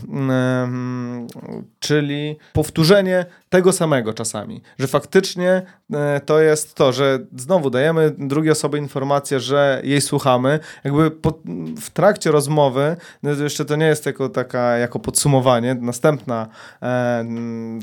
czyli 1.80 2.38
powtórzenie 2.54 3.26
tego 3.50 3.74
samego 3.74 4.14
czasami, 4.14 4.62
że 4.80 4.88
faktycznie 4.88 5.62
e, 5.94 6.22
to 6.26 6.40
jest 6.40 6.76
to, 6.76 6.92
że 6.92 7.20
znowu 7.38 7.70
dajemy 7.70 8.12
drugiej 8.18 8.52
osobie 8.52 8.80
informację, 8.80 9.40
że 9.40 9.82
jej 9.84 10.02
słuchamy, 10.02 10.60
jakby 10.84 11.12
po, 11.12 11.34
w 11.82 11.90
trakcie 11.90 12.32
rozmowy, 12.32 12.96
no 13.24 13.32
jeszcze 13.32 13.66
to 13.66 13.76
nie 13.76 13.86
jest 13.86 14.06
jako, 14.06 14.30
taka, 14.30 14.78
jako 14.78 15.00
podsumowanie, 15.00 15.76
następna 15.76 16.48
e, 16.82 17.26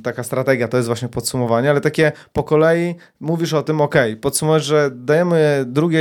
taka 0.02 0.22
strategia 0.22 0.68
to 0.68 0.76
jest 0.76 0.86
właśnie 0.86 1.09
podsumowanie, 1.09 1.70
ale 1.70 1.80
takie 1.80 2.12
po 2.32 2.44
kolei 2.44 2.94
mówisz 3.20 3.52
o 3.52 3.62
tym, 3.62 3.80
ok, 3.80 3.94
podsumować, 4.20 4.64
że 4.64 4.90
dajemy 4.94 5.64
drugiej 5.66 5.95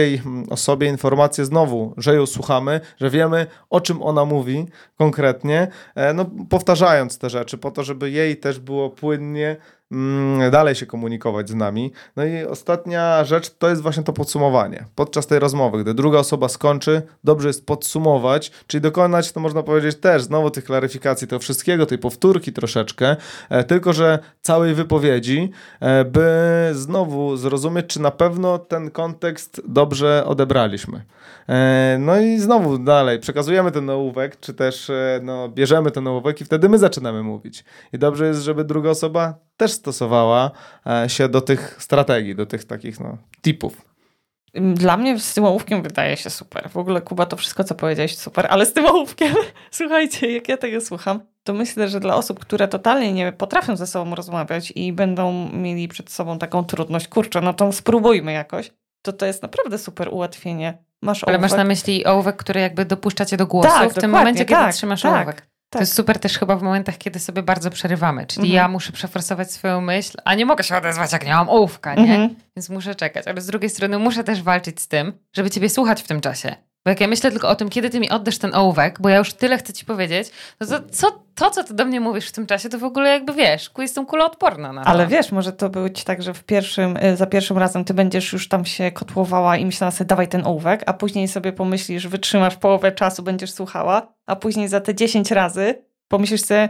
osobie 0.50 0.88
informację 0.88 1.46
znowu, 1.46 1.94
że 1.98 2.16
ją 2.16 2.26
słuchamy, 2.26 2.82
że 2.98 3.10
wiemy 3.10 3.48
o 3.70 3.82
czym 3.82 4.02
ona 4.02 4.26
mówi 4.26 4.66
konkretnie, 4.98 5.68
e, 5.96 6.14
no 6.14 6.26
powtarzając 6.50 7.18
te 7.18 7.30
rzeczy 7.30 7.58
po 7.58 7.72
to, 7.72 7.84
żeby 7.84 8.12
jej 8.12 8.38
też 8.38 8.60
było 8.60 8.90
płynnie 8.90 9.46
Mm, 9.46 9.58
dalej 10.52 10.76
się 10.76 10.86
komunikować 10.86 11.50
z 11.50 11.56
nami. 11.56 11.92
No 12.16 12.26
i 12.26 12.44
ostatnia 12.44 13.24
rzecz 13.24 13.50
to 13.50 13.70
jest 13.70 13.82
właśnie 13.82 14.04
to 14.04 14.14
podsumowanie. 14.14 14.86
Podczas 14.96 15.28
tej 15.28 15.40
rozmowy, 15.40 15.84
gdy 15.84 15.94
druga 15.94 16.20
osoba 16.20 16.50
skończy, 16.50 17.02
dobrze 17.24 17.48
jest 17.48 17.66
podsumować, 17.66 18.52
czyli 18.68 18.82
dokonać, 18.82 19.32
to 19.32 19.40
można 19.40 19.64
powiedzieć 19.64 20.00
też 20.00 20.24
znowu 20.24 20.52
tych 20.52 20.64
klaryfikacji, 20.64 21.28
tego 21.28 21.40
wszystkiego, 21.40 21.86
tej 21.86 21.98
powtórki 21.98 22.54
troszeczkę, 22.54 23.16
e, 23.50 23.64
tylko 23.64 23.94
że 23.94 24.20
całej 24.42 24.74
wypowiedzi, 24.74 25.52
e, 25.80 26.06
by 26.06 26.26
znowu 26.74 27.38
zrozumieć, 27.38 27.88
czy 27.88 28.02
na 28.02 28.12
pewno 28.12 28.60
ten 28.60 28.92
kontekst 28.92 29.62
dobrze 29.68 30.24
odebraliśmy. 30.26 31.06
E, 31.50 31.98
no 32.00 32.20
i 32.20 32.40
znowu 32.40 32.78
dalej 32.78 33.20
przekazujemy 33.20 33.72
ten 33.72 33.90
ołówek, 33.90 34.40
czy 34.40 34.54
też 34.54 34.92
no, 35.22 35.50
bierzemy 35.50 35.92
ten 35.92 36.08
ołówek 36.08 36.42
i 36.42 36.46
wtedy 36.46 36.70
my 36.70 36.78
zaczynamy 36.78 37.24
mówić. 37.24 37.64
I 37.94 38.00
dobrze 38.00 38.28
jest, 38.28 38.42
żeby 38.42 38.64
druga 38.64 38.90
osoba 38.90 39.45
też 39.58 39.72
stosowała 39.72 40.52
e, 40.88 41.10
się 41.10 41.30
do 41.30 41.42
tych 41.42 41.76
strategii, 41.80 42.36
do 42.36 42.46
tych 42.46 42.66
takich 42.66 43.00
no, 43.00 43.18
tipów. 43.42 43.96
Dla 44.74 44.98
mnie 44.98 45.20
z 45.20 45.34
tym 45.34 45.46
ołówkiem 45.46 45.82
wydaje 45.82 46.18
się 46.18 46.30
super. 46.30 46.70
W 46.70 46.78
ogóle 46.78 47.02
Kuba, 47.02 47.26
to 47.26 47.38
wszystko, 47.38 47.64
co 47.64 47.76
powiedziałeś, 47.76 48.18
super, 48.18 48.48
ale 48.50 48.66
z 48.66 48.74
tym 48.74 48.86
ołówkiem, 48.86 49.36
słuchajcie, 49.72 50.32
jak 50.32 50.50
ja 50.50 50.58
tego 50.58 50.82
słucham, 50.82 51.20
to 51.44 51.54
myślę, 51.54 51.90
że 51.90 52.00
dla 52.00 52.16
osób, 52.16 52.40
które 52.40 52.68
totalnie 52.68 53.14
nie 53.14 53.32
potrafią 53.32 53.76
ze 53.76 53.88
sobą 53.88 54.16
rozmawiać 54.16 54.74
i 54.76 54.94
będą 54.94 55.50
mieli 55.54 55.88
przed 55.88 56.12
sobą 56.12 56.40
taką 56.40 56.64
trudność, 56.64 57.08
kurczę, 57.08 57.42
no 57.42 57.54
to 57.54 57.72
spróbujmy 57.72 58.32
jakoś, 58.32 58.72
to 59.02 59.14
to 59.14 59.26
jest 59.26 59.44
naprawdę 59.44 59.78
super 59.78 60.10
ułatwienie. 60.12 60.78
Masz 61.02 61.24
Ale 61.24 61.38
masz 61.38 61.52
na 61.52 61.64
myśli 61.64 62.06
ołówek, 62.06 62.36
który 62.36 62.60
jakby 62.60 62.86
dopuszcza 62.86 63.26
cię 63.26 63.38
do 63.38 63.48
głosu 63.48 63.70
tak, 63.70 63.92
w 63.92 64.00
tym 64.00 64.12
momencie, 64.12 64.46
tak, 64.46 64.60
kiedy 64.60 64.74
trzymasz 64.74 65.02
tak. 65.02 65.16
ołówek. 65.16 65.48
Tak. 65.76 65.80
To 65.80 65.84
jest 65.84 65.94
super 65.94 66.20
też 66.20 66.40
chyba 66.40 66.56
w 66.56 66.64
momentach, 66.64 66.98
kiedy 66.98 67.20
sobie 67.20 67.44
bardzo 67.44 67.70
przerywamy. 67.70 68.26
Czyli 68.26 68.48
mhm. 68.48 68.56
ja 68.56 68.68
muszę 68.68 68.92
przeforsować 68.92 69.52
swoją 69.52 69.82
myśl, 69.82 70.18
a 70.26 70.36
nie 70.36 70.46
mogę 70.46 70.64
się 70.64 70.78
odezwać, 70.78 71.12
jak 71.12 71.26
nie 71.26 71.34
mam 71.34 71.50
ołówka, 71.50 71.96
nie? 71.96 72.02
Mhm. 72.02 72.36
Więc 72.56 72.70
muszę 72.70 72.96
czekać. 72.96 73.28
Ale 73.28 73.42
z 73.42 73.46
drugiej 73.46 73.70
strony 73.70 74.00
muszę 74.00 74.24
też 74.24 74.42
walczyć 74.42 74.82
z 74.82 74.88
tym, 74.88 75.14
żeby 75.34 75.50
ciebie 75.50 75.70
słuchać 75.70 76.02
w 76.02 76.08
tym 76.08 76.22
czasie. 76.22 76.56
Bo 76.86 76.90
jak 76.90 77.02
ja 77.02 77.08
myślę 77.08 77.32
tylko 77.32 77.50
o 77.50 77.56
tym, 77.56 77.70
kiedy 77.70 77.90
ty 77.90 78.00
mi 78.00 78.10
oddasz 78.10 78.38
ten 78.38 78.56
ołówek, 78.56 79.02
bo 79.02 79.10
ja 79.10 79.18
już 79.18 79.34
tyle 79.34 79.58
chcę 79.58 79.74
ci 79.74 79.86
powiedzieć, 79.86 80.32
no 80.60 80.68
to 80.68 80.80
co, 80.92 81.24
to, 81.36 81.50
co 81.50 81.64
ty 81.64 81.74
do 81.74 81.86
mnie 81.86 82.00
mówisz 82.00 82.28
w 82.28 82.32
tym 82.32 82.48
czasie, 82.48 82.70
to 82.70 82.80
w 82.80 82.84
ogóle 82.84 83.10
jakby 83.10 83.34
wiesz, 83.34 83.72
jestem 83.78 84.06
kuloodporna 84.06 84.74
na 84.74 84.84
to. 84.84 84.90
Ale 84.90 85.08
wiesz, 85.08 85.32
może 85.32 85.54
to 85.54 85.70
być 85.70 86.04
tak, 86.04 86.24
że 86.24 86.34
w 86.34 86.44
pierwszym, 86.44 86.98
y, 86.98 87.18
za 87.18 87.26
pierwszym 87.26 87.58
razem 87.58 87.86
ty 87.86 87.94
będziesz 87.94 88.34
już 88.34 88.50
tam 88.50 88.66
się 88.66 88.92
kotłowała 88.92 89.58
i 89.58 89.66
myślała 89.66 89.92
sobie, 89.92 90.08
dawaj 90.08 90.28
ten 90.28 90.48
ołówek, 90.48 90.84
a 90.86 90.94
później 90.94 91.28
sobie 91.28 91.54
pomyślisz, 91.54 92.08
wytrzymasz 92.08 92.56
połowę 92.56 92.92
czasu, 92.92 93.24
będziesz 93.24 93.52
słuchała, 93.52 94.08
a 94.26 94.36
później 94.36 94.68
za 94.68 94.82
te 94.82 94.96
10 94.96 95.32
razy 95.32 95.84
pomyślisz 96.08 96.42
sobie, 96.42 96.70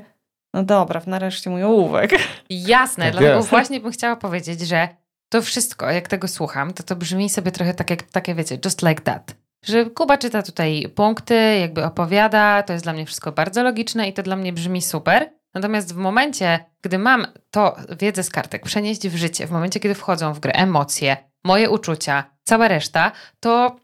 no 0.53 0.63
dobra, 0.63 1.01
nareszcie 1.07 1.49
mój 1.49 1.63
ołówek. 1.63 2.11
Jasne, 2.49 3.05
tak 3.05 3.13
dlatego 3.13 3.37
jest. 3.37 3.49
właśnie 3.49 3.79
bym 3.79 3.91
chciała 3.91 4.15
powiedzieć, 4.15 4.61
że 4.61 4.89
to 5.29 5.41
wszystko, 5.41 5.91
jak 5.91 6.07
tego 6.07 6.27
słucham, 6.27 6.73
to 6.73 6.83
to 6.83 6.95
brzmi 6.95 7.29
sobie 7.29 7.51
trochę 7.51 7.73
tak 7.73 7.89
jak, 7.89 8.03
takie 8.03 8.35
wiecie, 8.35 8.57
just 8.65 8.81
like 8.81 9.01
that. 9.01 9.44
Że 9.65 9.85
Kuba 9.85 10.17
czyta 10.17 10.43
tutaj 10.43 10.91
punkty, 10.95 11.57
jakby 11.59 11.83
opowiada, 11.83 12.63
to 12.63 12.73
jest 12.73 12.85
dla 12.85 12.93
mnie 12.93 13.05
wszystko 13.05 13.31
bardzo 13.31 13.63
logiczne 13.63 14.09
i 14.09 14.13
to 14.13 14.23
dla 14.23 14.35
mnie 14.35 14.53
brzmi 14.53 14.81
super. 14.81 15.29
Natomiast 15.53 15.93
w 15.93 15.97
momencie, 15.97 16.65
gdy 16.81 16.97
mam 16.97 17.27
to 17.51 17.75
wiedzę 17.99 18.23
z 18.23 18.29
kartek 18.29 18.63
przenieść 18.63 19.07
w 19.07 19.15
życie, 19.15 19.47
w 19.47 19.51
momencie, 19.51 19.79
kiedy 19.79 19.95
wchodzą 19.95 20.33
w 20.33 20.39
grę 20.39 20.53
emocje, 20.53 21.17
moje 21.43 21.69
uczucia, 21.69 22.23
cała 22.43 22.67
reszta, 22.67 23.11
to 23.39 23.75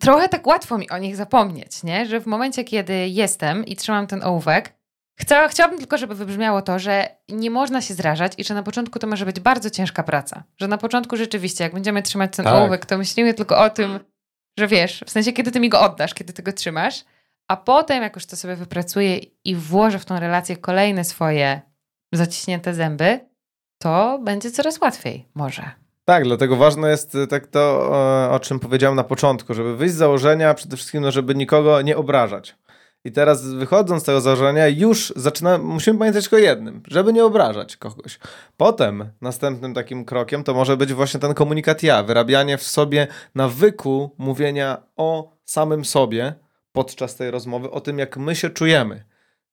trochę 0.00 0.28
tak 0.28 0.46
łatwo 0.46 0.78
mi 0.78 0.90
o 0.90 0.98
nich 0.98 1.16
zapomnieć, 1.16 1.82
nie? 1.82 2.06
Że 2.06 2.20
w 2.20 2.26
momencie, 2.26 2.64
kiedy 2.64 3.08
jestem 3.08 3.66
i 3.66 3.76
trzymam 3.76 4.06
ten 4.06 4.24
ołówek, 4.24 4.74
chciałabym 5.48 5.78
tylko, 5.78 5.98
żeby 5.98 6.14
wybrzmiało 6.14 6.62
to, 6.62 6.78
że 6.78 7.16
nie 7.28 7.50
można 7.50 7.80
się 7.80 7.94
zrażać 7.94 8.32
i 8.38 8.44
że 8.44 8.54
na 8.54 8.62
początku 8.62 8.98
to 8.98 9.06
może 9.06 9.26
być 9.26 9.40
bardzo 9.40 9.70
ciężka 9.70 10.02
praca. 10.02 10.44
Że 10.60 10.68
na 10.68 10.78
początku 10.78 11.16
rzeczywiście, 11.16 11.64
jak 11.64 11.74
będziemy 11.74 12.02
trzymać 12.02 12.36
ten 12.36 12.44
tak. 12.44 12.54
ołówek, 12.54 12.86
to 12.86 12.98
myślimy 12.98 13.34
tylko 13.34 13.58
o 13.64 13.70
tym, 13.70 13.98
że 14.58 14.66
wiesz, 14.66 15.04
w 15.06 15.10
sensie, 15.10 15.32
kiedy 15.32 15.50
ty 15.50 15.60
mi 15.60 15.68
go 15.68 15.80
oddasz, 15.80 16.14
kiedy 16.14 16.32
ty 16.32 16.42
go 16.42 16.52
trzymasz, 16.52 17.04
a 17.48 17.56
potem, 17.56 18.02
jak 18.02 18.16
już 18.16 18.26
to 18.26 18.36
sobie 18.36 18.56
wypracuję 18.56 19.18
i 19.44 19.54
włożę 19.54 19.98
w 19.98 20.04
tą 20.04 20.20
relację 20.20 20.56
kolejne 20.56 21.04
swoje 21.04 21.60
zaciśnięte 22.12 22.74
zęby, 22.74 23.20
to 23.78 24.20
będzie 24.24 24.50
coraz 24.50 24.80
łatwiej, 24.80 25.28
może. 25.34 25.70
Tak, 26.04 26.24
dlatego 26.24 26.56
ważne 26.56 26.90
jest 26.90 27.14
e, 27.14 27.26
tak 27.26 27.46
to, 27.46 27.90
o 28.30 28.40
czym 28.40 28.60
powiedziałem 28.60 28.96
na 28.96 29.04
początku, 29.04 29.54
żeby 29.54 29.76
wyjść 29.76 29.94
z 29.94 29.98
założenia 29.98 30.54
przede 30.54 30.76
wszystkim, 30.76 31.02
no, 31.02 31.10
żeby 31.10 31.34
nikogo 31.34 31.82
nie 31.82 31.96
obrażać. 31.96 32.56
I 33.04 33.12
teraz 33.12 33.46
wychodząc 33.46 34.02
z 34.02 34.06
tego 34.06 34.20
założenia, 34.20 34.68
już 34.68 35.12
zaczyna, 35.16 35.58
musimy 35.58 35.98
pamiętać 35.98 36.24
tylko 36.24 36.38
jednym, 36.38 36.82
żeby 36.88 37.12
nie 37.12 37.24
obrażać 37.24 37.76
kogoś. 37.76 38.18
Potem 38.56 39.10
następnym 39.20 39.74
takim 39.74 40.04
krokiem 40.04 40.44
to 40.44 40.54
może 40.54 40.76
być 40.76 40.92
właśnie 40.92 41.20
ten 41.20 41.34
komunikat 41.34 41.82
ja, 41.82 42.02
wyrabianie 42.02 42.58
w 42.58 42.62
sobie 42.62 43.06
nawyku 43.34 44.14
mówienia 44.18 44.82
o 44.96 45.32
samym 45.44 45.84
sobie 45.84 46.34
podczas 46.72 47.16
tej 47.16 47.30
rozmowy, 47.30 47.70
o 47.70 47.80
tym 47.80 47.98
jak 47.98 48.16
my 48.16 48.36
się 48.36 48.50
czujemy. 48.50 49.04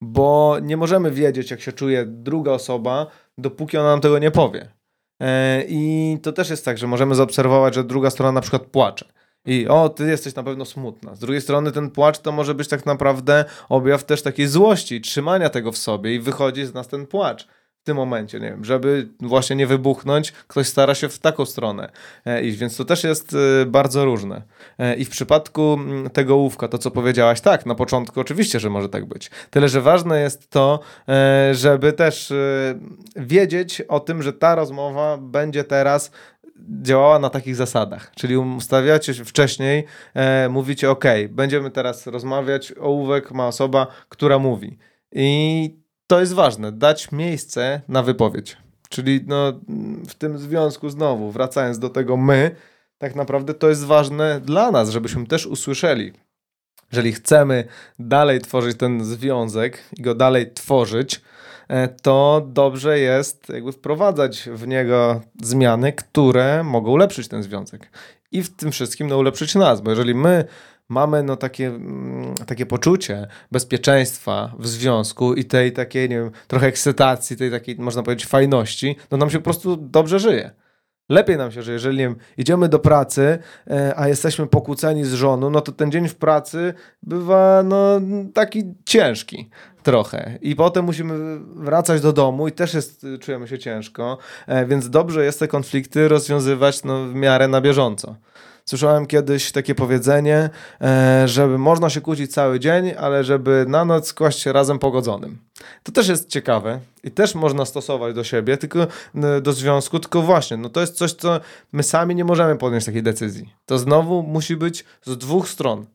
Bo 0.01 0.57
nie 0.61 0.77
możemy 0.77 1.11
wiedzieć, 1.11 1.51
jak 1.51 1.61
się 1.61 1.71
czuje 1.71 2.05
druga 2.05 2.51
osoba, 2.51 3.07
dopóki 3.37 3.77
ona 3.77 3.89
nam 3.89 4.01
tego 4.01 4.19
nie 4.19 4.31
powie. 4.31 4.69
E, 5.19 5.63
I 5.67 6.17
to 6.23 6.31
też 6.31 6.49
jest 6.49 6.65
tak, 6.65 6.77
że 6.77 6.87
możemy 6.87 7.15
zaobserwować, 7.15 7.75
że 7.75 7.83
druga 7.83 8.09
strona 8.09 8.31
na 8.31 8.41
przykład 8.41 8.63
płacze. 8.63 9.05
I 9.49 9.67
o, 9.67 9.89
ty 9.89 10.09
jesteś 10.09 10.35
na 10.35 10.43
pewno 10.43 10.65
smutna. 10.65 11.15
Z 11.15 11.19
drugiej 11.19 11.41
strony 11.41 11.71
ten 11.71 11.91
płacz 11.91 12.19
to 12.19 12.31
może 12.31 12.55
być 12.55 12.67
tak 12.67 12.85
naprawdę 12.85 13.45
objaw 13.69 14.03
też 14.03 14.21
takiej 14.21 14.47
złości, 14.47 15.01
trzymania 15.01 15.49
tego 15.49 15.71
w 15.71 15.77
sobie 15.77 16.15
i 16.15 16.19
wychodzi 16.19 16.65
z 16.65 16.73
nas 16.73 16.87
ten 16.87 17.07
płacz 17.07 17.47
w 17.81 17.83
tym 17.83 17.97
momencie, 17.97 18.39
nie 18.39 18.49
wiem, 18.49 18.65
żeby 18.65 19.09
właśnie 19.19 19.55
nie 19.55 19.67
wybuchnąć, 19.67 20.31
ktoś 20.31 20.67
stara 20.67 20.95
się 20.95 21.09
w 21.09 21.19
taką 21.19 21.45
stronę 21.45 21.91
e, 22.25 22.41
iść, 22.41 22.57
więc 22.57 22.77
to 22.77 22.85
też 22.85 23.03
jest 23.03 23.35
e, 23.61 23.65
bardzo 23.65 24.05
różne. 24.05 24.41
E, 24.77 24.95
I 24.95 25.05
w 25.05 25.09
przypadku 25.09 25.77
tego 26.13 26.35
łówka, 26.35 26.67
to 26.67 26.77
co 26.77 26.91
powiedziałaś, 26.91 27.41
tak, 27.41 27.65
na 27.65 27.75
początku 27.75 28.19
oczywiście, 28.19 28.59
że 28.59 28.69
może 28.69 28.89
tak 28.89 29.05
być. 29.05 29.31
Tyle, 29.49 29.69
że 29.69 29.81
ważne 29.81 30.21
jest 30.21 30.49
to, 30.49 30.79
żeby 31.51 31.93
też 31.93 32.33
wiedzieć 33.15 33.81
o 33.81 33.99
tym, 33.99 34.23
że 34.23 34.33
ta 34.33 34.55
rozmowa 34.55 35.17
będzie 35.17 35.63
teraz 35.63 36.11
działała 36.81 37.19
na 37.19 37.29
takich 37.29 37.55
zasadach, 37.55 38.11
czyli 38.15 38.37
ustawiacie 38.37 39.13
się 39.13 39.25
wcześniej, 39.25 39.85
e, 40.13 40.49
mówicie 40.49 40.91
ok, 40.91 41.05
będziemy 41.29 41.71
teraz 41.71 42.07
rozmawiać, 42.07 42.73
ołówek 42.79 43.31
ma 43.31 43.47
osoba, 43.47 43.87
która 44.09 44.39
mówi. 44.39 44.77
I 45.11 45.79
to 46.07 46.19
jest 46.19 46.33
ważne, 46.33 46.71
dać 46.71 47.11
miejsce 47.11 47.81
na 47.87 48.03
wypowiedź. 48.03 48.57
Czyli 48.89 49.23
no, 49.27 49.53
w 50.07 50.13
tym 50.13 50.37
związku 50.37 50.89
znowu, 50.89 51.31
wracając 51.31 51.79
do 51.79 51.89
tego 51.89 52.17
my, 52.17 52.55
tak 52.97 53.15
naprawdę 53.15 53.53
to 53.53 53.69
jest 53.69 53.85
ważne 53.85 54.39
dla 54.39 54.71
nas, 54.71 54.89
żebyśmy 54.89 55.27
też 55.27 55.45
usłyszeli. 55.45 56.13
Jeżeli 56.91 57.11
chcemy 57.11 57.63
dalej 57.99 58.41
tworzyć 58.41 58.77
ten 58.77 59.05
związek 59.05 59.83
i 59.97 60.01
go 60.01 60.15
dalej 60.15 60.53
tworzyć, 60.53 61.21
to 62.01 62.47
dobrze 62.47 62.99
jest 62.99 63.49
jakby 63.49 63.71
wprowadzać 63.71 64.49
w 64.53 64.67
niego 64.67 65.21
zmiany, 65.41 65.93
które 65.93 66.63
mogą 66.63 66.91
ulepszyć 66.91 67.27
ten 67.27 67.43
związek. 67.43 67.89
I 68.31 68.43
w 68.43 68.55
tym 68.55 68.71
wszystkim 68.71 69.07
no, 69.07 69.17
ulepszyć 69.17 69.55
nas, 69.55 69.81
bo 69.81 69.89
jeżeli 69.89 70.15
my 70.15 70.45
mamy 70.89 71.23
no, 71.23 71.35
takie, 71.35 71.67
mm, 71.67 72.35
takie 72.35 72.65
poczucie 72.65 73.27
bezpieczeństwa 73.51 74.53
w 74.59 74.67
związku 74.67 75.33
i 75.33 75.45
tej 75.45 75.71
takiej, 75.71 76.09
nie 76.09 76.15
wiem, 76.15 76.31
trochę 76.47 76.67
ekscytacji, 76.67 77.37
tej 77.37 77.51
takiej, 77.51 77.75
można 77.75 78.03
powiedzieć, 78.03 78.25
fajności, 78.25 78.95
no 79.11 79.17
nam 79.17 79.29
się 79.29 79.37
po 79.37 79.43
prostu 79.43 79.77
dobrze 79.77 80.19
żyje. 80.19 80.51
Lepiej 81.09 81.37
nam 81.37 81.51
się, 81.51 81.63
że 81.63 81.71
jeżeli 81.71 81.97
wiem, 81.97 82.15
idziemy 82.37 82.69
do 82.69 82.79
pracy, 82.79 83.39
e, 83.69 83.93
a 83.95 84.07
jesteśmy 84.07 84.47
pokłóceni 84.47 85.05
z 85.05 85.13
żoną, 85.13 85.49
no 85.49 85.61
to 85.61 85.71
ten 85.71 85.91
dzień 85.91 86.07
w 86.07 86.15
pracy 86.15 86.73
bywa 87.03 87.63
no, 87.63 88.01
taki 88.33 88.63
ciężki 88.85 89.49
trochę. 89.83 90.37
I 90.41 90.55
potem 90.55 90.85
musimy 90.85 91.39
wracać 91.55 92.01
do 92.01 92.13
domu 92.13 92.47
i 92.47 92.51
też 92.51 92.73
jest, 92.73 93.05
czujemy 93.21 93.47
się 93.47 93.59
ciężko, 93.59 94.17
e, 94.47 94.65
więc 94.65 94.89
dobrze 94.89 95.25
jest 95.25 95.39
te 95.39 95.47
konflikty 95.47 96.07
rozwiązywać 96.07 96.83
no, 96.83 97.05
w 97.05 97.13
miarę 97.13 97.47
na 97.47 97.61
bieżąco. 97.61 98.15
Słyszałem 98.69 99.05
kiedyś 99.05 99.51
takie 99.51 99.75
powiedzenie, 99.75 100.49
e, 100.81 101.27
żeby 101.27 101.57
można 101.57 101.89
się 101.89 102.01
kłócić 102.01 102.33
cały 102.33 102.59
dzień, 102.59 102.91
ale 102.99 103.23
żeby 103.23 103.65
na 103.67 103.85
noc 103.85 104.13
kłaść 104.13 104.39
się 104.39 104.53
razem 104.53 104.79
pogodzonym. 104.79 105.37
To 105.83 105.91
też 105.91 106.07
jest 106.07 106.29
ciekawe 106.29 106.79
i 107.03 107.11
też 107.11 107.35
można 107.35 107.65
stosować 107.65 108.15
do 108.15 108.23
siebie, 108.23 108.57
tylko 108.57 108.87
do 109.41 109.53
związku, 109.53 109.99
tylko 109.99 110.21
właśnie, 110.21 110.57
no 110.57 110.69
to 110.69 110.81
jest 110.81 110.95
coś, 110.95 111.13
co 111.13 111.39
my 111.71 111.83
sami 111.83 112.15
nie 112.15 112.25
możemy 112.25 112.55
podjąć 112.55 112.85
takiej 112.85 113.03
decyzji. 113.03 113.53
To 113.65 113.79
znowu 113.79 114.23
musi 114.23 114.55
być 114.55 114.85
z 115.03 115.17
dwóch 115.17 115.49
stron 115.49 115.85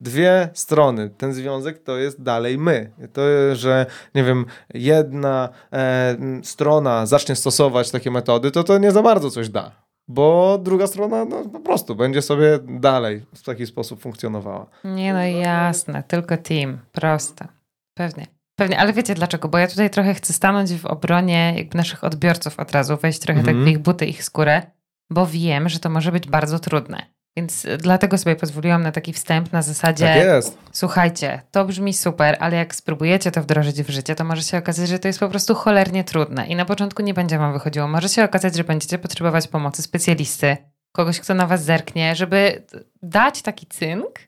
dwie 0.00 0.48
strony. 0.54 1.10
Ten 1.18 1.34
związek 1.34 1.82
to 1.82 1.96
jest 1.96 2.22
dalej 2.22 2.58
my. 2.58 2.92
To, 3.12 3.22
że 3.54 3.86
nie 4.14 4.24
wiem, 4.24 4.46
jedna 4.74 5.48
e, 5.72 6.16
strona 6.42 7.06
zacznie 7.06 7.36
stosować 7.36 7.90
takie 7.90 8.10
metody, 8.10 8.50
to 8.50 8.64
to 8.64 8.78
nie 8.78 8.92
za 8.92 9.02
bardzo 9.02 9.30
coś 9.30 9.48
da 9.48 9.87
bo 10.08 10.58
druga 10.58 10.86
strona 10.86 11.24
no, 11.24 11.44
po 11.44 11.60
prostu 11.60 11.96
będzie 11.96 12.22
sobie 12.22 12.58
dalej 12.68 13.26
w 13.34 13.42
taki 13.42 13.66
sposób 13.66 14.00
funkcjonowała. 14.00 14.66
Nie 14.84 15.12
no 15.12 15.22
jasne, 15.22 16.02
tylko 16.02 16.36
team, 16.36 16.78
proste. 16.92 17.48
Pewnie. 17.94 18.26
Pewnie, 18.58 18.78
ale 18.78 18.92
wiecie 18.92 19.14
dlaczego? 19.14 19.48
Bo 19.48 19.58
ja 19.58 19.68
tutaj 19.68 19.90
trochę 19.90 20.14
chcę 20.14 20.32
stanąć 20.32 20.72
w 20.72 20.86
obronie 20.86 21.54
jakby 21.56 21.76
naszych 21.76 22.04
odbiorców 22.04 22.60
od 22.60 22.72
razu, 22.72 22.96
wejść 22.96 23.18
trochę 23.18 23.40
mm 23.40 23.54
-hmm. 23.54 23.58
tak 23.58 23.64
w 23.64 23.68
ich 23.68 23.78
buty, 23.78 24.06
ich 24.06 24.24
skórę, 24.24 24.62
bo 25.10 25.26
wiem, 25.26 25.68
że 25.68 25.78
to 25.78 25.90
może 25.90 26.12
być 26.12 26.28
bardzo 26.28 26.58
trudne. 26.58 27.06
Więc 27.38 27.66
dlatego 27.78 28.18
sobie 28.18 28.36
pozwoliłam 28.36 28.82
na 28.82 28.92
taki 28.92 29.12
wstęp 29.12 29.52
na 29.52 29.62
zasadzie. 29.62 30.04
Tak 30.04 30.16
jest. 30.16 30.58
Słuchajcie, 30.72 31.42
to 31.50 31.64
brzmi 31.64 31.94
super, 31.94 32.36
ale 32.40 32.56
jak 32.56 32.74
spróbujecie 32.74 33.30
to 33.30 33.42
wdrożyć 33.42 33.82
w 33.82 33.90
życie, 33.90 34.14
to 34.14 34.24
może 34.24 34.42
się 34.42 34.58
okazać, 34.58 34.88
że 34.88 34.98
to 34.98 35.08
jest 35.08 35.20
po 35.20 35.28
prostu 35.28 35.54
cholernie 35.54 36.04
trudne. 36.04 36.46
I 36.46 36.56
na 36.56 36.64
początku 36.64 37.02
nie 37.02 37.14
będzie 37.14 37.38
wam 37.38 37.52
wychodziło. 37.52 37.88
Może 37.88 38.08
się 38.08 38.24
okazać, 38.24 38.56
że 38.56 38.64
będziecie 38.64 38.98
potrzebować 38.98 39.48
pomocy 39.48 39.82
specjalisty, 39.82 40.56
kogoś, 40.92 41.20
kto 41.20 41.34
na 41.34 41.46
was 41.46 41.64
zerknie, 41.64 42.16
żeby 42.16 42.66
dać 43.02 43.42
taki 43.42 43.66
cynk, 43.66 44.18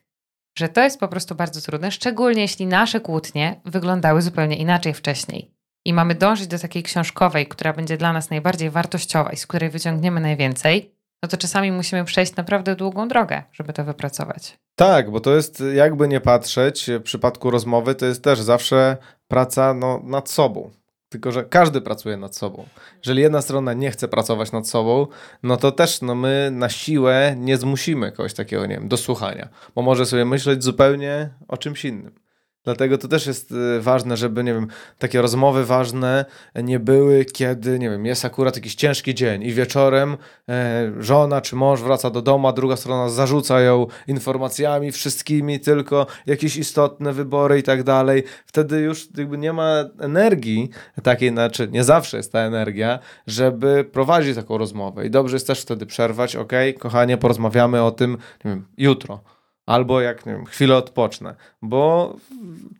że 0.57 0.69
to 0.69 0.83
jest 0.83 0.99
po 0.99 1.07
prostu 1.07 1.35
bardzo 1.35 1.61
trudne, 1.61 1.91
szczególnie 1.91 2.41
jeśli 2.41 2.65
nasze 2.65 2.99
kłótnie 2.99 3.61
wyglądały 3.65 4.21
zupełnie 4.21 4.55
inaczej 4.55 4.93
wcześniej. 4.93 5.51
I 5.85 5.93
mamy 5.93 6.15
dążyć 6.15 6.47
do 6.47 6.59
takiej 6.59 6.83
książkowej, 6.83 7.47
która 7.47 7.73
będzie 7.73 7.97
dla 7.97 8.13
nas 8.13 8.29
najbardziej 8.29 8.69
wartościowa 8.69 9.31
i 9.31 9.37
z 9.37 9.47
której 9.47 9.69
wyciągniemy 9.69 10.21
najwięcej 10.21 11.00
no 11.23 11.29
to 11.29 11.37
czasami 11.37 11.71
musimy 11.71 12.05
przejść 12.05 12.35
naprawdę 12.35 12.75
długą 12.75 13.07
drogę, 13.07 13.43
żeby 13.51 13.73
to 13.73 13.83
wypracować. 13.83 14.57
Tak, 14.75 15.11
bo 15.11 15.19
to 15.19 15.35
jest 15.35 15.63
jakby 15.73 16.07
nie 16.07 16.21
patrzeć, 16.21 16.89
w 16.99 17.01
przypadku 17.01 17.51
rozmowy 17.51 17.95
to 17.95 18.05
jest 18.05 18.23
też 18.23 18.41
zawsze 18.41 18.97
praca 19.27 19.73
no, 19.73 20.01
nad 20.03 20.29
sobą. 20.29 20.71
Tylko, 21.09 21.31
że 21.31 21.43
każdy 21.43 21.81
pracuje 21.81 22.17
nad 22.17 22.35
sobą. 22.35 22.65
Jeżeli 22.97 23.21
jedna 23.21 23.41
strona 23.41 23.73
nie 23.73 23.91
chce 23.91 24.07
pracować 24.07 24.51
nad 24.51 24.67
sobą, 24.67 25.07
no 25.43 25.57
to 25.57 25.71
też 25.71 26.01
no 26.01 26.15
my 26.15 26.49
na 26.51 26.69
siłę 26.69 27.35
nie 27.37 27.57
zmusimy 27.57 28.11
kogoś 28.11 28.33
takiego, 28.33 28.65
nie 28.65 28.75
wiem, 28.75 28.87
do 28.87 28.97
słuchania, 28.97 29.49
bo 29.75 29.81
może 29.81 30.05
sobie 30.05 30.25
myśleć 30.25 30.63
zupełnie 30.63 31.29
o 31.47 31.57
czymś 31.57 31.85
innym. 31.85 32.20
Dlatego 32.63 32.97
to 32.97 33.07
też 33.07 33.27
jest 33.27 33.51
y, 33.51 33.81
ważne, 33.81 34.17
żeby, 34.17 34.43
nie 34.43 34.53
wiem, 34.53 34.67
takie 34.97 35.21
rozmowy 35.21 35.65
ważne 35.65 36.25
nie 36.63 36.79
były, 36.79 37.25
kiedy, 37.25 37.79
nie 37.79 37.89
wiem, 37.89 38.05
jest 38.05 38.25
akurat 38.25 38.55
jakiś 38.55 38.75
ciężki 38.75 39.15
dzień 39.15 39.43
i 39.43 39.53
wieczorem 39.53 40.17
e, 40.49 40.91
żona 40.99 41.41
czy 41.41 41.55
mąż 41.55 41.81
wraca 41.81 42.09
do 42.09 42.21
domu, 42.21 42.47
a 42.47 42.53
druga 42.53 42.75
strona 42.75 43.09
zarzuca 43.09 43.61
ją 43.61 43.87
informacjami, 44.07 44.91
wszystkimi, 44.91 45.59
tylko 45.59 46.07
jakieś 46.25 46.57
istotne 46.57 47.13
wybory 47.13 47.59
i 47.59 47.63
tak 47.63 47.83
dalej. 47.83 48.23
Wtedy 48.45 48.79
już 48.79 49.07
jakby 49.17 49.37
nie 49.37 49.53
ma 49.53 49.73
energii 49.99 50.69
takiej, 51.03 51.29
znaczy 51.29 51.67
nie 51.71 51.83
zawsze 51.83 52.17
jest 52.17 52.31
ta 52.31 52.39
energia, 52.39 52.99
żeby 53.27 53.85
prowadzić 53.91 54.35
taką 54.35 54.57
rozmowę. 54.57 55.05
I 55.05 55.09
dobrze 55.09 55.35
jest 55.35 55.47
też 55.47 55.61
wtedy 55.61 55.85
przerwać, 55.85 56.35
ok, 56.35 56.53
kochanie, 56.79 57.17
porozmawiamy 57.17 57.83
o 57.83 57.91
tym, 57.91 58.11
nie 58.45 58.51
wiem, 58.51 58.65
jutro 58.77 59.19
albo 59.65 60.01
jak 60.01 60.25
nie 60.25 60.33
wiem, 60.33 60.45
chwilę 60.45 60.75
odpocznę, 60.75 61.35
bo 61.61 62.15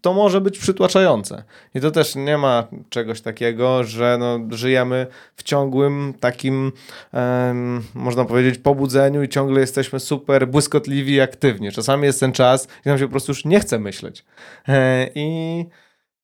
to 0.01 0.13
może 0.13 0.41
być 0.41 0.59
przytłaczające. 0.59 1.43
I 1.75 1.81
to 1.81 1.91
też 1.91 2.15
nie 2.15 2.37
ma 2.37 2.67
czegoś 2.89 3.21
takiego, 3.21 3.83
że 3.83 4.17
no, 4.19 4.39
żyjemy 4.57 5.07
w 5.35 5.43
ciągłym 5.43 6.13
takim, 6.19 6.71
um, 7.13 7.83
można 7.93 8.25
powiedzieć, 8.25 8.57
pobudzeniu 8.57 9.23
i 9.23 9.29
ciągle 9.29 9.61
jesteśmy 9.61 9.99
super 9.99 10.47
błyskotliwi 10.47 11.13
i 11.13 11.21
aktywni. 11.21 11.71
Czasami 11.71 12.05
jest 12.05 12.19
ten 12.19 12.31
czas, 12.31 12.67
gdzie 12.81 12.89
nam 12.89 12.99
się 12.99 13.05
po 13.05 13.11
prostu 13.11 13.31
już 13.31 13.45
nie 13.45 13.59
chce 13.59 13.79
myśleć. 13.79 14.25
E, 14.67 15.09
I 15.15 15.65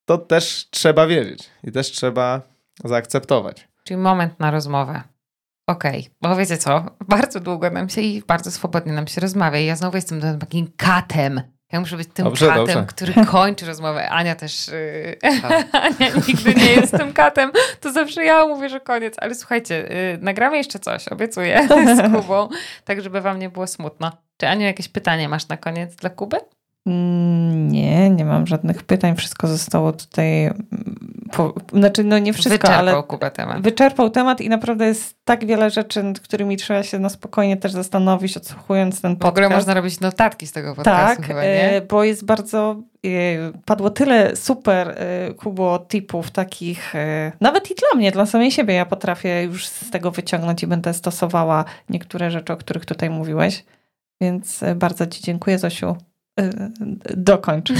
to 0.04 0.18
też 0.18 0.68
trzeba 0.70 1.06
wiedzieć 1.06 1.50
i 1.64 1.72
też 1.72 1.90
trzeba 1.90 2.42
zaakceptować. 2.84 3.68
Czyli 3.84 3.98
moment 3.98 4.40
na 4.40 4.50
rozmowę. 4.50 5.02
Okej, 5.68 6.00
okay. 6.00 6.10
bo 6.20 6.36
wiecie 6.36 6.56
co, 6.56 6.84
bardzo 7.08 7.40
długo 7.40 7.70
nam 7.70 7.88
się 7.88 8.00
i 8.00 8.22
bardzo 8.26 8.50
swobodnie 8.50 8.92
nam 8.92 9.06
się 9.06 9.20
rozmawia. 9.20 9.58
I 9.58 9.66
ja 9.66 9.76
znowu 9.76 9.96
jestem 9.96 10.38
takim 10.38 10.72
katem. 10.76 11.40
Ja 11.72 11.80
muszę 11.80 11.96
być 11.96 12.08
tym 12.14 12.24
dobrze, 12.24 12.46
katem, 12.46 12.66
dobrze. 12.66 12.86
który 12.86 13.14
kończy 13.26 13.66
rozmowę. 13.66 14.08
Ania 14.10 14.34
też. 14.34 14.68
Yy, 14.68 15.16
Ania 15.72 16.08
nigdy 16.28 16.54
nie 16.54 16.72
jest 16.72 16.96
tym 16.96 17.12
katem. 17.12 17.52
To 17.80 17.92
zawsze 17.92 18.24
ja 18.24 18.46
mówię, 18.46 18.68
że 18.68 18.80
koniec. 18.80 19.14
Ale 19.18 19.34
słuchajcie, 19.34 19.88
yy, 20.14 20.24
nagramy 20.24 20.56
jeszcze 20.56 20.78
coś, 20.78 21.08
obiecuję, 21.08 21.68
z 21.96 22.12
Kubą, 22.12 22.48
tak 22.84 23.02
żeby 23.02 23.20
wam 23.20 23.38
nie 23.38 23.48
było 23.50 23.66
smutno. 23.66 24.12
Czy 24.36 24.48
Aniu, 24.48 24.62
jakieś 24.62 24.88
pytanie 24.88 25.28
masz 25.28 25.48
na 25.48 25.56
koniec 25.56 25.96
dla 25.96 26.10
Kuby? 26.10 26.36
Mm, 26.86 27.68
nie, 27.68 28.10
nie 28.10 28.24
mam 28.24 28.46
żadnych 28.46 28.82
pytań. 28.82 29.16
Wszystko 29.16 29.46
zostało 29.46 29.92
tutaj. 29.92 30.50
Po, 31.32 31.54
znaczy, 31.72 32.04
no 32.04 32.18
nie 32.18 32.32
wszystko, 32.32 32.52
wyczerpał 32.52 32.78
ale. 32.78 33.02
Kuba 33.02 33.30
temat. 33.30 33.62
Wyczerpał 33.62 34.10
temat 34.10 34.40
i 34.40 34.48
naprawdę 34.48 34.86
jest 34.86 35.16
tak 35.24 35.46
wiele 35.46 35.70
rzeczy, 35.70 36.02
nad 36.02 36.20
którymi 36.20 36.56
trzeba 36.56 36.82
się 36.82 36.98
na 36.98 37.08
spokojnie 37.08 37.56
też 37.56 37.72
zastanowić, 37.72 38.36
odsłuchując 38.36 39.00
ten 39.00 39.16
podcast. 39.16 39.34
W 39.34 39.38
ogóle 39.38 39.56
można 39.56 39.74
robić 39.74 40.00
notatki 40.00 40.46
z 40.46 40.52
tego 40.52 40.74
podcastu. 40.74 41.16
Tak, 41.16 41.26
chyba, 41.26 41.42
nie? 41.42 41.70
E, 41.70 41.80
bo 41.80 42.04
jest 42.04 42.24
bardzo. 42.24 42.76
E, 43.06 43.08
padło 43.64 43.90
tyle 43.90 44.36
super, 44.36 44.88
e, 44.88 45.34
Kubo, 45.34 45.86
tipów 45.88 46.30
takich, 46.30 46.92
nawet 47.40 47.70
i 47.70 47.74
dla 47.74 47.98
mnie, 47.98 48.12
dla 48.12 48.26
samej 48.26 48.50
siebie. 48.50 48.74
Ja 48.74 48.86
potrafię 48.86 49.42
już 49.42 49.66
z 49.66 49.90
tego 49.90 50.10
wyciągnąć 50.10 50.62
i 50.62 50.66
będę 50.66 50.94
stosowała 50.94 51.64
niektóre 51.88 52.30
rzeczy, 52.30 52.52
o 52.52 52.56
których 52.56 52.86
tutaj 52.86 53.10
mówiłeś. 53.10 53.64
Więc 54.20 54.60
bardzo 54.76 55.06
Ci 55.06 55.22
dziękuję, 55.22 55.58
Zosiu. 55.58 55.96
Y, 56.38 57.16
dokończ. 57.16 57.70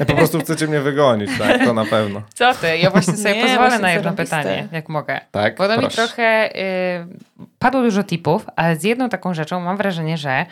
Ja 0.00 0.04
po 0.04 0.14
prostu 0.14 0.40
chcecie 0.40 0.66
mnie 0.66 0.80
wygonić, 0.80 1.30
tak? 1.38 1.64
To 1.64 1.74
na 1.74 1.84
pewno. 1.84 2.22
Co 2.34 2.54
ty? 2.54 2.78
Ja 2.78 2.90
właśnie 2.90 3.16
sobie 3.16 3.36
nie, 3.36 3.42
pozwolę 3.42 3.78
na 3.78 3.90
jedno 3.90 4.12
pytanie, 4.12 4.68
jak 4.72 4.88
mogę. 4.88 5.20
Tak, 5.30 5.56
Bo 5.56 5.68
to 5.68 5.80
mi 5.80 5.88
trochę... 5.88 6.50
Y, 6.56 7.46
padło 7.58 7.82
dużo 7.82 8.02
tipów, 8.04 8.46
ale 8.56 8.76
z 8.76 8.84
jedną 8.84 9.08
taką 9.08 9.34
rzeczą 9.34 9.60
mam 9.60 9.76
wrażenie, 9.76 10.18
że 10.18 10.46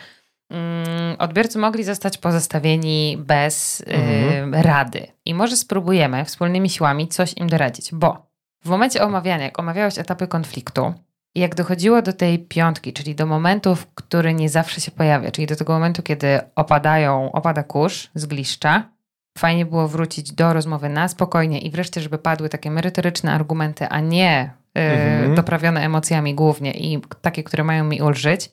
mm, 0.49 1.15
odbiorcy 1.19 1.59
mogli 1.59 1.83
zostać 1.83 2.17
pozostawieni 2.17 3.17
bez 3.19 3.81
y, 3.81 3.85
mhm. 3.85 4.53
rady. 4.53 5.07
I 5.25 5.33
może 5.33 5.57
spróbujemy 5.57 6.25
wspólnymi 6.25 6.69
siłami 6.69 7.07
coś 7.07 7.33
im 7.33 7.49
doradzić, 7.49 7.89
bo 7.93 8.25
w 8.63 8.69
momencie 8.69 9.03
omawiania, 9.03 9.45
jak 9.45 9.59
omawiałeś 9.59 9.99
etapy 9.99 10.27
konfliktu, 10.27 10.93
i 11.35 11.39
jak 11.39 11.55
dochodziło 11.55 12.01
do 12.01 12.13
tej 12.13 12.39
piątki, 12.39 12.93
czyli 12.93 13.15
do 13.15 13.25
momentów, 13.25 13.87
który 13.95 14.33
nie 14.33 14.49
zawsze 14.49 14.81
się 14.81 14.91
pojawia, 14.91 15.31
czyli 15.31 15.47
do 15.47 15.55
tego 15.55 15.73
momentu, 15.73 16.03
kiedy 16.03 16.39
opadają, 16.55 17.31
opada 17.31 17.63
kurz 17.63 18.09
z 18.15 18.25
gliszcza, 18.25 18.89
fajnie 19.37 19.65
było 19.65 19.87
wrócić 19.87 20.31
do 20.31 20.53
rozmowy 20.53 20.89
na 20.89 21.07
spokojnie 21.07 21.59
i 21.59 21.71
wreszcie, 21.71 22.01
żeby 22.01 22.17
padły 22.17 22.49
takie 22.49 22.71
merytoryczne 22.71 23.33
argumenty, 23.33 23.87
a 23.87 23.99
nie 23.99 24.53
yy, 24.75 24.81
mhm. 24.81 25.35
doprawione 25.35 25.81
emocjami 25.81 26.35
głównie 26.35 26.71
i 26.71 27.01
takie, 27.21 27.43
które 27.43 27.63
mają 27.63 27.83
mi 27.83 28.01
ulżyć. 28.01 28.51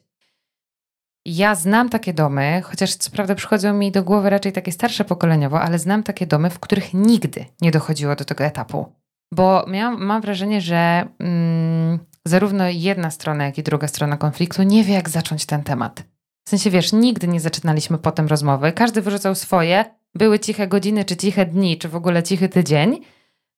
Ja 1.25 1.55
znam 1.55 1.89
takie 1.89 2.13
domy, 2.13 2.61
chociaż 2.65 2.95
co 2.95 3.11
prawda 3.11 3.35
przychodzą 3.35 3.73
mi 3.73 3.91
do 3.91 4.03
głowy 4.03 4.29
raczej 4.29 4.51
takie 4.51 4.71
starsze 4.71 5.05
pokoleniowo, 5.05 5.61
ale 5.61 5.79
znam 5.79 6.03
takie 6.03 6.27
domy, 6.27 6.49
w 6.49 6.59
których 6.59 6.93
nigdy 6.93 7.45
nie 7.61 7.71
dochodziło 7.71 8.15
do 8.15 8.25
tego 8.25 8.43
etapu 8.43 8.93
bo 9.33 9.65
miałam, 9.67 10.05
mam 10.05 10.21
wrażenie, 10.21 10.61
że 10.61 11.07
mm, 11.19 11.99
zarówno 12.27 12.69
jedna 12.69 13.11
strona, 13.11 13.45
jak 13.45 13.57
i 13.57 13.63
druga 13.63 13.87
strona 13.87 14.17
konfliktu 14.17 14.63
nie 14.63 14.83
wie, 14.83 14.93
jak 14.93 15.09
zacząć 15.09 15.45
ten 15.45 15.63
temat. 15.63 16.03
W 16.47 16.49
sensie, 16.49 16.69
wiesz, 16.69 16.93
nigdy 16.93 17.27
nie 17.27 17.39
zaczynaliśmy 17.39 17.97
potem 17.97 18.27
rozmowy, 18.27 18.71
każdy 18.71 19.01
wyrzucał 19.01 19.35
swoje, 19.35 19.85
były 20.15 20.39
ciche 20.39 20.67
godziny, 20.67 21.05
czy 21.05 21.17
ciche 21.17 21.45
dni, 21.45 21.77
czy 21.77 21.89
w 21.89 21.95
ogóle 21.95 22.23
cichy 22.23 22.49
tydzień. 22.49 22.99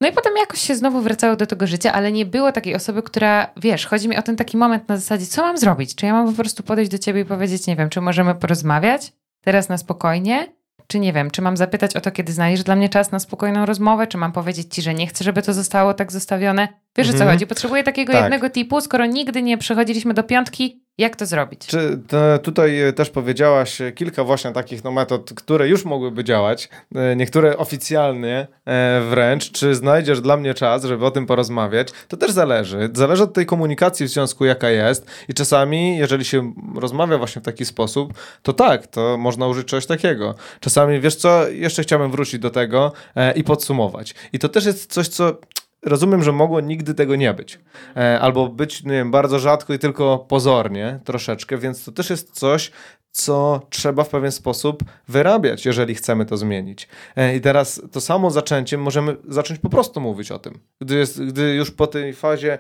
No 0.02 0.10
i 0.10 0.12
potem 0.12 0.34
jakoś 0.38 0.60
się 0.60 0.76
znowu 0.76 1.02
wracało 1.02 1.36
do 1.36 1.46
tego 1.46 1.68
życia, 1.68 1.94
ale 1.94 2.12
nie 2.12 2.26
było 2.26 2.52
takiej 2.52 2.76
osoby, 2.76 3.04
która, 3.04 3.54
wiesz, 3.58 3.86
chodzi 3.86 4.10
mi 4.10 4.18
o 4.18 4.22
ten 4.22 4.36
taki 4.36 4.58
moment 4.58 4.90
na 4.90 4.98
zasadzie, 4.98 5.26
co 5.26 5.42
mam 5.42 5.58
zrobić? 5.58 5.96
Czy 5.96 6.06
ja 6.06 6.14
mam 6.14 6.28
po 6.28 6.34
prostu 6.34 6.64
podejść 6.64 6.92
do 6.92 6.98
ciebie 6.98 7.22
i 7.22 7.26
powiedzieć, 7.26 7.68
nie 7.68 7.76
wiem, 7.76 7.90
czy 7.90 8.02
możemy 8.02 8.36
porozmawiać 8.36 9.14
teraz 9.42 9.70
na 9.70 9.78
spokojnie? 9.78 10.48
Czy 10.88 11.00
nie 11.00 11.14
wiem, 11.14 11.32
czy 11.32 11.42
mam 11.42 11.58
zapytać 11.58 11.96
o 11.96 12.02
to, 12.02 12.12
kiedy 12.12 12.34
znajdziesz 12.34 12.64
dla 12.64 12.76
mnie 12.76 12.90
czas 12.90 13.12
na 13.12 13.20
spokojną 13.20 13.66
rozmowę, 13.66 14.08
czy 14.08 14.18
mam 14.18 14.32
powiedzieć 14.32 14.76
ci, 14.76 14.82
że 14.82 14.94
nie 14.94 15.08
chcę, 15.08 15.24
żeby 15.24 15.42
to 15.42 15.54
zostało 15.54 15.94
tak 15.94 16.12
zostawione? 16.12 16.68
Wiesz, 16.98 17.08
mhm. 17.08 17.16
o 17.16 17.26
co 17.26 17.32
chodzi? 17.32 17.48
Potrzebuję 17.48 17.84
takiego 17.84 18.14
tak. 18.14 18.22
jednego 18.22 18.50
tipu, 18.50 18.82
skoro 18.82 19.06
nigdy 19.06 19.42
nie 19.42 19.58
przechodziliśmy 19.58 20.14
do 20.14 20.24
piątki, 20.24 20.85
jak 20.98 21.16
to 21.16 21.26
zrobić? 21.26 21.68
Czy 21.68 22.00
tutaj 22.44 22.94
też 22.96 23.10
powiedziałaś 23.10 23.82
kilka 23.96 24.24
właśnie 24.24 24.52
takich 24.52 24.84
no, 24.84 24.92
metod, 24.92 25.34
które 25.34 25.68
już 25.68 25.86
mogłyby 25.86 26.24
działać, 26.24 26.70
e, 26.96 27.16
niektóre 27.16 27.58
oficjalnie 27.58 28.48
e, 28.66 29.02
wręcz. 29.10 29.52
Czy 29.52 29.76
znajdziesz 29.76 30.22
dla 30.22 30.38
mnie 30.38 30.54
czas, 30.54 30.84
żeby 30.84 31.06
o 31.06 31.12
tym 31.12 31.26
porozmawiać? 31.26 31.88
To 32.08 32.18
też 32.18 32.32
zależy. 32.32 32.90
Zależy 32.94 33.24
od 33.24 33.34
tej 33.34 33.46
komunikacji 33.46 34.06
w 34.06 34.10
związku, 34.10 34.46
jaka 34.46 34.70
jest. 34.70 35.06
I 35.30 35.34
czasami, 35.34 35.98
jeżeli 35.98 36.26
się 36.26 36.54
rozmawia 36.76 37.18
właśnie 37.18 37.42
w 37.42 37.46
taki 37.46 37.66
sposób, 37.66 38.14
to 38.44 38.54
tak, 38.54 38.88
to 38.88 39.18
można 39.18 39.48
użyć 39.48 39.68
czegoś 39.68 39.86
takiego. 39.86 40.36
Czasami, 40.60 41.00
wiesz 41.00 41.16
co, 41.16 41.48
jeszcze 41.48 41.84
chciałbym 41.84 42.12
wrócić 42.12 42.40
do 42.40 42.50
tego 42.50 42.92
e, 43.16 43.32
i 43.32 43.44
podsumować. 43.44 44.16
I 44.34 44.40
to 44.40 44.50
też 44.50 44.66
jest 44.66 44.94
coś, 44.94 45.08
co 45.08 45.38
rozumiem, 45.86 46.24
że 46.24 46.32
mogło 46.32 46.62
nigdy 46.62 46.94
tego 46.94 47.16
nie 47.16 47.34
być. 47.34 47.60
E, 47.98 48.20
albo 48.20 48.48
być, 48.48 48.84
nie 48.84 48.92
wiem, 48.92 49.12
bardzo 49.12 49.40
rzadko 49.40 49.74
i 49.74 49.80
tylko 49.80 50.20
pozornie 50.20 51.00
troszeczkę, 51.04 51.58
więc 51.58 51.86
to 51.86 51.92
też 51.92 52.10
jest 52.10 52.32
coś, 52.32 52.72
co 53.12 53.62
trzeba 53.70 54.04
w 54.04 54.10
pewien 54.10 54.32
sposób 54.32 54.84
wyrabiać, 55.08 55.66
jeżeli 55.66 55.96
chcemy 55.96 56.26
to 56.26 56.38
zmienić. 56.38 56.88
E, 57.16 57.36
I 57.36 57.42
teraz 57.42 57.82
to 57.92 58.02
samo 58.02 58.32
zaczęciem 58.32 58.82
możemy 58.82 59.16
zacząć 59.28 59.60
po 59.60 59.70
prostu 59.70 60.02
mówić 60.02 60.32
o 60.32 60.40
tym. 60.40 60.60
Gdy, 60.82 60.96
jest, 60.96 61.24
gdy 61.24 61.56
już 61.56 61.72
po 61.72 61.88
tej 61.88 62.14
fazie 62.14 62.58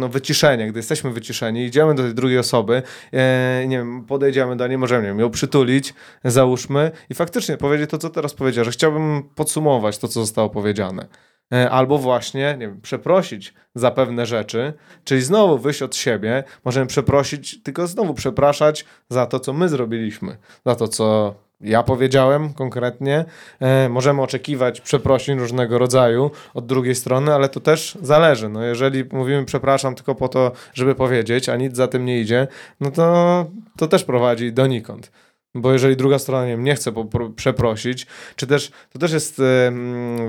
no, 0.00 0.08
wyciszenia, 0.08 0.66
gdy 0.66 0.78
jesteśmy 0.78 1.10
wyciszeni, 1.10 1.64
idziemy 1.64 1.94
do 1.94 2.02
tej 2.02 2.14
drugiej 2.14 2.38
osoby, 2.38 2.82
e, 3.12 3.64
nie 3.68 3.78
wiem, 3.78 4.04
podejdziemy 4.04 4.56
do 4.56 4.66
niej, 4.66 4.78
możemy 4.78 5.02
nie 5.02 5.08
wiem, 5.08 5.20
ją 5.20 5.30
przytulić, 5.30 5.94
załóżmy 6.24 6.90
i 7.10 7.14
faktycznie 7.14 7.56
powiedzieć 7.56 7.90
to, 7.90 7.98
co 7.98 8.10
teraz 8.10 8.34
powiedział, 8.34 8.64
że 8.64 8.70
chciałbym 8.70 9.22
podsumować 9.34 9.98
to, 9.98 10.08
co 10.08 10.20
zostało 10.20 10.50
powiedziane. 10.50 11.06
E, 11.52 11.70
albo 11.70 11.98
właśnie 11.98 12.56
nie 12.60 12.66
wiem, 12.68 12.80
przeprosić 12.80 13.54
za 13.74 13.90
pewne 13.90 14.26
rzeczy, 14.26 14.72
czyli 15.04 15.22
znowu 15.22 15.58
wyjść 15.58 15.82
od 15.82 15.96
siebie, 15.96 16.44
możemy 16.64 16.86
przeprosić, 16.86 17.62
tylko 17.62 17.86
znowu 17.86 18.14
przepraszać 18.14 18.84
za 19.08 19.26
to, 19.26 19.40
co 19.40 19.52
my 19.52 19.68
zrobiliśmy, 19.68 20.36
za 20.66 20.74
to, 20.74 20.88
co 20.88 21.34
ja 21.60 21.82
powiedziałem 21.82 22.54
konkretnie. 22.54 23.24
E, 23.60 23.88
możemy 23.88 24.22
oczekiwać 24.22 24.80
przeprosin 24.80 25.38
różnego 25.38 25.78
rodzaju 25.78 26.30
od 26.54 26.66
drugiej 26.66 26.94
strony, 26.94 27.34
ale 27.34 27.48
to 27.48 27.60
też 27.60 27.98
zależy. 28.02 28.48
No 28.48 28.62
jeżeli 28.62 29.04
mówimy 29.12 29.44
przepraszam 29.44 29.94
tylko 29.94 30.14
po 30.14 30.28
to, 30.28 30.52
żeby 30.74 30.94
powiedzieć, 30.94 31.48
a 31.48 31.56
nic 31.56 31.76
za 31.76 31.88
tym 31.88 32.04
nie 32.04 32.20
idzie, 32.20 32.46
no 32.80 32.90
to 32.90 33.46
to 33.76 33.88
też 33.88 34.04
prowadzi 34.04 34.52
donikąd. 34.52 35.10
Bo 35.56 35.72
jeżeli 35.72 35.96
druga 35.96 36.18
strona 36.18 36.56
nie, 36.56 36.74
chce 36.74 36.92
przeprosić, 37.36 38.06
czy 38.36 38.46
też 38.46 38.70
to 38.92 38.98
też 38.98 39.12
jest 39.12 39.42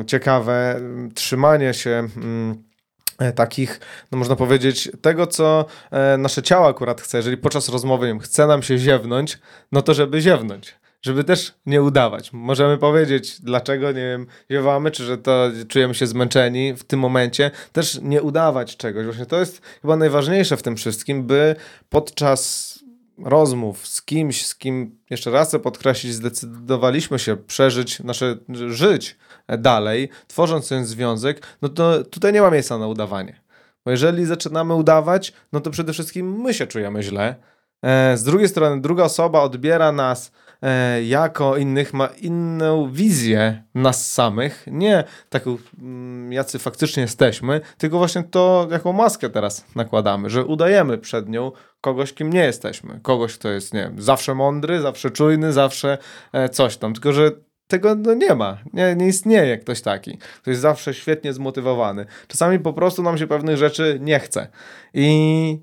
ciekawe, 0.08 0.82
trzymanie 1.16 1.74
się. 1.74 2.08
Y, 3.22 3.32
takich, 3.32 3.80
no 4.12 4.18
można 4.18 4.36
powiedzieć, 4.36 4.92
tego, 5.02 5.28
co 5.28 5.66
e, 5.92 6.18
nasze 6.18 6.44
ciało 6.44 6.68
akurat 6.68 7.02
chce. 7.02 7.18
Jeżeli 7.18 7.38
podczas 7.38 7.70
rozmowy 7.70 8.08
wiem, 8.08 8.20
chce 8.20 8.48
nam 8.48 8.64
się 8.64 8.78
ziewnąć, 8.78 9.40
no 9.72 9.82
to 9.82 9.94
żeby 9.94 10.22
ziewnąć. 10.22 10.76
Żeby 11.02 11.24
też 11.24 11.54
nie 11.66 11.82
udawać. 11.82 12.34
Możemy 12.34 12.78
powiedzieć, 12.78 13.42
dlaczego, 13.42 13.88
nie 13.92 14.02
wiem, 14.02 14.28
ziewamy, 14.52 14.92
czy 14.92 15.04
że 15.04 15.18
to 15.18 15.52
czujemy 15.68 15.96
się 15.96 16.08
zmęczeni 16.08 16.74
w 16.74 16.84
tym 16.84 17.00
momencie. 17.00 17.52
Też 17.72 18.00
nie 18.02 18.22
udawać 18.22 18.78
czegoś. 18.78 19.06
Właśnie 19.06 19.26
to 19.26 19.40
jest 19.40 19.62
chyba 19.82 19.96
najważniejsze 19.96 20.58
w 20.58 20.64
tym 20.64 20.76
wszystkim, 20.76 21.24
by 21.24 21.56
podczas 21.90 22.77
rozmów 23.24 23.88
z 23.88 24.02
kimś, 24.02 24.46
z 24.46 24.56
kim, 24.56 25.00
jeszcze 25.10 25.32
raz 25.32 25.48
chcę 25.48 25.60
podkreślić, 25.60 26.14
zdecydowaliśmy 26.14 27.20
się 27.20 27.38
przeżyć, 27.38 28.00
nasze 28.00 28.38
żyć 28.68 29.18
dalej, 29.60 30.10
tworząc 30.28 30.70
ten 30.70 30.86
związek, 30.86 31.42
no 31.62 31.70
to 31.70 32.04
tutaj 32.04 32.34
nie 32.34 32.42
ma 32.42 32.52
miejsca 32.52 32.78
na 32.78 32.88
udawanie. 32.88 33.42
Bo 33.86 33.92
jeżeli 33.92 34.26
zaczynamy 34.26 34.74
udawać, 34.74 35.34
no 35.54 35.62
to 35.62 35.72
przede 35.72 35.94
wszystkim 35.94 36.42
my 36.42 36.54
się 36.54 36.68
czujemy 36.68 37.04
źle. 37.04 37.36
E, 37.82 38.18
z 38.18 38.24
drugiej 38.24 38.50
strony, 38.50 38.82
druga 38.82 39.04
osoba 39.04 39.42
odbiera 39.42 39.92
nas 39.92 40.32
jako 41.06 41.58
innych 41.58 41.94
ma 41.94 42.08
inną 42.08 42.92
wizję 42.92 43.64
nas 43.76 44.12
samych, 44.12 44.66
nie 44.68 45.04
taką 45.30 45.58
mm, 45.80 46.34
jacy 46.34 46.60
faktycznie 46.60 47.02
jesteśmy, 47.02 47.62
tylko 47.78 47.98
właśnie 47.98 48.24
to, 48.24 48.68
jaką 48.72 48.94
maskę 48.94 49.30
teraz 49.30 49.66
nakładamy, 49.76 50.30
że 50.30 50.46
udajemy 50.46 50.98
przed 50.98 51.30
nią 51.30 51.52
kogoś, 51.82 52.14
kim 52.14 52.34
nie 52.34 52.44
jesteśmy. 52.44 53.00
Kogoś, 53.04 53.38
kto 53.38 53.50
jest, 53.50 53.74
nie 53.74 53.80
wiem, 53.80 54.02
zawsze 54.02 54.36
mądry, 54.36 54.82
zawsze 54.82 55.12
czujny, 55.12 55.54
zawsze 55.54 55.98
e, 56.34 56.50
coś 56.50 56.78
tam, 56.78 56.94
tylko 56.94 57.14
że 57.14 57.32
tego 57.68 57.96
no, 57.96 58.14
nie 58.14 58.36
ma, 58.36 58.58
nie, 58.74 58.96
nie 58.96 59.08
istnieje 59.08 59.58
ktoś 59.58 59.82
taki, 59.82 60.18
ktoś 60.18 60.48
jest 60.48 60.62
zawsze 60.62 60.94
świetnie 60.94 61.34
zmotywowany. 61.34 62.06
Czasami 62.28 62.60
po 62.60 62.74
prostu 62.74 63.04
nam 63.04 63.18
się 63.18 63.28
pewnych 63.28 63.58
rzeczy 63.58 63.98
nie 64.02 64.20
chce. 64.20 64.48
I 64.94 65.60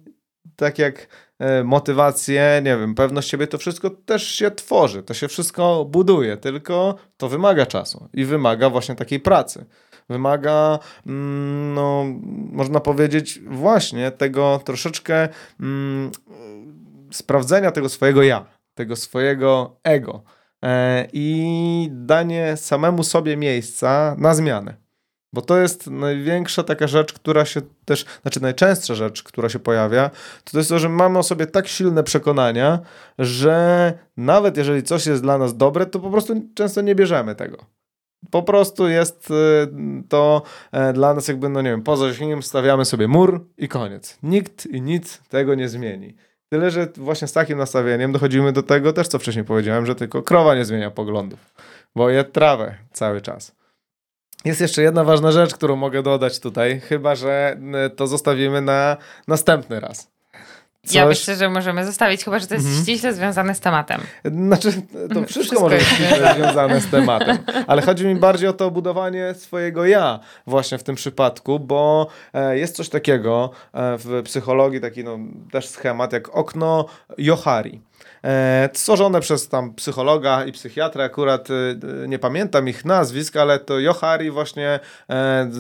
tak 0.56 0.78
jak 0.78 1.06
E, 1.06 1.23
motywację, 1.64 2.60
nie 2.64 2.76
wiem, 2.76 2.94
pewność 2.94 3.28
siebie, 3.28 3.46
to 3.46 3.58
wszystko 3.58 3.90
też 3.90 4.28
się 4.28 4.50
tworzy, 4.50 5.02
to 5.02 5.14
się 5.14 5.28
wszystko 5.28 5.84
buduje, 5.84 6.36
tylko 6.36 6.94
to 7.16 7.28
wymaga 7.28 7.66
czasu 7.66 8.08
i 8.12 8.24
wymaga 8.24 8.70
właśnie 8.70 8.94
takiej 8.94 9.20
pracy. 9.20 9.66
Wymaga, 10.08 10.78
mm, 11.06 11.74
no, 11.74 12.04
można 12.52 12.80
powiedzieć, 12.80 13.40
właśnie 13.46 14.10
tego 14.10 14.60
troszeczkę 14.64 15.28
mm, 15.60 16.10
sprawdzenia 17.12 17.70
tego 17.70 17.88
swojego 17.88 18.22
ja, 18.22 18.46
tego 18.74 18.96
swojego 18.96 19.80
ego 19.84 20.22
e, 20.64 21.08
i 21.12 21.88
danie 21.92 22.56
samemu 22.56 23.02
sobie 23.02 23.36
miejsca 23.36 24.16
na 24.18 24.34
zmianę. 24.34 24.83
Bo 25.34 25.42
to 25.42 25.58
jest 25.58 25.86
największa 25.86 26.62
taka 26.62 26.86
rzecz, 26.86 27.12
która 27.12 27.44
się 27.44 27.60
też, 27.84 28.04
znaczy 28.22 28.42
najczęstsza 28.42 28.94
rzecz, 28.94 29.22
która 29.22 29.48
się 29.48 29.58
pojawia, 29.58 30.10
to, 30.44 30.52
to 30.52 30.58
jest 30.58 30.70
to, 30.70 30.78
że 30.78 30.88
mamy 30.88 31.18
o 31.18 31.22
sobie 31.22 31.46
tak 31.46 31.68
silne 31.68 32.02
przekonania, 32.02 32.78
że 33.18 33.92
nawet 34.16 34.56
jeżeli 34.56 34.82
coś 34.82 35.06
jest 35.06 35.22
dla 35.22 35.38
nas 35.38 35.56
dobre, 35.56 35.86
to 35.86 36.00
po 36.00 36.10
prostu 36.10 36.42
często 36.54 36.80
nie 36.80 36.94
bierzemy 36.94 37.34
tego. 37.34 37.56
Po 38.30 38.42
prostu 38.42 38.88
jest 38.88 39.30
y, 39.30 39.34
to 40.08 40.42
e, 40.72 40.92
dla 40.92 41.14
nas 41.14 41.28
jakby, 41.28 41.48
no 41.48 41.62
nie 41.62 41.70
wiem, 41.70 41.82
poza 41.82 42.08
zasięgiem 42.08 42.42
stawiamy 42.42 42.84
sobie 42.84 43.08
mur 43.08 43.46
i 43.58 43.68
koniec. 43.68 44.18
Nikt 44.22 44.66
i 44.66 44.82
nic 44.82 45.22
tego 45.28 45.54
nie 45.54 45.68
zmieni. 45.68 46.16
Tyle, 46.48 46.70
że 46.70 46.88
właśnie 46.96 47.28
z 47.28 47.32
takim 47.32 47.58
nastawieniem 47.58 48.12
dochodzimy 48.12 48.52
do 48.52 48.62
tego 48.62 48.92
też, 48.92 49.08
co 49.08 49.18
wcześniej 49.18 49.44
powiedziałem, 49.44 49.86
że 49.86 49.94
tylko 49.94 50.22
krowa 50.22 50.54
nie 50.54 50.64
zmienia 50.64 50.90
poglądów, 50.90 51.54
bo 51.96 52.10
je 52.10 52.24
trawę 52.24 52.74
cały 52.92 53.20
czas. 53.20 53.63
Jest 54.44 54.60
jeszcze 54.60 54.82
jedna 54.82 55.04
ważna 55.04 55.32
rzecz, 55.32 55.54
którą 55.54 55.76
mogę 55.76 56.02
dodać 56.02 56.40
tutaj, 56.40 56.80
chyba 56.80 57.14
że 57.14 57.56
to 57.96 58.06
zostawimy 58.06 58.60
na 58.60 58.96
następny 59.28 59.80
raz. 59.80 60.14
Coś... 60.84 60.94
Ja 60.94 61.06
myślę, 61.06 61.36
że 61.36 61.50
możemy 61.50 61.86
zostawić, 61.86 62.24
chyba 62.24 62.38
że 62.38 62.46
to 62.46 62.54
jest 62.54 62.66
mhm. 62.66 62.84
ściśle 62.84 63.14
związane 63.14 63.54
z 63.54 63.60
tematem. 63.60 64.00
Znaczy, 64.24 64.72
to 64.72 65.22
wszystko, 65.22 65.26
wszystko 65.26 65.60
może 65.60 65.76
być 65.76 65.86
ściśle 65.86 66.34
związane 66.34 66.80
z 66.80 66.86
tematem, 66.86 67.38
ale 67.66 67.82
chodzi 67.82 68.06
mi 68.06 68.14
bardziej 68.14 68.48
o 68.48 68.52
to 68.52 68.70
budowanie 68.70 69.34
swojego 69.34 69.86
ja 69.86 70.20
właśnie 70.46 70.78
w 70.78 70.82
tym 70.82 70.94
przypadku, 70.94 71.60
bo 71.60 72.06
e, 72.34 72.58
jest 72.58 72.76
coś 72.76 72.88
takiego 72.88 73.50
e, 73.72 73.98
w 73.98 74.22
psychologii, 74.24 74.80
taki 74.80 75.04
no, 75.04 75.18
też 75.52 75.68
schemat 75.68 76.12
jak 76.12 76.36
okno 76.36 76.86
Johari. 77.18 77.80
E, 78.24 78.70
stworzone 78.72 79.20
przez 79.20 79.48
tam 79.48 79.74
psychologa 79.74 80.44
i 80.44 80.52
psychiatra, 80.52 81.04
akurat 81.04 81.48
e, 81.50 81.54
nie 82.08 82.18
pamiętam 82.18 82.68
ich 82.68 82.84
nazwisk, 82.84 83.36
ale 83.36 83.58
to 83.58 83.80
Johari 83.80 84.30
właśnie 84.30 84.80
e, 85.10 85.50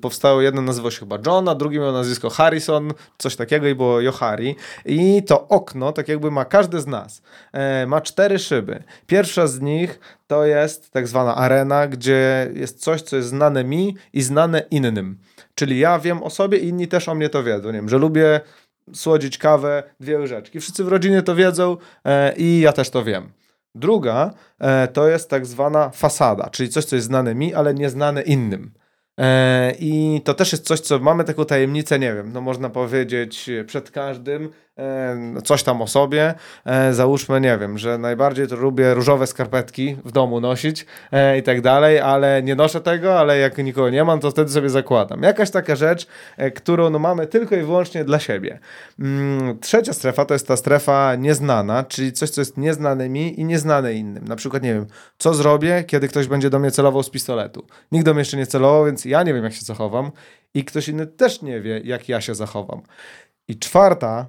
powstało, 0.00 0.40
jedno 0.42 0.62
nazywało 0.62 0.90
się 0.90 1.00
chyba 1.00 1.18
John, 1.26 1.48
a 1.48 1.54
drugie 1.54 1.78
miało 1.78 1.92
nazwisko 1.92 2.30
Harrison, 2.30 2.92
coś 3.18 3.36
takiego 3.36 3.68
i 3.68 3.74
było 3.74 4.00
Johari. 4.00 4.56
I 4.84 5.22
to 5.26 5.48
okno, 5.48 5.92
tak 5.92 6.08
jakby 6.08 6.30
ma 6.30 6.44
każdy 6.44 6.80
z 6.80 6.86
nas, 6.86 7.22
ma 7.86 8.00
cztery 8.00 8.38
szyby. 8.38 8.82
Pierwsza 9.06 9.46
z 9.46 9.60
nich 9.60 10.00
to 10.26 10.44
jest 10.44 10.90
tak 10.90 11.08
zwana 11.08 11.34
arena, 11.34 11.86
gdzie 11.86 12.50
jest 12.54 12.80
coś, 12.80 13.02
co 13.02 13.16
jest 13.16 13.28
znane 13.28 13.64
mi 13.64 13.96
i 14.12 14.22
znane 14.22 14.62
innym. 14.70 15.18
Czyli 15.54 15.78
ja 15.78 15.98
wiem 15.98 16.22
o 16.22 16.30
sobie, 16.30 16.58
inni 16.58 16.88
też 16.88 17.08
o 17.08 17.14
mnie 17.14 17.28
to 17.28 17.42
wiedzą. 17.42 17.68
Nie 17.68 17.72
wiem, 17.72 17.88
że 17.88 17.98
lubię 17.98 18.40
słodzić 18.92 19.38
kawę, 19.38 19.82
dwie 20.00 20.18
łyżeczki. 20.18 20.60
Wszyscy 20.60 20.84
w 20.84 20.88
rodzinie 20.88 21.22
to 21.22 21.34
wiedzą 21.34 21.76
e, 22.04 22.34
i 22.36 22.60
ja 22.60 22.72
też 22.72 22.90
to 22.90 23.04
wiem. 23.04 23.32
Druga 23.74 24.34
e, 24.58 24.88
to 24.88 25.08
jest 25.08 25.30
tak 25.30 25.46
zwana 25.46 25.90
fasada, 25.90 26.50
czyli 26.50 26.68
coś, 26.68 26.84
co 26.84 26.96
jest 26.96 27.06
znane 27.06 27.34
mi, 27.34 27.54
ale 27.54 27.74
nieznane 27.74 28.22
innym. 28.22 28.72
E, 29.20 29.72
I 29.78 30.20
to 30.24 30.34
też 30.34 30.52
jest 30.52 30.66
coś, 30.66 30.80
co 30.80 30.98
mamy 30.98 31.24
taką 31.24 31.44
tajemnicę, 31.44 31.98
nie 31.98 32.14
wiem, 32.14 32.32
no 32.32 32.40
można 32.40 32.70
powiedzieć 32.70 33.50
przed 33.66 33.90
każdym, 33.90 34.50
coś 35.44 35.62
tam 35.62 35.82
o 35.82 35.86
sobie. 35.86 36.34
E, 36.64 36.94
załóżmy, 36.94 37.40
nie 37.40 37.58
wiem, 37.58 37.78
że 37.78 37.98
najbardziej 37.98 38.48
to 38.48 38.56
lubię 38.56 38.94
różowe 38.94 39.26
skarpetki 39.26 39.96
w 40.04 40.12
domu 40.12 40.40
nosić 40.40 40.86
e, 41.12 41.38
i 41.38 41.42
tak 41.42 41.60
dalej, 41.60 42.00
ale 42.00 42.42
nie 42.42 42.54
noszę 42.54 42.80
tego, 42.80 43.18
ale 43.18 43.38
jak 43.38 43.58
nikogo 43.58 43.90
nie 43.90 44.04
mam, 44.04 44.20
to 44.20 44.30
wtedy 44.30 44.50
sobie 44.50 44.70
zakładam. 44.70 45.22
Jakaś 45.22 45.50
taka 45.50 45.76
rzecz, 45.76 46.06
którą 46.54 46.90
no, 46.90 46.98
mamy 46.98 47.26
tylko 47.26 47.56
i 47.56 47.60
wyłącznie 47.60 48.04
dla 48.04 48.18
siebie. 48.18 48.58
Mm, 48.98 49.58
trzecia 49.58 49.92
strefa 49.92 50.24
to 50.24 50.34
jest 50.34 50.48
ta 50.48 50.56
strefa 50.56 51.14
nieznana, 51.14 51.84
czyli 51.84 52.12
coś, 52.12 52.30
co 52.30 52.40
jest 52.40 52.56
nieznane 52.56 53.08
mi 53.08 53.40
i 53.40 53.44
nieznane 53.44 53.94
innym. 53.94 54.24
Na 54.24 54.36
przykład, 54.36 54.62
nie 54.62 54.74
wiem, 54.74 54.86
co 55.18 55.34
zrobię, 55.34 55.84
kiedy 55.86 56.08
ktoś 56.08 56.26
będzie 56.26 56.50
do 56.50 56.58
mnie 56.58 56.70
celował 56.70 57.02
z 57.02 57.10
pistoletu. 57.10 57.66
Nikt 57.92 58.06
do 58.06 58.14
mnie 58.14 58.20
jeszcze 58.20 58.36
nie 58.36 58.46
celował, 58.46 58.84
więc 58.84 59.04
ja 59.04 59.22
nie 59.22 59.34
wiem, 59.34 59.44
jak 59.44 59.52
się 59.52 59.64
zachowam 59.64 60.10
i 60.54 60.64
ktoś 60.64 60.88
inny 60.88 61.06
też 61.06 61.42
nie 61.42 61.60
wie, 61.60 61.80
jak 61.84 62.08
ja 62.08 62.20
się 62.20 62.34
zachowam. 62.34 62.82
I 63.48 63.58
czwarta 63.58 64.26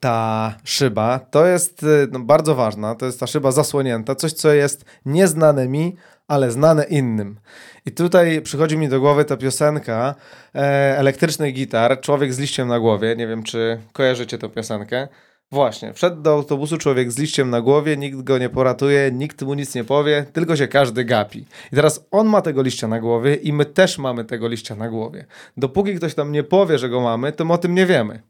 ta 0.00 0.54
szyba 0.64 1.18
to 1.18 1.46
jest 1.46 1.82
y, 1.82 2.08
no, 2.12 2.20
bardzo 2.20 2.54
ważna, 2.54 2.94
to 2.94 3.06
jest 3.06 3.20
ta 3.20 3.26
szyba 3.26 3.52
zasłonięta, 3.52 4.14
coś 4.14 4.32
co 4.32 4.52
jest 4.52 4.84
nieznane 5.06 5.68
mi, 5.68 5.96
ale 6.28 6.50
znane 6.50 6.84
innym. 6.84 7.40
I 7.86 7.92
tutaj 7.92 8.42
przychodzi 8.42 8.78
mi 8.78 8.88
do 8.88 9.00
głowy 9.00 9.24
ta 9.24 9.36
piosenka 9.36 10.14
e, 10.54 10.58
elektryczny 10.98 11.50
gitar, 11.50 12.00
człowiek 12.00 12.34
z 12.34 12.38
liściem 12.38 12.68
na 12.68 12.80
głowie, 12.80 13.16
nie 13.16 13.26
wiem 13.26 13.42
czy 13.42 13.80
kojarzycie 13.92 14.38
tę 14.38 14.48
piosenkę. 14.48 15.08
Właśnie, 15.52 15.92
wszedł 15.92 16.22
do 16.22 16.32
autobusu 16.32 16.78
człowiek 16.78 17.12
z 17.12 17.18
liściem 17.18 17.50
na 17.50 17.60
głowie, 17.60 17.96
nikt 17.96 18.22
go 18.22 18.38
nie 18.38 18.48
poratuje, 18.48 19.10
nikt 19.12 19.42
mu 19.42 19.54
nic 19.54 19.74
nie 19.74 19.84
powie, 19.84 20.26
tylko 20.32 20.56
się 20.56 20.68
każdy 20.68 21.04
gapi. 21.04 21.44
I 21.72 21.76
teraz 21.76 22.06
on 22.10 22.26
ma 22.26 22.42
tego 22.42 22.62
liścia 22.62 22.88
na 22.88 23.00
głowie 23.00 23.34
i 23.34 23.52
my 23.52 23.64
też 23.64 23.98
mamy 23.98 24.24
tego 24.24 24.48
liścia 24.48 24.74
na 24.74 24.88
głowie. 24.88 25.26
Dopóki 25.56 25.94
ktoś 25.94 26.14
tam 26.14 26.32
nie 26.32 26.42
powie, 26.42 26.78
że 26.78 26.88
go 26.88 27.00
mamy, 27.00 27.32
to 27.32 27.44
my 27.44 27.52
o 27.52 27.58
tym 27.58 27.74
nie 27.74 27.86
wiemy. 27.86 28.22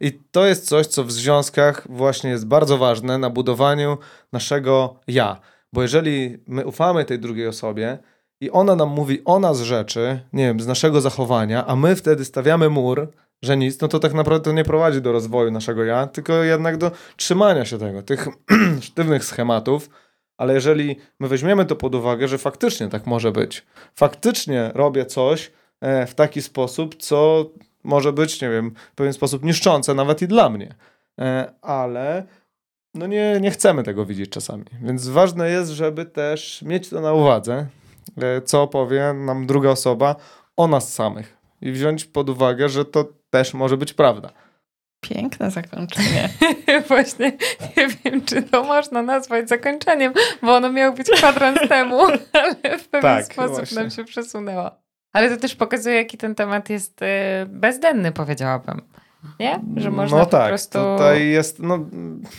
I 0.00 0.12
to 0.30 0.46
jest 0.46 0.68
coś, 0.68 0.86
co 0.86 1.04
w 1.04 1.12
związkach 1.12 1.86
właśnie 1.90 2.30
jest 2.30 2.46
bardzo 2.46 2.78
ważne 2.78 3.18
na 3.18 3.30
budowaniu 3.30 3.98
naszego 4.32 4.96
ja. 5.06 5.40
Bo 5.72 5.82
jeżeli 5.82 6.38
my 6.46 6.66
ufamy 6.66 7.04
tej 7.04 7.18
drugiej 7.18 7.46
osobie 7.46 7.98
i 8.40 8.50
ona 8.50 8.76
nam 8.76 8.88
mówi 8.88 9.22
o 9.24 9.38
nas 9.38 9.60
rzeczy, 9.60 10.20
nie 10.32 10.46
wiem, 10.46 10.60
z 10.60 10.66
naszego 10.66 11.00
zachowania, 11.00 11.66
a 11.66 11.76
my 11.76 11.96
wtedy 11.96 12.24
stawiamy 12.24 12.68
mur, 12.68 13.08
że 13.42 13.56
nic, 13.56 13.80
no 13.80 13.88
to 13.88 13.98
tak 13.98 14.14
naprawdę 14.14 14.44
to 14.44 14.52
nie 14.52 14.64
prowadzi 14.64 15.00
do 15.00 15.12
rozwoju 15.12 15.50
naszego 15.50 15.84
ja, 15.84 16.06
tylko 16.06 16.32
jednak 16.32 16.76
do 16.76 16.90
trzymania 17.16 17.64
się 17.64 17.78
tego, 17.78 18.02
tych 18.02 18.28
sztywnych 18.80 19.24
schematów. 19.24 19.90
Ale 20.36 20.54
jeżeli 20.54 20.96
my 21.18 21.28
weźmiemy 21.28 21.64
to 21.64 21.76
pod 21.76 21.94
uwagę, 21.94 22.28
że 22.28 22.38
faktycznie 22.38 22.88
tak 22.88 23.06
może 23.06 23.32
być, 23.32 23.66
faktycznie 23.94 24.70
robię 24.74 25.06
coś 25.06 25.52
e, 25.80 26.06
w 26.06 26.14
taki 26.14 26.42
sposób, 26.42 26.94
co 27.02 27.44
może 27.84 28.12
być, 28.12 28.40
nie 28.40 28.50
wiem, 28.50 28.74
w 28.92 28.94
pewien 28.94 29.12
sposób 29.12 29.44
niszczące 29.44 29.94
nawet 29.94 30.22
i 30.22 30.28
dla 30.28 30.50
mnie. 30.50 30.74
E, 31.20 31.52
ale 31.62 32.26
no 32.94 33.06
nie, 33.06 33.38
nie 33.40 33.50
chcemy 33.50 33.82
tego 33.82 34.06
widzieć 34.06 34.30
czasami. 34.30 34.64
Więc 34.82 35.08
ważne 35.08 35.50
jest, 35.50 35.70
żeby 35.70 36.04
też 36.04 36.62
mieć 36.62 36.88
to 36.88 37.00
na 37.00 37.12
uwadze, 37.12 37.66
e, 38.22 38.42
co 38.42 38.66
powie 38.66 39.12
nam 39.12 39.46
druga 39.46 39.70
osoba 39.70 40.16
o 40.56 40.68
nas 40.68 40.92
samych 40.92 41.36
i 41.60 41.72
wziąć 41.72 42.04
pod 42.04 42.30
uwagę, 42.30 42.68
że 42.68 42.84
to 42.84 43.04
też 43.30 43.54
może 43.54 43.76
być 43.76 43.92
prawda. 43.92 44.32
Piękne 45.00 45.50
zakończenie. 45.50 46.28
Właśnie 46.88 47.32
nie 47.76 47.88
wiem, 47.88 48.24
czy 48.24 48.42
to 48.42 48.64
można 48.64 49.02
nazwać 49.02 49.48
zakończeniem, 49.48 50.12
bo 50.42 50.56
ono 50.56 50.72
miało 50.72 50.96
być 50.96 51.10
kwadrans 51.10 51.68
temu, 51.68 52.00
ale 52.42 52.78
w 52.78 52.88
pewien 52.88 53.02
tak, 53.02 53.24
sposób 53.24 53.56
właśnie. 53.56 53.78
nam 53.78 53.90
się 53.90 54.04
przesunęło. 54.04 54.70
Ale 55.12 55.30
to 55.30 55.36
też 55.36 55.54
pokazuje, 55.54 55.96
jaki 55.96 56.18
ten 56.18 56.34
temat 56.34 56.70
jest 56.70 57.02
y, 57.02 57.06
bezdenny, 57.46 58.12
powiedziałabym. 58.12 58.82
Nie? 59.40 59.60
Że 59.76 59.90
można 59.90 60.18
no 60.18 60.26
tak, 60.26 60.42
po 60.42 60.48
prostu... 60.48 60.78
tutaj 60.78 61.28
jest, 61.28 61.58
no... 61.58 61.78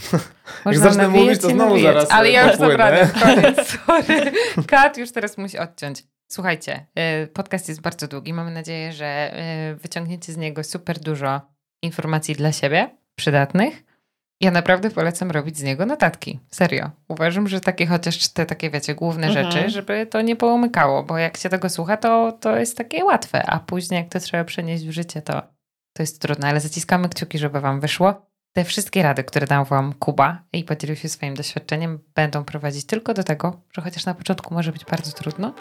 Jak 0.65 0.77
zacznę 0.77 1.07
mówić, 1.07 1.41
to 1.41 1.49
znowu 1.49 1.69
nawijać. 1.69 1.93
zaraz 1.93 2.11
Ale 2.11 2.31
ja 2.31 2.51
już 2.51 2.59
naprawdę, 2.59 3.09
koniec, 3.21 3.77
sorry. 3.85 4.31
Kat 4.67 4.97
już 4.97 5.11
teraz 5.11 5.37
musi 5.37 5.57
odciąć. 5.57 6.03
Słuchajcie, 6.27 6.85
y, 7.23 7.27
podcast 7.27 7.69
jest 7.69 7.81
bardzo 7.81 8.07
długi. 8.07 8.33
Mamy 8.33 8.51
nadzieję, 8.51 8.91
że 8.91 9.33
y, 9.71 9.75
wyciągniecie 9.75 10.33
z 10.33 10.37
niego 10.37 10.63
super 10.63 10.99
dużo 10.99 11.41
informacji 11.81 12.35
dla 12.35 12.51
siebie, 12.51 12.89
przydatnych. 13.15 13.83
Ja 14.41 14.51
naprawdę 14.51 14.89
polecam 14.89 15.31
robić 15.31 15.57
z 15.57 15.63
niego 15.63 15.85
notatki. 15.85 16.39
Serio. 16.51 16.89
Uważam, 17.07 17.47
że 17.47 17.61
takie 17.61 17.85
chociaż 17.85 18.27
te 18.27 18.45
takie, 18.45 18.69
wiecie, 18.69 18.95
główne 18.95 19.27
mhm. 19.27 19.51
rzeczy, 19.51 19.69
żeby 19.69 20.05
to 20.05 20.21
nie 20.21 20.35
połomykało, 20.35 21.03
bo 21.03 21.17
jak 21.17 21.37
się 21.37 21.49
tego 21.49 21.69
słucha, 21.69 21.97
to, 21.97 22.31
to 22.31 22.57
jest 22.57 22.77
takie 22.77 23.05
łatwe, 23.05 23.49
a 23.49 23.59
później 23.59 23.97
jak 23.97 24.09
to 24.09 24.19
trzeba 24.19 24.43
przenieść 24.43 24.83
w 24.83 24.91
życie, 24.91 25.21
to, 25.21 25.41
to 25.93 26.03
jest 26.03 26.21
trudne, 26.21 26.47
ale 26.47 26.59
zaciskamy 26.59 27.09
kciuki, 27.09 27.37
żeby 27.37 27.61
wam 27.61 27.79
wyszło. 27.79 28.31
Te 28.53 28.63
wszystkie 28.63 29.03
rady, 29.03 29.23
które 29.23 29.47
dał 29.47 29.65
wam 29.65 29.93
Kuba 29.93 30.43
i 30.53 30.63
podzielił 30.63 30.95
się 30.95 31.09
swoim 31.09 31.33
doświadczeniem, 31.33 31.99
będą 32.15 32.43
prowadzić 32.43 32.85
tylko 32.85 33.13
do 33.13 33.23
tego, 33.23 33.61
że 33.73 33.81
chociaż 33.81 34.05
na 34.05 34.13
początku 34.13 34.53
może 34.53 34.71
być 34.71 34.85
bardzo 34.85 35.11
trudno, 35.11 35.53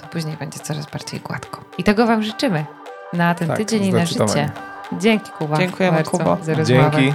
to 0.00 0.06
później 0.06 0.36
będzie 0.36 0.58
coraz 0.58 0.90
bardziej 0.90 1.20
gładko. 1.20 1.64
I 1.78 1.84
tego 1.84 2.06
wam 2.06 2.22
życzymy 2.22 2.64
na 3.12 3.34
ten 3.34 3.48
tak, 3.48 3.56
tydzień 3.56 3.84
i 3.84 3.92
na 3.92 4.06
życie. 4.06 4.50
Dzięki 4.98 5.30
Kuba. 5.30 5.58
Dziękujemy 5.58 5.96
bardzo 5.96 6.10
Kubo. 6.10 6.38
za 6.42 6.54
rozmowę. 6.54 6.90
Dzięki. 6.90 7.14